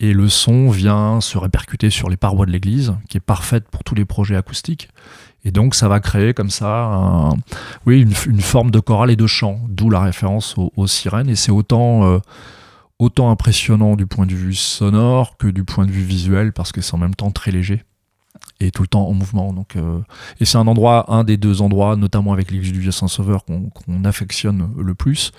Et 0.00 0.14
le 0.14 0.30
son 0.30 0.70
vient 0.70 1.20
se 1.20 1.36
répercuter 1.36 1.90
sur 1.90 2.08
les 2.08 2.16
parois 2.16 2.46
de 2.46 2.50
l'église, 2.50 2.94
qui 3.08 3.18
est 3.18 3.20
parfaite 3.20 3.68
pour 3.70 3.84
tous 3.84 3.94
les 3.94 4.06
projets 4.06 4.34
acoustiques. 4.34 4.88
Et 5.44 5.50
donc 5.50 5.74
ça 5.74 5.88
va 5.88 6.00
créer 6.00 6.32
comme 6.34 6.50
ça, 6.50 7.30
oui, 7.86 8.00
une, 8.00 8.40
forme 8.40 8.70
de 8.70 8.80
chorale 8.80 9.10
et 9.10 9.16
de 9.16 9.26
chant, 9.26 9.60
d'où 9.68 9.90
la 9.90 10.00
référence 10.00 10.54
aux, 10.56 10.86
sirènes. 10.86 11.28
Et 11.28 11.36
c'est 11.36 11.52
autant, 11.52 12.06
euh, 12.06 12.18
autant 12.98 13.30
impressionnant 13.30 13.94
du 13.94 14.06
point 14.06 14.26
de 14.26 14.34
vue 14.34 14.54
sonore 14.54 15.36
que 15.36 15.46
du 15.46 15.64
point 15.64 15.84
de 15.86 15.90
vue 15.90 16.02
visuel, 16.02 16.52
parce 16.52 16.72
que 16.72 16.80
c'est 16.80 16.94
en 16.94 16.98
même 16.98 17.14
temps 17.14 17.30
très 17.30 17.50
léger 17.50 17.84
et 18.60 18.70
tout 18.70 18.82
le 18.82 18.88
temps 18.88 19.06
en 19.06 19.12
mouvement. 19.12 19.52
Donc, 19.52 19.76
euh, 19.76 20.00
et 20.40 20.46
c'est 20.46 20.58
un 20.58 20.66
endroit, 20.66 21.12
un 21.12 21.24
des 21.24 21.36
deux 21.36 21.60
endroits, 21.60 21.96
notamment 21.96 22.32
avec 22.32 22.50
l'église 22.50 22.72
du 22.72 22.80
Vieux 22.80 22.90
Saint-Sauveur, 22.90 23.44
qu'on 23.44 24.04
affectionne 24.04 24.70
le 24.78 24.94
plus 24.94 25.32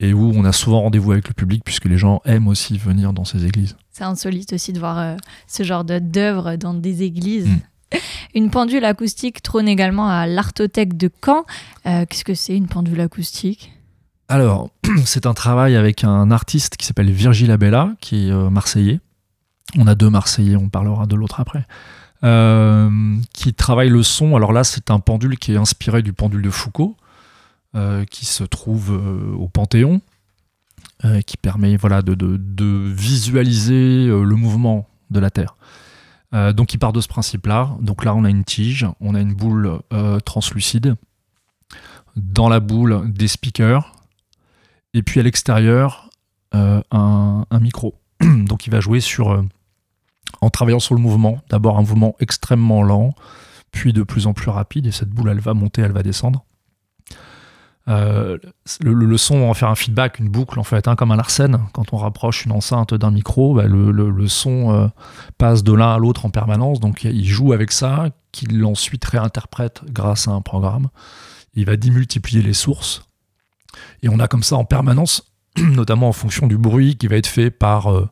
et 0.00 0.12
où 0.12 0.32
on 0.34 0.44
a 0.44 0.52
souvent 0.52 0.82
rendez-vous 0.82 1.12
avec 1.12 1.28
le 1.28 1.34
public 1.34 1.62
puisque 1.64 1.86
les 1.86 1.96
gens 1.98 2.20
aiment 2.24 2.48
aussi 2.48 2.76
venir 2.78 3.12
dans 3.12 3.24
ces 3.24 3.46
églises. 3.46 3.76
C'est 3.92 4.04
insolite 4.04 4.52
aussi 4.52 4.72
de 4.72 4.78
voir 4.78 4.98
euh, 4.98 5.16
ce 5.46 5.62
genre 5.62 5.84
de- 5.84 5.98
d'œuvre 5.98 6.56
dans 6.56 6.74
des 6.74 7.02
églises. 7.02 7.48
Mm. 7.48 7.58
Une 8.34 8.50
pendule 8.50 8.84
acoustique 8.84 9.42
trône 9.42 9.68
également 9.68 10.08
à 10.08 10.26
l'Artothèque 10.26 10.96
de 10.96 11.10
Caen. 11.24 11.44
Euh, 11.86 12.04
Qu'est-ce 12.08 12.24
que 12.24 12.34
c'est 12.34 12.56
une 12.56 12.66
pendule 12.66 13.00
acoustique? 13.00 13.72
Alors, 14.28 14.70
c'est 15.06 15.24
un 15.24 15.34
travail 15.34 15.76
avec 15.76 16.04
un 16.04 16.30
artiste 16.30 16.76
qui 16.76 16.84
s'appelle 16.84 17.10
Virgil 17.10 17.50
Abella, 17.50 17.94
qui 18.00 18.26
est 18.28 18.30
euh, 18.32 18.50
marseillais. 18.50 19.00
On 19.78 19.86
a 19.86 19.94
deux 19.94 20.10
Marseillais, 20.10 20.56
on 20.56 20.68
parlera 20.68 21.06
de 21.06 21.16
l'autre 21.16 21.40
après. 21.40 21.64
Euh, 22.24 22.88
qui 23.32 23.52
travaille 23.54 23.88
le 23.88 24.02
son. 24.02 24.36
Alors 24.36 24.52
là, 24.52 24.64
c'est 24.64 24.90
un 24.90 25.00
pendule 25.00 25.38
qui 25.38 25.52
est 25.52 25.56
inspiré 25.56 26.02
du 26.02 26.12
pendule 26.12 26.42
de 26.42 26.50
Foucault, 26.50 26.96
qui 28.10 28.26
se 28.26 28.44
trouve 28.44 28.92
euh, 28.92 29.34
au 29.34 29.48
Panthéon, 29.48 30.00
euh, 31.04 31.20
qui 31.20 31.36
permet 31.36 31.76
voilà, 31.76 32.00
de, 32.00 32.40
visualiser 32.94 34.06
euh, 34.08 34.22
le 34.22 34.34
mouvement 34.34 34.88
de 35.10 35.20
la 35.20 35.30
Terre. 35.30 35.56
Euh, 36.34 36.52
donc 36.52 36.74
il 36.74 36.78
part 36.78 36.92
de 36.92 37.00
ce 37.00 37.08
principe-là. 37.08 37.76
Donc 37.80 38.04
là, 38.04 38.14
on 38.14 38.24
a 38.24 38.30
une 38.30 38.44
tige, 38.44 38.86
on 39.00 39.14
a 39.14 39.20
une 39.20 39.34
boule 39.34 39.80
euh, 39.92 40.20
translucide. 40.20 40.96
Dans 42.16 42.48
la 42.48 42.60
boule, 42.60 43.12
des 43.12 43.28
speakers. 43.28 43.92
Et 44.94 45.02
puis 45.02 45.20
à 45.20 45.22
l'extérieur, 45.22 46.08
euh, 46.54 46.80
un, 46.90 47.44
micro. 47.60 47.94
Donc 48.20 48.66
il 48.66 48.70
va 48.70 48.80
jouer 48.80 49.00
sur, 49.00 49.30
euh, 49.30 49.42
en 50.40 50.50
travaillant 50.50 50.80
sur 50.80 50.94
le 50.94 51.00
mouvement. 51.00 51.42
D'abord 51.50 51.78
un 51.78 51.82
mouvement 51.82 52.16
extrêmement 52.20 52.82
lent, 52.82 53.14
puis 53.70 53.92
de 53.92 54.02
plus 54.02 54.26
en 54.26 54.32
plus 54.32 54.50
rapide. 54.50 54.86
Et 54.86 54.92
cette 54.92 55.10
boule, 55.10 55.28
elle 55.28 55.40
va 55.40 55.54
monter, 55.54 55.82
elle 55.82 55.92
va 55.92 56.02
descendre. 56.02 56.44
Euh, 57.88 58.38
le, 58.80 59.16
son 59.16 59.40
va 59.40 59.46
en 59.46 59.54
faire 59.54 59.68
un 59.68 59.76
feedback, 59.76 60.18
une 60.18 60.28
boucle 60.28 60.58
en 60.58 60.64
fait, 60.64 60.88
hein, 60.88 60.96
comme 60.96 61.12
un 61.12 61.16
Larsen. 61.16 61.58
Quand 61.72 61.92
on 61.92 61.96
rapproche 61.96 62.44
une 62.44 62.52
enceinte 62.52 62.94
d'un 62.94 63.10
micro, 63.10 63.54
bah, 63.54 63.66
le, 63.66 64.28
son 64.28 64.72
euh, 64.72 64.88
passe 65.38 65.62
de 65.62 65.72
l'un 65.72 65.94
à 65.94 65.98
l'autre 65.98 66.26
en 66.26 66.30
permanence. 66.30 66.80
Donc 66.80 67.04
il 67.04 67.26
joue 67.26 67.52
avec 67.52 67.70
ça, 67.70 68.10
qu'il 68.32 68.64
ensuite 68.64 69.04
réinterprète 69.04 69.82
grâce 69.88 70.26
à 70.26 70.32
un 70.32 70.40
programme. 70.40 70.88
Il 71.54 71.64
va 71.64 71.76
démultiplier 71.76 72.42
les 72.42 72.54
sources. 72.54 73.04
Et 74.02 74.08
on 74.08 74.18
a 74.18 74.26
comme 74.26 74.42
ça 74.42 74.56
en 74.56 74.64
permanence, 74.64 75.32
notamment 75.58 76.08
en 76.08 76.12
fonction 76.12 76.46
du 76.46 76.58
bruit 76.58 76.96
qui 76.96 77.06
va 77.06 77.16
être 77.16 77.28
fait 77.28 77.50
par, 77.50 77.92
euh, 77.92 78.08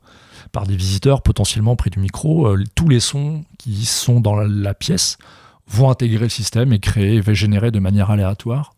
par 0.52 0.66
des 0.66 0.76
visiteurs 0.76 1.22
potentiellement 1.22 1.74
près 1.74 1.90
du 1.90 1.98
micro, 1.98 2.56
tous 2.76 2.88
les 2.88 3.00
sons 3.00 3.44
qui 3.58 3.84
sont 3.86 4.20
dans 4.20 4.36
la, 4.36 4.46
la 4.46 4.74
pièce 4.74 5.18
vont 5.66 5.90
intégrer 5.90 6.24
le 6.24 6.28
système 6.28 6.72
et 6.72 6.78
créer, 6.78 7.20
va 7.20 7.32
générer 7.32 7.70
de 7.70 7.80
manière 7.80 8.10
aléatoire 8.10 8.74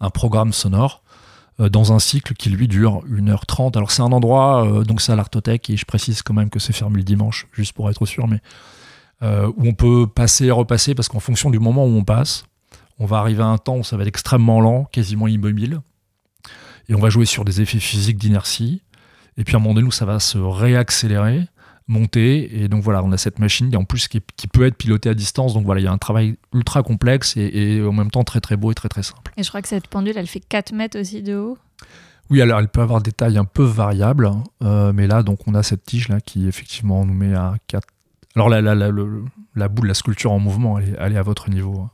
un 0.00 0.10
programme 0.10 0.52
sonore 0.52 1.02
euh, 1.60 1.68
dans 1.68 1.92
un 1.92 1.98
cycle 1.98 2.34
qui 2.34 2.50
lui 2.50 2.68
dure 2.68 3.02
1h30. 3.08 3.76
Alors 3.76 3.90
c'est 3.90 4.02
un 4.02 4.12
endroit, 4.12 4.64
euh, 4.64 4.84
donc 4.84 5.00
c'est 5.00 5.12
à 5.12 5.16
l'Artothèque, 5.16 5.70
et 5.70 5.76
je 5.76 5.84
précise 5.84 6.22
quand 6.22 6.34
même 6.34 6.50
que 6.50 6.60
c'est 6.60 6.72
fermé 6.72 6.98
le 6.98 7.02
dimanche, 7.02 7.48
juste 7.52 7.72
pour 7.72 7.90
être 7.90 8.06
sûr, 8.06 8.28
mais 8.28 8.40
euh, 9.22 9.50
où 9.56 9.66
on 9.66 9.74
peut 9.74 10.06
passer 10.06 10.46
et 10.46 10.50
repasser, 10.52 10.94
parce 10.94 11.08
qu'en 11.08 11.18
fonction 11.18 11.50
du 11.50 11.58
moment 11.58 11.84
où 11.84 11.96
on 11.96 12.04
passe, 12.04 12.44
on 13.00 13.06
va 13.06 13.18
arriver 13.18 13.42
à 13.42 13.46
un 13.46 13.58
temps 13.58 13.78
où 13.78 13.84
ça 13.84 13.96
va 13.96 14.02
être 14.02 14.08
extrêmement 14.08 14.60
lent, 14.60 14.84
quasiment 14.84 15.26
immobile, 15.26 15.80
et 16.88 16.94
on 16.94 17.00
va 17.00 17.10
jouer 17.10 17.26
sur 17.26 17.44
des 17.44 17.60
effets 17.60 17.80
physiques 17.80 18.18
d'inertie, 18.18 18.82
et 19.36 19.42
puis 19.42 19.54
à 19.54 19.58
un 19.58 19.60
moment 19.60 19.74
donné 19.74 19.88
où 19.88 19.92
ça 19.92 20.04
va 20.04 20.20
se 20.20 20.38
réaccélérer, 20.38 21.48
monter, 21.88 22.62
et 22.62 22.68
donc 22.68 22.82
voilà, 22.82 23.02
on 23.02 23.10
a 23.12 23.16
cette 23.16 23.38
machine, 23.38 23.74
en 23.76 23.84
plus 23.84 24.08
qui, 24.08 24.20
qui 24.36 24.46
peut 24.46 24.66
être 24.66 24.76
pilotée 24.76 25.08
à 25.08 25.14
distance, 25.14 25.54
donc 25.54 25.64
voilà, 25.64 25.80
il 25.80 25.84
y 25.84 25.88
a 25.88 25.92
un 25.92 25.98
travail 25.98 26.36
ultra 26.52 26.82
complexe 26.82 27.36
et, 27.36 27.50
et 27.52 27.82
en 27.82 27.92
même 27.92 28.10
temps 28.10 28.24
très 28.24 28.40
très 28.40 28.56
beau 28.56 28.70
et 28.70 28.74
très 28.74 28.88
très 28.88 29.02
simple. 29.02 29.32
Et 29.36 29.42
je 29.42 29.48
crois 29.48 29.62
que 29.62 29.68
cette 29.68 29.88
pendule, 29.88 30.16
elle 30.16 30.26
fait 30.26 30.40
4 30.40 30.72
mètres 30.72 31.00
aussi 31.00 31.22
de 31.22 31.34
haut. 31.36 31.58
Oui, 32.30 32.42
alors 32.42 32.58
elle 32.58 32.68
peut 32.68 32.82
avoir 32.82 33.00
des 33.00 33.12
tailles 33.12 33.38
un 33.38 33.46
peu 33.46 33.64
variables, 33.64 34.30
euh, 34.62 34.92
mais 34.92 35.06
là, 35.06 35.22
donc 35.22 35.48
on 35.48 35.54
a 35.54 35.62
cette 35.62 35.84
tige 35.84 36.08
là 36.08 36.20
qui 36.20 36.46
effectivement 36.46 37.06
nous 37.06 37.14
met 37.14 37.34
à 37.34 37.54
4. 37.68 37.88
Alors 38.36 38.50
la, 38.50 38.60
la, 38.60 38.74
la, 38.74 38.90
la 39.56 39.68
boule, 39.68 39.88
la 39.88 39.94
sculpture 39.94 40.30
en 40.30 40.38
mouvement, 40.38 40.78
elle 40.78 40.90
est, 40.90 40.96
elle 40.98 41.12
est 41.14 41.18
à 41.18 41.22
votre 41.22 41.48
niveau, 41.48 41.80
hein. 41.80 41.90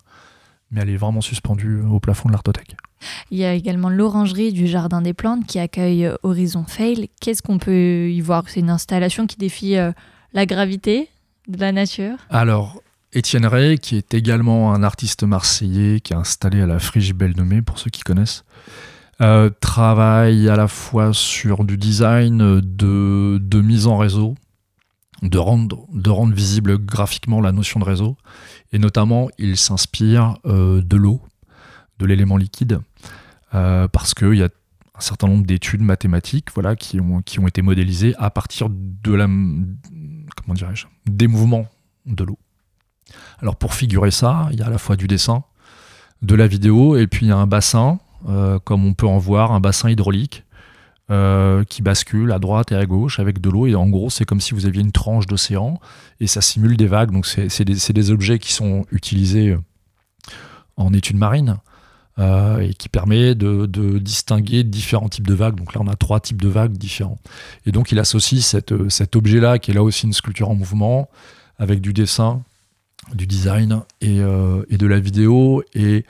mais 0.72 0.80
elle 0.80 0.90
est 0.90 0.96
vraiment 0.96 1.20
suspendue 1.20 1.80
au 1.82 2.00
plafond 2.00 2.28
de 2.28 2.32
l'artothèque. 2.32 2.76
Il 3.30 3.38
y 3.38 3.44
a 3.44 3.54
également 3.54 3.88
l'orangerie 3.88 4.52
du 4.52 4.66
Jardin 4.66 5.02
des 5.02 5.14
Plantes 5.14 5.46
qui 5.46 5.58
accueille 5.58 6.06
euh, 6.06 6.16
Horizon 6.22 6.64
Fail. 6.66 7.08
Qu'est-ce 7.20 7.42
qu'on 7.42 7.58
peut 7.58 8.10
y 8.10 8.20
voir? 8.20 8.44
C'est 8.48 8.60
une 8.60 8.70
installation 8.70 9.26
qui 9.26 9.36
défie 9.36 9.76
euh, 9.76 9.92
la 10.32 10.46
gravité 10.46 11.08
de 11.48 11.58
la 11.58 11.72
nature? 11.72 12.16
Alors, 12.30 12.80
Étienne 13.12 13.46
Ray, 13.46 13.78
qui 13.78 13.96
est 13.96 14.14
également 14.14 14.74
un 14.74 14.82
artiste 14.82 15.22
marseillais 15.22 16.00
qui 16.00 16.12
est 16.12 16.16
installé 16.16 16.60
à 16.60 16.66
la 16.66 16.78
Friche 16.78 17.14
Belle-Nommée, 17.14 17.62
pour 17.62 17.78
ceux 17.78 17.90
qui 17.90 18.02
connaissent, 18.02 18.44
euh, 19.20 19.50
travaille 19.60 20.48
à 20.48 20.56
la 20.56 20.66
fois 20.66 21.12
sur 21.12 21.64
du 21.64 21.76
design, 21.76 22.60
de, 22.60 23.60
mise 23.60 23.86
en 23.86 23.96
réseau, 23.96 24.34
de 25.22 25.38
rendre, 25.38 25.86
visible 26.32 26.78
graphiquement 26.78 27.40
la 27.40 27.52
notion 27.52 27.78
de 27.78 27.84
réseau, 27.84 28.16
et 28.72 28.78
notamment 28.78 29.28
il 29.38 29.56
s'inspire 29.56 30.34
de 30.44 30.96
l'eau, 30.96 31.20
de 31.98 32.06
l'élément 32.06 32.36
liquide, 32.36 32.80
euh, 33.54 33.88
parce 33.88 34.14
qu'il 34.14 34.34
y 34.34 34.42
a 34.42 34.48
un 34.96 35.00
certain 35.00 35.26
nombre 35.26 35.44
d'études 35.44 35.82
mathématiques 35.82 36.48
voilà, 36.54 36.76
qui, 36.76 37.00
ont, 37.00 37.22
qui 37.22 37.40
ont 37.40 37.48
été 37.48 37.62
modélisées 37.62 38.14
à 38.18 38.30
partir 38.30 38.68
de 38.70 39.12
la, 39.12 39.26
comment 39.26 40.54
dirais-je, 40.54 40.86
des 41.06 41.26
mouvements 41.26 41.66
de 42.06 42.24
l'eau. 42.24 42.38
Alors 43.40 43.56
pour 43.56 43.74
figurer 43.74 44.10
ça, 44.10 44.48
il 44.52 44.58
y 44.58 44.62
a 44.62 44.66
à 44.66 44.70
la 44.70 44.78
fois 44.78 44.96
du 44.96 45.06
dessin, 45.06 45.44
de 46.22 46.34
la 46.34 46.46
vidéo, 46.46 46.96
et 46.96 47.06
puis 47.06 47.26
il 47.26 47.28
y 47.28 47.32
a 47.32 47.36
un 47.36 47.46
bassin, 47.46 47.98
euh, 48.28 48.58
comme 48.58 48.86
on 48.86 48.94
peut 48.94 49.06
en 49.06 49.18
voir, 49.18 49.52
un 49.52 49.60
bassin 49.60 49.90
hydraulique 49.90 50.44
euh, 51.10 51.64
qui 51.64 51.82
bascule 51.82 52.32
à 52.32 52.38
droite 52.38 52.72
et 52.72 52.76
à 52.76 52.86
gauche 52.86 53.18
avec 53.18 53.40
de 53.40 53.50
l'eau. 53.50 53.66
Et 53.66 53.74
en 53.74 53.88
gros, 53.88 54.10
c'est 54.10 54.24
comme 54.24 54.40
si 54.40 54.54
vous 54.54 54.64
aviez 54.64 54.80
une 54.80 54.92
tranche 54.92 55.26
d'océan 55.26 55.80
et 56.20 56.26
ça 56.26 56.40
simule 56.40 56.76
des 56.76 56.86
vagues. 56.86 57.10
Donc 57.10 57.26
c'est 57.26 57.64
des, 57.64 57.74
des 57.92 58.10
objets 58.10 58.38
qui 58.38 58.52
sont 58.52 58.86
utilisés 58.90 59.56
en 60.76 60.92
études 60.92 61.18
marines. 61.18 61.58
Euh, 62.20 62.60
et 62.60 62.74
qui 62.74 62.88
permet 62.88 63.34
de, 63.34 63.66
distinguer 63.98 64.62
différents 64.62 65.08
types 65.08 65.26
de 65.26 65.34
vagues. 65.34 65.56
Donc 65.56 65.74
là, 65.74 65.80
on 65.82 65.88
a 65.88 65.96
trois 65.96 66.20
types 66.20 66.40
de 66.40 66.48
vagues 66.48 66.76
différents. 66.76 67.18
Et 67.66 67.72
donc, 67.72 67.90
il 67.90 67.98
associe 67.98 68.54
euh, 68.70 68.88
cet 68.88 69.16
objet-là, 69.16 69.58
qui 69.58 69.72
est 69.72 69.74
là 69.74 69.82
aussi 69.82 70.06
une 70.06 70.12
sculpture 70.12 70.48
en 70.48 70.54
mouvement, 70.54 71.08
avec 71.58 71.80
du 71.80 71.92
dessin, 71.92 72.42
du 73.12 73.26
design 73.26 73.82
et, 74.00 74.20
euh, 74.20 74.64
et 74.70 74.78
de 74.78 74.86
la 74.86 75.00
vidéo. 75.00 75.64
Et 75.74 76.04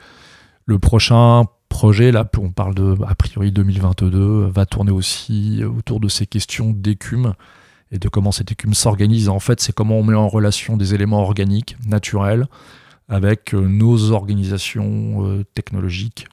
le 0.65 0.77
prochain 0.77 1.45
projet, 1.69 2.11
là, 2.11 2.29
on 2.39 2.51
parle 2.51 2.75
de, 2.75 2.95
a 3.07 3.15
priori, 3.15 3.51
2022, 3.51 4.45
va 4.45 4.67
tourner 4.67 4.91
aussi 4.91 5.63
autour 5.63 5.99
de 5.99 6.07
ces 6.07 6.27
questions 6.27 6.69
d'écume 6.69 7.33
et 7.91 7.97
de 7.97 8.09
comment 8.09 8.31
cette 8.31 8.51
écume 8.51 8.75
s'organise. 8.75 9.27
En 9.27 9.39
fait, 9.39 9.59
c'est 9.59 9.73
comment 9.73 9.97
on 9.97 10.03
met 10.03 10.13
en 10.13 10.27
relation 10.27 10.77
des 10.77 10.93
éléments 10.93 11.21
organiques, 11.21 11.77
naturels, 11.87 12.45
avec 13.07 13.53
euh, 13.53 13.61
nos 13.61 14.11
organisations 14.11 15.25
euh, 15.25 15.43
technologiques 15.53 16.27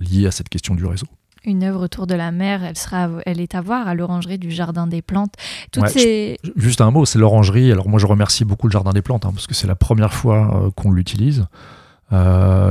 liées 0.00 0.26
à 0.26 0.30
cette 0.30 0.48
question 0.48 0.74
du 0.74 0.84
réseau. 0.84 1.06
Une 1.44 1.62
œuvre 1.62 1.84
autour 1.84 2.06
de 2.06 2.14
la 2.14 2.32
mer, 2.32 2.64
elle, 2.64 2.76
sera, 2.76 3.08
elle 3.24 3.40
est 3.40 3.54
à 3.54 3.60
voir 3.60 3.86
à 3.86 3.94
l'orangerie 3.94 4.38
du 4.38 4.50
Jardin 4.50 4.86
des 4.86 5.02
Plantes. 5.02 5.34
Toutes 5.70 5.84
Ouais, 5.84 5.88
ces... 5.88 6.36
Juste 6.56 6.80
un 6.80 6.90
mot, 6.90 7.04
c'est 7.04 7.18
l'orangerie. 7.18 7.70
Alors 7.70 7.88
moi, 7.88 8.00
je 8.00 8.06
remercie 8.06 8.44
beaucoup 8.44 8.66
le 8.66 8.72
Jardin 8.72 8.92
des 8.92 9.02
Plantes, 9.02 9.24
hein, 9.24 9.30
parce 9.32 9.46
que 9.46 9.54
c'est 9.54 9.68
la 9.68 9.76
première 9.76 10.12
fois 10.12 10.64
euh, 10.66 10.70
qu'on 10.72 10.90
l'utilise. 10.90 11.46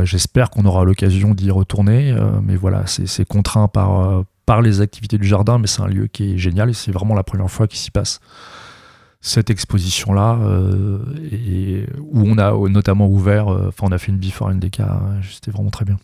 J'espère 0.03 0.49
qu'on 0.49 0.65
aura 0.65 0.83
l'occasion 0.83 1.35
d'y 1.35 1.51
retourner, 1.51 2.11
mais 2.41 2.55
voilà, 2.55 2.87
c'est 2.87 3.23
contraint 3.23 3.67
par, 3.67 4.23
par 4.47 4.63
les 4.63 4.81
activités 4.81 5.19
du 5.19 5.27
jardin, 5.27 5.59
mais 5.59 5.67
c'est 5.67 5.83
un 5.83 5.87
lieu 5.87 6.07
qui 6.07 6.33
est 6.33 6.37
génial 6.39 6.71
et 6.71 6.73
c'est 6.73 6.91
vraiment 6.91 7.13
la 7.13 7.21
première 7.21 7.51
fois 7.51 7.67
qu'il 7.67 7.77
s'y 7.77 7.91
passe 7.91 8.19
cette 9.21 9.49
exposition-là, 9.49 10.39
et 11.31 11.85
où 11.99 12.21
on 12.21 12.37
a 12.37 12.51
notamment 12.69 13.07
ouvert, 13.07 13.47
enfin 13.47 13.87
on 13.87 13.91
a 13.91 13.97
fait 13.97 14.11
une 14.11 14.19
before 14.19 14.51
NDK, 14.51 14.81
c'était 15.29 15.51
vraiment 15.51 15.71
très 15.71 15.85
bien. 15.85 15.97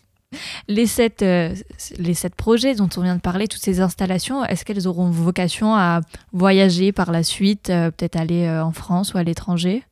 Les 0.68 0.86
sept, 0.86 1.22
euh, 1.22 1.54
les 1.98 2.14
sept 2.14 2.34
projets 2.34 2.74
dont 2.74 2.88
on 2.96 3.02
vient 3.02 3.16
de 3.16 3.20
parler, 3.20 3.48
toutes 3.48 3.62
ces 3.62 3.80
installations, 3.80 4.44
est-ce 4.44 4.64
qu'elles 4.64 4.88
auront 4.88 5.10
vocation 5.10 5.74
à 5.74 6.00
voyager 6.32 6.92
par 6.92 7.12
la 7.12 7.22
suite, 7.22 7.70
euh, 7.70 7.90
peut-être 7.90 8.16
aller 8.16 8.44
euh, 8.44 8.64
en 8.64 8.72
France 8.72 9.14
ou 9.14 9.18
à 9.18 9.22
l'étranger? 9.22 9.82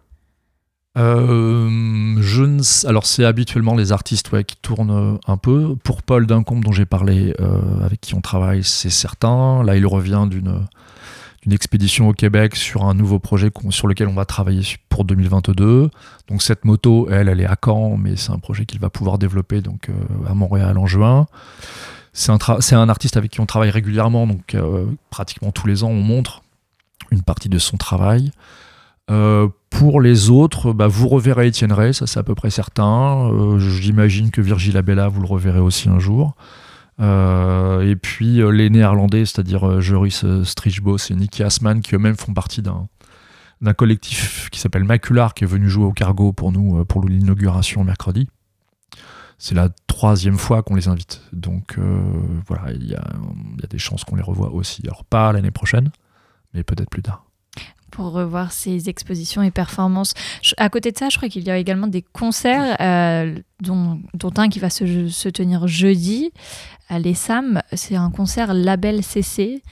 Je 0.95 2.45
ne... 2.45 2.87
Alors 2.87 3.07
c'est 3.07 3.25
habituellement 3.25 3.75
les 3.75 3.93
artistes 3.93 4.31
ouais, 4.33 4.45
qui 4.45 4.57
tournent 4.57 5.19
un 5.27 5.37
peu. 5.39 5.75
Pour 5.83 6.03
Paul 6.03 6.27
Duncombe 6.27 6.63
dont 6.63 6.73
j'ai 6.73 6.85
parlé, 6.85 7.35
avec 7.83 8.03
qui 8.03 8.15
on 8.15 8.21
travaille, 8.21 8.63
c'est 8.63 8.91
certain. 8.91 9.63
Là 9.63 9.75
il 9.75 9.87
revient 9.87 10.27
d'une 10.29 10.67
une 11.45 11.53
expédition 11.53 12.09
au 12.09 12.13
Québec 12.13 12.55
sur 12.55 12.85
un 12.85 12.95
nouveau 12.95 13.19
projet 13.19 13.51
sur 13.71 13.89
lequel 13.89 14.09
on 14.09 14.15
va 14.15 14.25
travailler 14.25 14.63
pour 14.89 15.05
2022. 15.05 15.91
Donc 16.29 16.43
cette 16.43 16.65
moto, 16.65 17.09
elle, 17.11 17.29
elle 17.29 17.41
est 17.41 17.47
à 17.47 17.57
Caen, 17.63 17.97
mais 17.97 18.17
c'est 18.17 18.31
un 18.31 18.39
projet 18.39 18.65
qu'il 18.65 18.81
va 18.81 18.91
pouvoir 18.91 19.19
développer 19.19 19.61
donc 19.61 19.89
euh, 19.89 19.93
à 20.29 20.35
Montréal 20.35 20.79
en 20.79 20.87
juin. 20.87 21.27
C'est 22.13 22.31
un, 22.31 22.39
un, 22.39 22.89
artiste 22.89 23.17
avec 23.17 23.33
qui 23.33 23.41
on 23.41 23.47
travaille 23.47 23.71
régulièrement, 23.71 24.27
donc 24.27 24.55
euh, 24.55 24.87
pratiquement 25.11 25.51
tous 25.51 25.67
les 25.67 25.83
ans 25.83 25.89
on 25.89 26.03
montre 26.03 26.43
une 27.11 27.23
partie 27.23 27.49
de 27.49 27.59
son 27.59 27.77
travail. 27.77 28.31
Euh, 29.11 29.49
pour 29.71 30.01
les 30.01 30.31
autres, 30.31 30.73
bah, 30.73 30.87
vous 30.87 31.09
reverrez 31.09 31.49
Étienne 31.49 31.73
Ray, 31.73 31.93
ça 31.93 32.07
c'est 32.07 32.21
à 32.21 32.23
peu 32.23 32.37
près 32.37 32.51
certain. 32.51 33.59
J'imagine 33.59 34.31
que 34.31 34.41
Virgil 34.41 34.77
Abella, 34.77 35.09
vous 35.09 35.21
le 35.21 35.27
reverrez 35.27 35.59
aussi 35.59 35.89
un 35.89 35.99
jour. 35.99 36.37
Euh, 37.01 37.81
et 37.89 37.97
puis 37.97 38.41
euh, 38.41 38.51
les 38.51 38.71
Néerlandais, 38.71 39.25
c'est-à-dire 39.25 39.69
euh, 39.69 39.81
Joris 39.81 40.25
Strichbos 40.45 40.99
et 41.11 41.15
Nicky 41.15 41.43
Asman, 41.43 41.81
qui 41.81 41.95
eux-mêmes 41.95 42.17
font 42.17 42.35
partie 42.35 42.63
d'un 42.63 42.89
collectif 43.75 44.51
qui 44.51 44.61
s'appelle 44.61 44.85
Macular, 44.85 45.35
qui 45.35 45.45
est 45.45 45.47
venu 45.47 45.69
jouer 45.69 45.85
au 45.85 45.93
Cargo 45.93 46.33
pour 46.33 46.53
nous, 46.53 46.85
pour 46.85 47.07
l'inauguration 47.07 47.85
mercredi. 47.85 48.29
C'est 49.39 49.55
la 49.55 49.71
troisième 49.89 50.39
fois 50.39 50.63
qu'on 50.63 50.77
les 50.77 50.89
invite. 50.89 51.23
Donc 51.33 51.79
voilà, 52.47 52.73
il 52.73 52.85
y, 52.85 52.91
y 52.91 52.95
a, 52.95 53.67
des 53.69 53.79
chances 53.79 54.05
qu'on 54.05 54.17
les 54.17 54.23
revoie 54.23 54.53
aussi. 54.53 54.83
Alors 54.85 55.05
pas 55.05 55.33
l'année 55.33 55.51
prochaine, 55.51 55.91
mais 56.55 56.63
peut-être 56.63 56.91
plus 56.91 57.03
tard 57.03 57.25
pour 57.93 58.11
revoir 58.13 58.51
ces 58.51 58.89
expositions 58.89 59.43
et 59.43 59.53
performances. 59.53 60.15
À 60.57 60.69
côté 60.69 60.91
de 60.91 60.99
ça, 60.99 61.09
je 61.11 61.17
crois 61.17 61.29
qu'il 61.29 61.45
y 61.45 61.51
a 61.51 61.59
également 61.59 61.87
des 61.87 62.03
concerts, 62.03 62.77
euh, 62.81 63.39
dont, 63.61 64.01
dont, 64.15 64.33
un 64.39 64.49
qui 64.49 64.59
va 64.59 64.71
se, 64.71 65.09
se 65.09 65.29
tenir 65.29 65.69
jeudi 65.69 66.33
à 66.89 66.99
l'ESAM. 66.99 67.63
C'est 67.73 67.95
un 67.95 68.11
concert 68.11 68.55
Label 68.55 69.05
CC, 69.05 69.63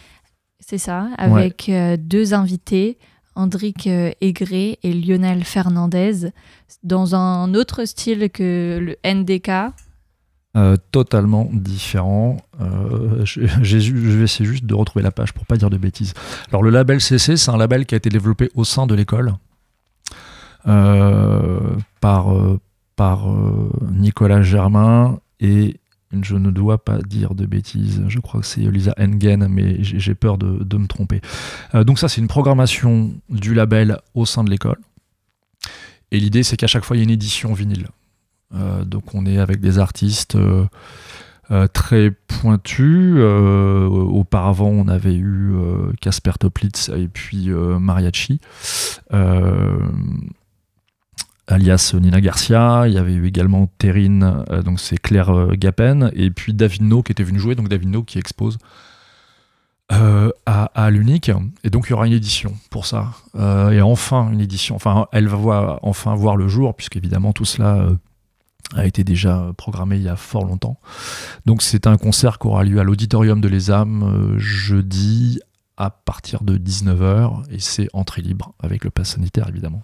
c'est 0.61 0.79
ça, 0.79 1.09
avec 1.19 1.69
euh, 1.69 1.97
deux 1.99 2.35
invités. 2.35 2.97
Andric 3.37 3.87
euh, 3.87 4.11
Aigré 4.21 4.79
et 4.83 4.93
Lionel 4.93 5.45
Fernandez 5.45 6.31
dans 6.83 7.15
un 7.15 7.55
autre 7.55 7.85
style 7.85 8.29
que 8.29 8.79
le 8.81 8.97
NDK, 9.05 9.73
euh, 10.57 10.77
totalement 10.91 11.49
différent. 11.53 12.39
Euh, 12.61 13.25
je, 13.25 13.41
vais 13.41 14.25
essayer 14.25 14.45
juste 14.45 14.65
de 14.65 14.75
retrouver 14.75 15.01
la 15.05 15.13
page 15.13 15.33
pour 15.33 15.47
pas 15.47 15.57
dire 15.57 15.71
de 15.71 15.77
bêtises. 15.77 16.13
Alors 16.49 16.65
le 16.65 16.71
label 16.71 17.01
CC, 17.01 17.37
c'est 17.37 17.53
un 17.53 17.57
label 17.57 17.87
qui 17.87 17.95
a 17.95 17.99
été 17.99 18.11
développé 18.11 18.51
au 18.57 18.65
sein 18.65 18.89
de 18.89 18.97
l'école 18.97 19.35
euh, 20.67 21.61
par, 22.01 22.35
Nicolas 23.93 24.43
Germain 24.43 25.21
et 25.39 25.77
je 26.21 26.35
ne 26.35 26.51
dois 26.51 26.85
pas 26.85 26.99
dire 26.99 27.37
de 27.37 27.47
bêtises, 27.47 28.03
je 28.09 28.19
crois 28.19 28.41
que 28.41 28.47
c'est 28.47 28.63
Elisa 28.63 28.93
Engen, 28.99 29.47
mais 29.49 29.77
j'ai 29.85 30.15
peur 30.17 30.37
de, 30.37 30.65
de, 30.65 30.77
me 30.77 30.89
tromper. 30.89 31.21
donc 31.73 32.01
ça, 32.01 32.09
c'est 32.09 32.21
une 32.21 32.29
programmation 32.29 33.13
du 33.29 33.55
label 33.55 33.99
au 34.15 34.27
sein 34.27 34.43
de 34.43 34.51
l'école. 34.51 34.79
Et 36.11 36.19
l'idée, 36.19 36.43
c'est 36.43 36.57
qu'à 36.57 36.67
chaque 36.67 36.85
fois, 36.85 36.97
il 36.97 37.01
y 37.01 37.03
a 37.03 37.05
une 37.05 37.11
édition 37.11 37.55
vinyle. 37.55 37.87
Euh, 38.55 38.85
donc 38.85 39.15
on 39.15 39.27
est 39.27 39.39
avec 39.39 39.61
des 39.61 39.79
artistes 39.79 40.35
euh, 40.35 40.67
euh, 41.51 41.67
très 41.69 42.11
pointus. 42.11 43.17
auparavant, 43.21 44.69
on 44.69 44.89
avait 44.89 45.15
eu 45.15 45.55
Casper 46.01 46.33
Toplitz 46.39 46.91
et 46.91 47.09
puis 47.09 47.49
Mariachi. 47.51 48.41
Alias 51.47 51.97
Nina 51.99 52.21
Garcia, 52.21 52.85
il 52.87 52.93
y 52.93 52.99
avait 52.99 53.13
eu 53.13 53.27
également 53.27 53.67
Terrine, 53.79 54.45
donc 54.65 54.79
c'est 54.79 54.99
Claire 54.99 55.49
Gapen, 55.57 56.13
et 56.15 56.31
puis 56.31 56.55
David 56.55 56.83
No 56.83 57.03
qui 57.03 57.11
était 57.11 57.25
venu 57.25 57.41
jouer, 57.41 57.57
donc 57.57 57.69
David 57.69 57.89
No 57.89 58.05
qui 58.05 58.19
expose 58.19 58.59
à, 59.89 60.31
à 60.47 60.91
l'unique, 60.91 61.33
et 61.65 61.71
donc 61.71 61.89
il 61.89 61.91
y 61.91 61.93
aura 61.95 62.07
une 62.07 62.13
édition 62.13 62.55
pour 62.71 62.87
ça, 62.87 63.09
et 63.37 63.83
enfin 63.83 64.31
une 64.31 64.41
édition, 64.41 64.77
enfin 64.77 65.09
elle 65.11 65.27
va 65.27 65.37
voir, 65.37 65.81
enfin 65.83 66.15
voir 66.15 66.37
le 66.37 66.47
jour, 66.47 66.77
puisqu'évidemment 66.77 67.33
tout 67.33 67.45
cela 67.45 67.89
a 68.75 68.87
été 68.87 69.05
déjà 69.05 69.53
programmé 69.57 69.97
il 69.97 70.03
y 70.03 70.09
a 70.09 70.17
fort 70.17 70.45
longtemps. 70.45 70.79
Donc 71.47 71.63
c'est 71.63 71.87
un 71.87 71.97
concert 71.97 72.39
qui 72.39 72.47
aura 72.47 72.65
lieu 72.65 72.79
à 72.79 72.85
l'auditorium 72.85 73.41
de 73.41 73.49
Les 73.49 73.71
Âmes 73.71 74.03
euh, 74.03 74.39
jeudi 74.39 75.41
à 75.77 75.91
partir 75.91 76.43
de 76.43 76.59
19h 76.59 77.45
et 77.51 77.59
c'est 77.59 77.89
entrée 77.93 78.23
libre 78.23 78.55
avec 78.61 78.85
le 78.85 78.91
pass 78.91 79.11
sanitaire 79.11 79.49
évidemment. 79.49 79.83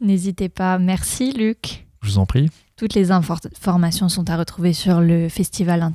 N'hésitez 0.00 0.48
pas. 0.48 0.78
Merci 0.78 1.32
Luc. 1.32 1.86
Je 2.02 2.08
vous 2.10 2.18
en 2.18 2.26
prie. 2.26 2.50
Toutes 2.80 2.94
les 2.94 3.10
informations 3.10 4.08
sont 4.08 4.30
à 4.30 4.38
retrouver 4.38 4.72
sur 4.72 5.02
le 5.02 5.28
festival 5.28 5.86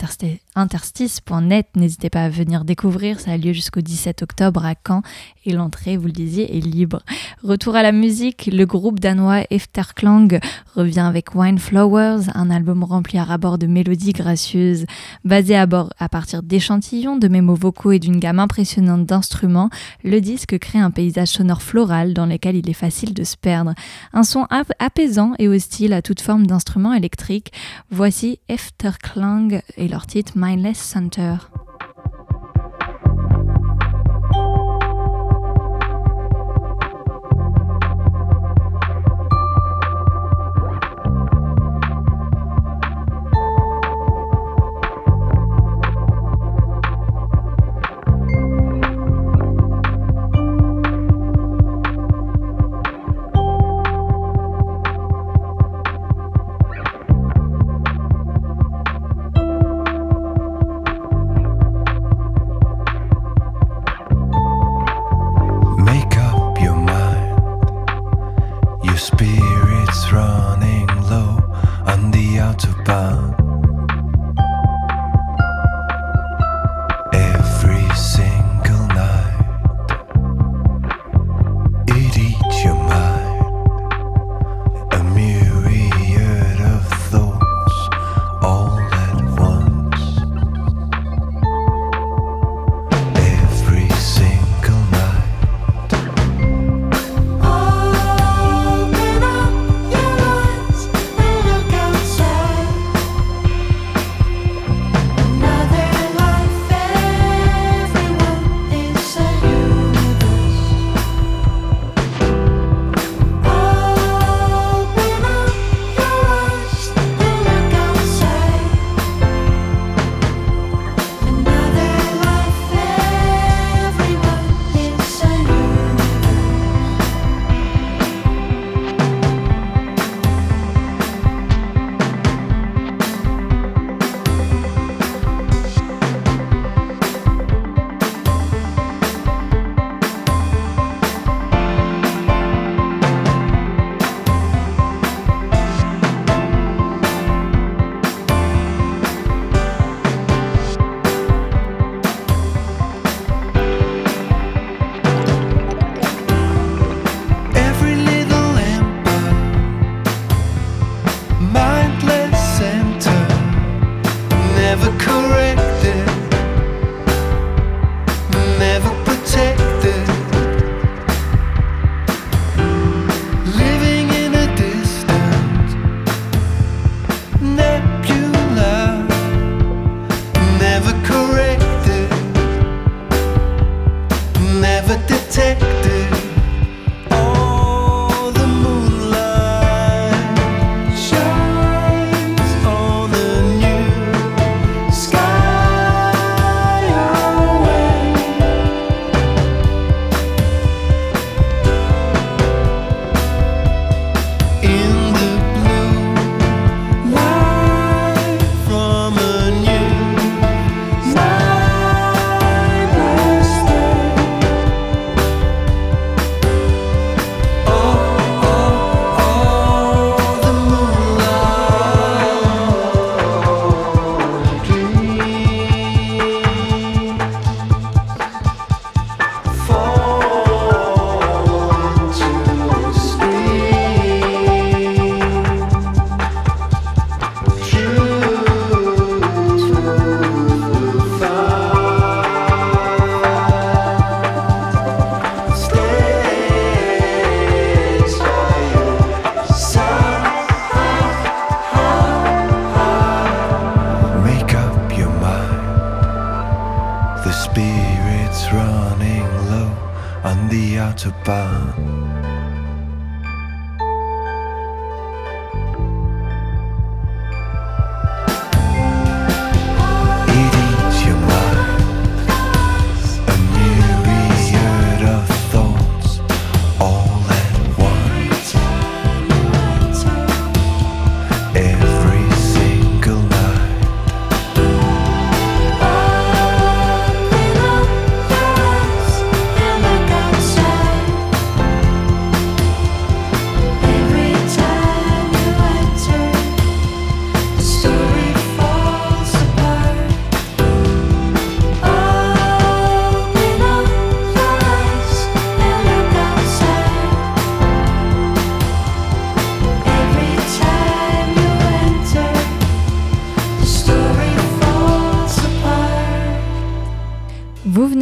interstice.net. 0.54 1.66
N'hésitez 1.76 2.12
pas 2.12 2.26
à 2.26 2.30
venir 2.30 2.64
découvrir. 2.64 3.20
Ça 3.20 3.32
a 3.32 3.38
lieu 3.38 3.54
jusqu'au 3.54 3.82
17 3.82 4.22
octobre 4.22 4.64
à 4.64 4.76
Caen 4.88 5.02
et 5.46 5.54
l'entrée, 5.54 5.98
vous 5.98 6.06
le 6.06 6.12
disiez, 6.12 6.56
est 6.56 6.62
libre. 6.62 7.02
Retour 7.42 7.76
à 7.76 7.82
la 7.82 7.92
musique. 7.92 8.52
Le 8.54 8.66
groupe 8.66 9.00
danois 9.00 9.46
Efterklang 9.50 10.40
revient 10.76 11.00
avec 11.00 11.34
Wine 11.34 11.58
Flowers, 11.58 12.30
un 12.36 12.52
album 12.52 12.84
rempli 12.84 13.18
à 13.18 13.36
bord 13.40 13.58
de 13.58 13.66
mélodies 13.66 14.14
gracieuses. 14.14 14.86
Basé 15.24 15.56
à 15.56 15.66
bord 15.66 15.92
à 15.98 16.08
partir 16.08 16.44
d'échantillons, 16.44 17.18
de 17.18 17.28
mémos 17.28 17.58
vocaux 17.58 17.94
et 17.94 18.00
d'une 18.00 18.20
gamme 18.20 18.40
impressionnante 18.40 19.08
d'instruments, 19.08 19.72
le 20.04 20.22
disque 20.22 20.60
crée 20.60 20.80
un 20.80 20.92
paysage 20.92 21.30
sonore 21.30 21.64
floral 21.64 22.14
dans 22.14 22.28
lequel 22.28 22.56
il 22.56 22.70
est 22.70 22.74
facile 22.74 23.16
de 23.16 23.24
se 23.24 23.38
perdre. 23.38 23.74
Un 24.14 24.24
son 24.24 24.46
apaisant 24.78 25.34
et 25.40 25.48
hostile 25.48 25.92
à 25.92 26.04
toute 26.04 26.22
forme 26.22 26.46
d'instrument 26.46 26.75
électrique. 26.94 27.52
Voici 27.90 28.40
Efterklang 28.50 29.62
et 29.78 29.88
leur 29.88 30.06
titre 30.06 30.34
Mindless 30.36 30.78
Center. 30.78 31.36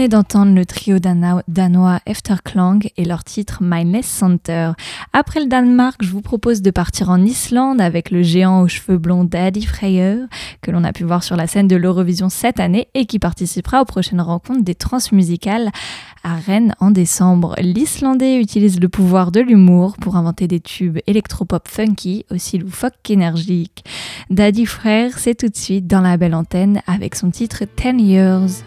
D'entendre 0.07 0.53
le 0.53 0.65
trio 0.65 0.99
danois 0.99 1.99
Efterklang 2.05 2.79
et 2.97 3.05
leur 3.05 3.23
titre 3.23 3.59
My 3.61 3.85
Nest 3.85 4.09
Center. 4.09 4.71
Après 5.13 5.39
le 5.39 5.47
Danemark, 5.47 6.01
je 6.03 6.09
vous 6.09 6.21
propose 6.21 6.61
de 6.61 6.71
partir 6.71 7.09
en 7.09 7.21
Islande 7.23 7.79
avec 7.79 8.11
le 8.11 8.23
géant 8.23 8.61
aux 8.61 8.67
cheveux 8.67 8.97
blonds 8.97 9.23
Daddy 9.23 9.65
Freyr, 9.65 10.27
que 10.61 10.71
l'on 10.71 10.83
a 10.83 10.93
pu 10.93 11.03
voir 11.03 11.23
sur 11.23 11.35
la 11.35 11.47
scène 11.47 11.67
de 11.67 11.75
l'Eurovision 11.75 12.29
cette 12.29 12.59
année 12.59 12.87
et 12.93 13.05
qui 13.05 13.19
participera 13.19 13.81
aux 13.81 13.85
prochaines 13.85 14.21
rencontres 14.21 14.63
des 14.63 14.75
transmusicales 14.75 15.69
à 16.23 16.35
Rennes 16.35 16.75
en 16.79 16.91
décembre. 16.91 17.55
L'Islandais 17.59 18.39
utilise 18.39 18.79
le 18.79 18.89
pouvoir 18.89 19.31
de 19.31 19.41
l'humour 19.41 19.97
pour 19.97 20.15
inventer 20.15 20.47
des 20.47 20.59
tubes 20.59 20.99
électropop 21.07 21.67
funky, 21.67 22.25
aussi 22.31 22.57
loufoques 22.57 22.93
qu'énergiques. 23.03 23.83
Daddy 24.29 24.65
Frère, 24.65 25.19
c'est 25.19 25.35
tout 25.35 25.49
de 25.49 25.57
suite 25.57 25.87
dans 25.87 26.01
la 26.01 26.17
belle 26.17 26.35
antenne 26.35 26.81
avec 26.87 27.15
son 27.15 27.29
titre 27.29 27.65
Ten 27.75 27.99
Years. 27.99 28.63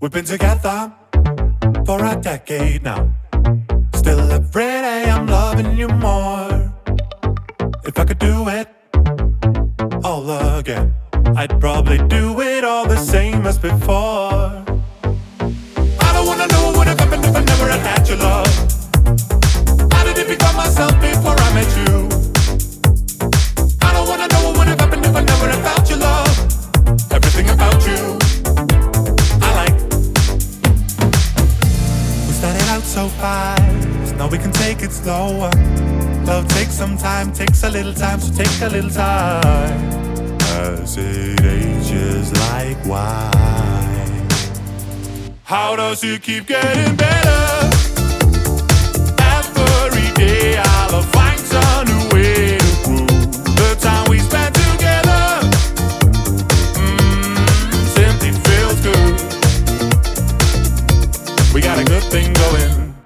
We've 0.00 0.12
been 0.12 0.24
together 0.24 0.92
for 1.84 2.04
a 2.04 2.14
decade 2.14 2.84
now. 2.84 3.12
Still 3.96 4.20
every 4.30 4.62
day 4.62 5.10
I'm 5.10 5.26
loving 5.26 5.76
you 5.76 5.88
more. 5.88 6.72
If 7.84 7.98
I 7.98 8.04
could 8.04 8.20
do 8.20 8.48
it 8.48 8.68
all 10.04 10.30
again, 10.56 10.94
I'd 11.36 11.60
probably 11.60 11.98
do 12.06 12.40
it 12.40 12.62
all 12.62 12.86
the 12.86 12.96
same 12.96 13.44
as 13.44 13.58
before. 13.58 14.67
Little 37.84 37.94
time, 37.94 38.18
so 38.18 38.34
take 38.34 38.60
a 38.62 38.68
little 38.68 38.90
time. 38.90 39.80
As 40.58 40.96
it 40.98 41.40
ages 41.44 42.32
like 42.50 42.76
wine. 42.84 44.26
How 45.44 45.76
does 45.76 46.02
it 46.02 46.20
keep 46.22 46.48
getting 46.48 46.96
better? 46.96 47.70
Every 49.36 50.10
day 50.16 50.58
I'll 50.58 51.02
find 51.02 51.38
some 51.38 51.86
new 51.86 52.08
way 52.12 52.58
to 52.58 52.66
prove 52.82 53.06
the 53.60 53.76
time 53.80 54.10
we 54.10 54.18
spent 54.18 54.56
together. 54.56 55.24
Mm, 56.82 57.36
simply 57.96 58.32
feels 58.46 58.80
good. 58.88 59.14
We 61.54 61.60
got 61.60 61.78
a 61.78 61.84
good 61.84 62.02
thing 62.02 62.32
going. 62.32 62.96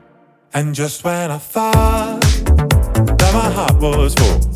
And 0.55 0.75
just 0.75 1.05
when 1.05 1.31
I 1.31 1.37
thought 1.37 2.23
that 2.23 3.33
my 3.35 3.51
heart 3.51 3.79
was 3.79 4.15
full, 4.15 4.52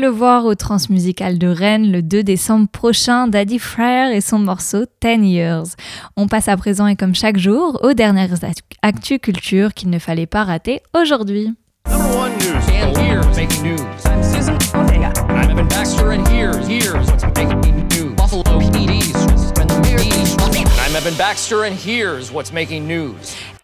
le 0.00 0.08
voir 0.08 0.44
au 0.44 0.54
Transmusical 0.54 1.38
de 1.38 1.48
Rennes 1.48 1.90
le 1.90 2.02
2 2.02 2.22
décembre 2.22 2.68
prochain, 2.68 3.26
Daddy 3.28 3.58
Frère 3.58 4.12
et 4.12 4.20
son 4.20 4.38
morceau 4.38 4.84
10 5.02 5.26
Years. 5.26 5.66
On 6.16 6.26
passe 6.28 6.48
à 6.48 6.56
présent 6.56 6.86
et 6.86 6.96
comme 6.96 7.14
chaque 7.14 7.38
jour 7.38 7.80
aux 7.82 7.92
dernières 7.94 8.34
actu- 8.82 9.18
culture 9.18 9.74
qu'il 9.74 9.90
ne 9.90 9.98
fallait 9.98 10.26
pas 10.26 10.44
rater 10.44 10.80
aujourd'hui. 10.94 11.54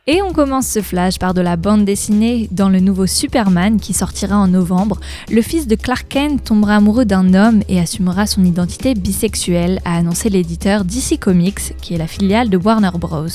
Et 0.07 0.20
on 0.20 0.34
commence 0.34 0.66
ce 0.66 0.82
flash 0.82 1.18
par 1.18 1.32
de 1.32 1.40
la 1.40 1.57
bande 1.57 1.86
dessinée 1.86 2.46
dans 2.52 2.68
le 2.68 2.78
nouveau 2.78 3.07
Superman 3.07 3.80
qui 3.80 3.94
sortira 3.94 4.36
en 4.36 4.48
novembre. 4.48 5.00
Le 5.30 5.40
fils 5.40 5.66
de 5.66 5.76
Clark 5.76 6.09
Kent 6.11 6.44
tombera 6.44 6.76
amoureux 6.76 7.07
d'un 7.07 7.32
homme 7.32 7.62
et 7.70 7.80
assumera 7.80 8.26
son 8.26 8.44
identité 8.44 8.92
bisexuelle, 8.92 9.80
a 9.86 9.96
annoncé 9.96 10.28
l'éditeur 10.28 10.84
DC 10.84 11.18
Comics, 11.18 11.74
qui 11.80 11.94
est 11.94 11.96
la 11.96 12.07
filiale 12.07 12.50
de 12.50 12.59
Warner 12.59 12.90
Bros. 12.98 13.28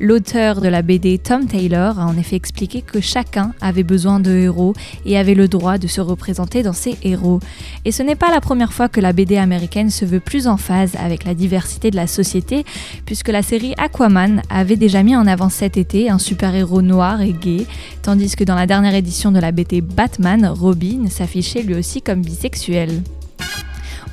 L'auteur 0.00 0.60
de 0.60 0.66
la 0.66 0.82
BD 0.82 1.18
Tom 1.18 1.46
Taylor 1.46 2.00
a 2.00 2.06
en 2.06 2.18
effet 2.18 2.34
expliqué 2.34 2.82
que 2.82 3.00
chacun 3.00 3.52
avait 3.60 3.84
besoin 3.84 4.18
de 4.18 4.32
héros 4.32 4.74
et 5.06 5.16
avait 5.16 5.34
le 5.34 5.46
droit 5.46 5.78
de 5.78 5.86
se 5.86 6.00
représenter 6.00 6.64
dans 6.64 6.72
ses 6.72 6.96
héros. 7.04 7.38
Et 7.84 7.92
ce 7.92 8.02
n'est 8.02 8.16
pas 8.16 8.32
la 8.32 8.40
première 8.40 8.72
fois 8.72 8.88
que 8.88 9.00
la 9.00 9.12
BD 9.12 9.36
américaine 9.36 9.90
se 9.90 10.04
veut 10.04 10.18
plus 10.18 10.48
en 10.48 10.56
phase 10.56 10.96
avec 10.96 11.22
la 11.22 11.34
diversité 11.34 11.92
de 11.92 11.96
la 11.96 12.08
société, 12.08 12.64
puisque 13.06 13.28
la 13.28 13.42
série 13.42 13.74
Aquaman 13.78 14.42
avait 14.50 14.74
déjà 14.74 15.04
mis 15.04 15.14
en 15.14 15.28
avant 15.28 15.48
cet 15.48 15.76
été 15.76 16.07
un 16.08 16.18
super-héros 16.18 16.82
noir 16.82 17.20
et 17.20 17.32
gay, 17.32 17.66
tandis 18.02 18.36
que 18.36 18.44
dans 18.44 18.54
la 18.54 18.66
dernière 18.66 18.94
édition 18.94 19.32
de 19.32 19.38
la 19.38 19.52
BD 19.52 19.80
Batman, 19.80 20.46
Robin 20.46 21.08
s'affichait 21.08 21.62
lui 21.62 21.74
aussi 21.74 22.02
comme 22.02 22.22
bisexuel. 22.22 23.02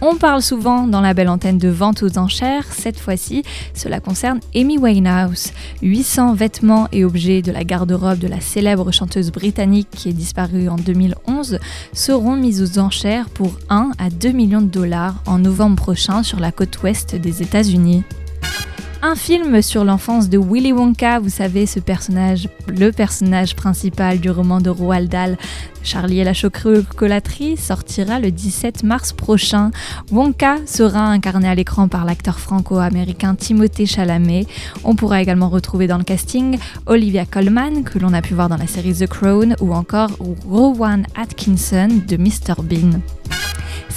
On 0.02 0.18
parle 0.18 0.42
souvent 0.42 0.88
dans 0.88 1.00
la 1.00 1.14
belle 1.14 1.30
antenne 1.30 1.58
de 1.58 1.70
vente 1.70 2.04
aux 2.04 2.18
enchères, 2.18 2.66
cette 2.72 3.00
fois-ci 3.00 3.44
cela 3.74 4.00
concerne 4.00 4.40
Amy 4.54 4.78
Winehouse. 4.78 5.52
800 5.82 6.34
vêtements 6.34 6.88
et 6.92 7.06
objets 7.06 7.42
de 7.42 7.52
la 7.52 7.64
garde-robe 7.64 8.20
de 8.20 8.28
la 8.28 8.42
célèbre 8.42 8.92
chanteuse 8.92 9.32
britannique 9.32 9.88
qui 9.92 10.10
est 10.10 10.14
disparue 10.14 10.68
en 10.68 10.76
2011 10.76 11.60
seront 11.94 12.36
mis 12.36 12.62
aux 12.62 12.78
enchères 12.78 13.30
pour 13.30 13.58
1 13.70 13.92
à 13.98 14.10
2 14.10 14.32
millions 14.32 14.62
de 14.62 14.68
dollars 14.68 15.22
en 15.26 15.40
novembre 15.40 15.78
prochain 15.78 16.24
sur 16.24 16.40
la 16.40 16.52
côte 16.52 16.84
ouest 16.84 17.16
des 17.16 17.42
États-Unis. 17.42 18.04
Un 19.08 19.14
film 19.14 19.62
sur 19.62 19.84
l'enfance 19.84 20.30
de 20.30 20.40
Willy 20.40 20.74
Wonka, 20.74 21.20
vous 21.20 21.30
savez, 21.30 21.68
ce 21.68 21.80
personnage, 21.80 22.50
le 22.68 22.92
personnage 22.92 23.56
principal 23.56 24.20
du 24.20 24.32
roman 24.32 24.62
de 24.62 24.72
Roald 24.72 25.12
Dahl, 25.12 25.38
Charlie 25.84 26.22
et 26.22 26.24
la 26.24 26.34
chocolaterie, 26.34 27.56
sortira 27.56 28.20
le 28.20 28.32
17 28.32 28.82
mars 28.82 29.14
prochain. 29.14 29.70
Wonka 30.10 30.58
sera 30.66 31.06
incarné 31.06 31.48
à 31.48 31.54
l'écran 31.54 31.88
par 31.88 32.04
l'acteur 32.04 32.40
franco-américain 32.40 33.36
Timothée 33.36 33.86
Chalamet. 33.86 34.48
On 34.84 34.96
pourra 34.96 35.22
également 35.22 35.50
retrouver 35.50 35.86
dans 35.86 36.00
le 36.00 36.04
casting 36.04 36.58
Olivia 36.88 37.28
Colman, 37.28 37.84
que 37.84 38.00
l'on 38.00 38.12
a 38.12 38.24
pu 38.24 38.34
voir 38.34 38.50
dans 38.50 38.58
la 38.58 38.66
série 38.66 38.96
The 38.96 39.06
Crown, 39.06 39.56
ou 39.62 39.76
encore 39.76 40.10
Rowan 40.50 41.06
Atkinson 41.16 41.90
de 42.08 42.18
Mr 42.18 42.56
Bean. 42.64 43.02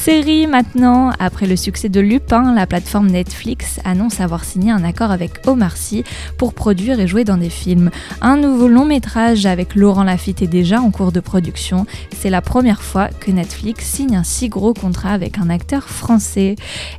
Série 0.01 0.47
maintenant, 0.47 1.11
après 1.19 1.47
le 1.47 1.57
succès 1.57 1.89
de 1.89 1.99
Lupin, 1.99 2.55
la 2.55 2.69
plateforme 2.69 3.09
Netflix 3.09 3.81
annonce 3.85 4.21
avoir 4.21 4.45
signé 4.45 4.71
un 4.71 4.85
accord 4.85 5.11
avec 5.11 5.33
Omar 5.47 5.77
Sy 5.77 6.05
pour 6.39 6.55
produire 6.55 7.01
et 7.01 7.09
jouer 7.09 7.25
dans 7.25 7.37
des 7.37 7.51
films. 7.51 7.91
Un 8.23 8.37
nouveau 8.37 8.69
long 8.69 8.85
métrage 8.85 9.45
avec 9.45 9.75
Laurent 9.75 10.05
Lafitte 10.05 10.41
est 10.41 10.47
déjà 10.47 10.81
en 10.81 10.93
cours 10.93 11.11
de 11.11 11.19
production. 11.19 11.85
C'est 12.17 12.31
la 12.31 12.41
première 12.41 12.81
fois 12.81 13.09
que 13.09 13.33
Netflix 13.33 13.85
signe 13.87 14.15
un 14.15 14.23
si 14.23 14.49
gros 14.49 14.73
contrat 14.73 15.11
avec 15.11 15.37
un 15.37 15.51
acteur 15.51 15.89
français. 15.89 16.55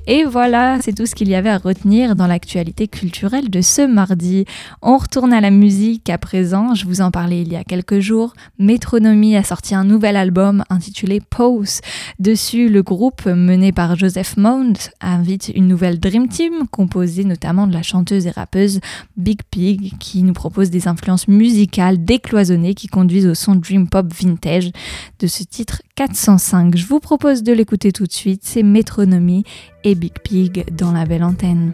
Et 0.05 0.25
voilà, 0.25 0.77
c'est 0.81 0.93
tout 0.93 1.05
ce 1.05 1.15
qu'il 1.15 1.29
y 1.29 1.35
avait 1.35 1.49
à 1.49 1.57
retenir 1.57 2.17
dans 2.17 2.27
l'actualité 2.27 2.89
culturelle 2.89 3.49
de 3.49 3.61
ce 3.61 3.87
mardi. 3.87 4.43
On 4.81 4.97
retourne 4.97 5.31
à 5.31 5.39
la 5.39 5.51
musique 5.51 6.09
à 6.09 6.17
présent, 6.17 6.75
je 6.75 6.85
vous 6.85 6.99
en 6.99 7.11
parlais 7.11 7.41
il 7.43 7.53
y 7.53 7.55
a 7.55 7.63
quelques 7.63 8.01
jours. 8.01 8.33
Metronomy 8.59 9.37
a 9.37 9.43
sorti 9.43 9.73
un 9.73 9.85
nouvel 9.85 10.17
album 10.17 10.65
intitulé 10.69 11.21
Pose. 11.21 11.79
Dessus, 12.19 12.67
le 12.67 12.83
groupe 12.89 13.27
mené 13.27 13.71
par 13.71 13.95
Joseph 13.95 14.35
Mount 14.35 14.73
invite 14.99 15.51
une 15.53 15.67
nouvelle 15.67 15.99
Dream 15.99 16.27
Team 16.27 16.67
composée 16.71 17.23
notamment 17.23 17.67
de 17.67 17.73
la 17.73 17.83
chanteuse 17.83 18.25
et 18.25 18.31
rappeuse 18.31 18.79
Big 19.15 19.41
Pig 19.51 19.93
qui 19.99 20.23
nous 20.23 20.33
propose 20.33 20.71
des 20.71 20.87
influences 20.87 21.27
musicales 21.27 22.03
décloisonnées 22.03 22.73
qui 22.73 22.87
conduisent 22.87 23.27
au 23.27 23.35
son 23.35 23.53
dream 23.53 23.87
pop 23.87 24.11
vintage 24.11 24.71
de 25.19 25.27
ce 25.27 25.43
titre 25.43 25.83
405. 25.95 26.75
Je 26.75 26.87
vous 26.87 26.99
propose 26.99 27.43
de 27.43 27.53
l'écouter 27.53 27.91
tout 27.91 28.07
de 28.07 28.11
suite, 28.11 28.41
c'est 28.43 28.63
Metronomy 28.63 29.43
et 29.83 29.93
Big 29.93 30.13
Pig 30.23 30.65
dans 30.73 30.91
la 30.91 31.05
belle 31.05 31.23
antenne. 31.23 31.71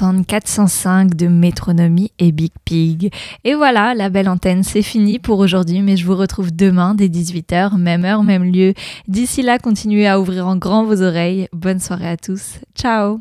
D'entendre 0.00 0.24
405 0.26 1.14
de 1.14 1.26
Métronomie 1.26 2.12
et 2.18 2.32
Big 2.32 2.52
Pig. 2.64 3.12
Et 3.44 3.54
voilà, 3.54 3.94
la 3.94 4.08
belle 4.08 4.28
antenne, 4.28 4.62
c'est 4.62 4.82
fini 4.82 5.18
pour 5.18 5.38
aujourd'hui, 5.38 5.82
mais 5.82 5.96
je 5.96 6.06
vous 6.06 6.16
retrouve 6.16 6.54
demain 6.54 6.94
dès 6.94 7.08
18h, 7.08 7.76
même 7.76 8.04
heure, 8.04 8.22
même 8.22 8.44
lieu. 8.44 8.74
D'ici 9.08 9.42
là, 9.42 9.58
continuez 9.58 10.06
à 10.06 10.20
ouvrir 10.20 10.46
en 10.46 10.56
grand 10.56 10.84
vos 10.84 11.02
oreilles. 11.02 11.48
Bonne 11.52 11.80
soirée 11.80 12.08
à 12.08 12.16
tous. 12.16 12.60
Ciao 12.74 13.18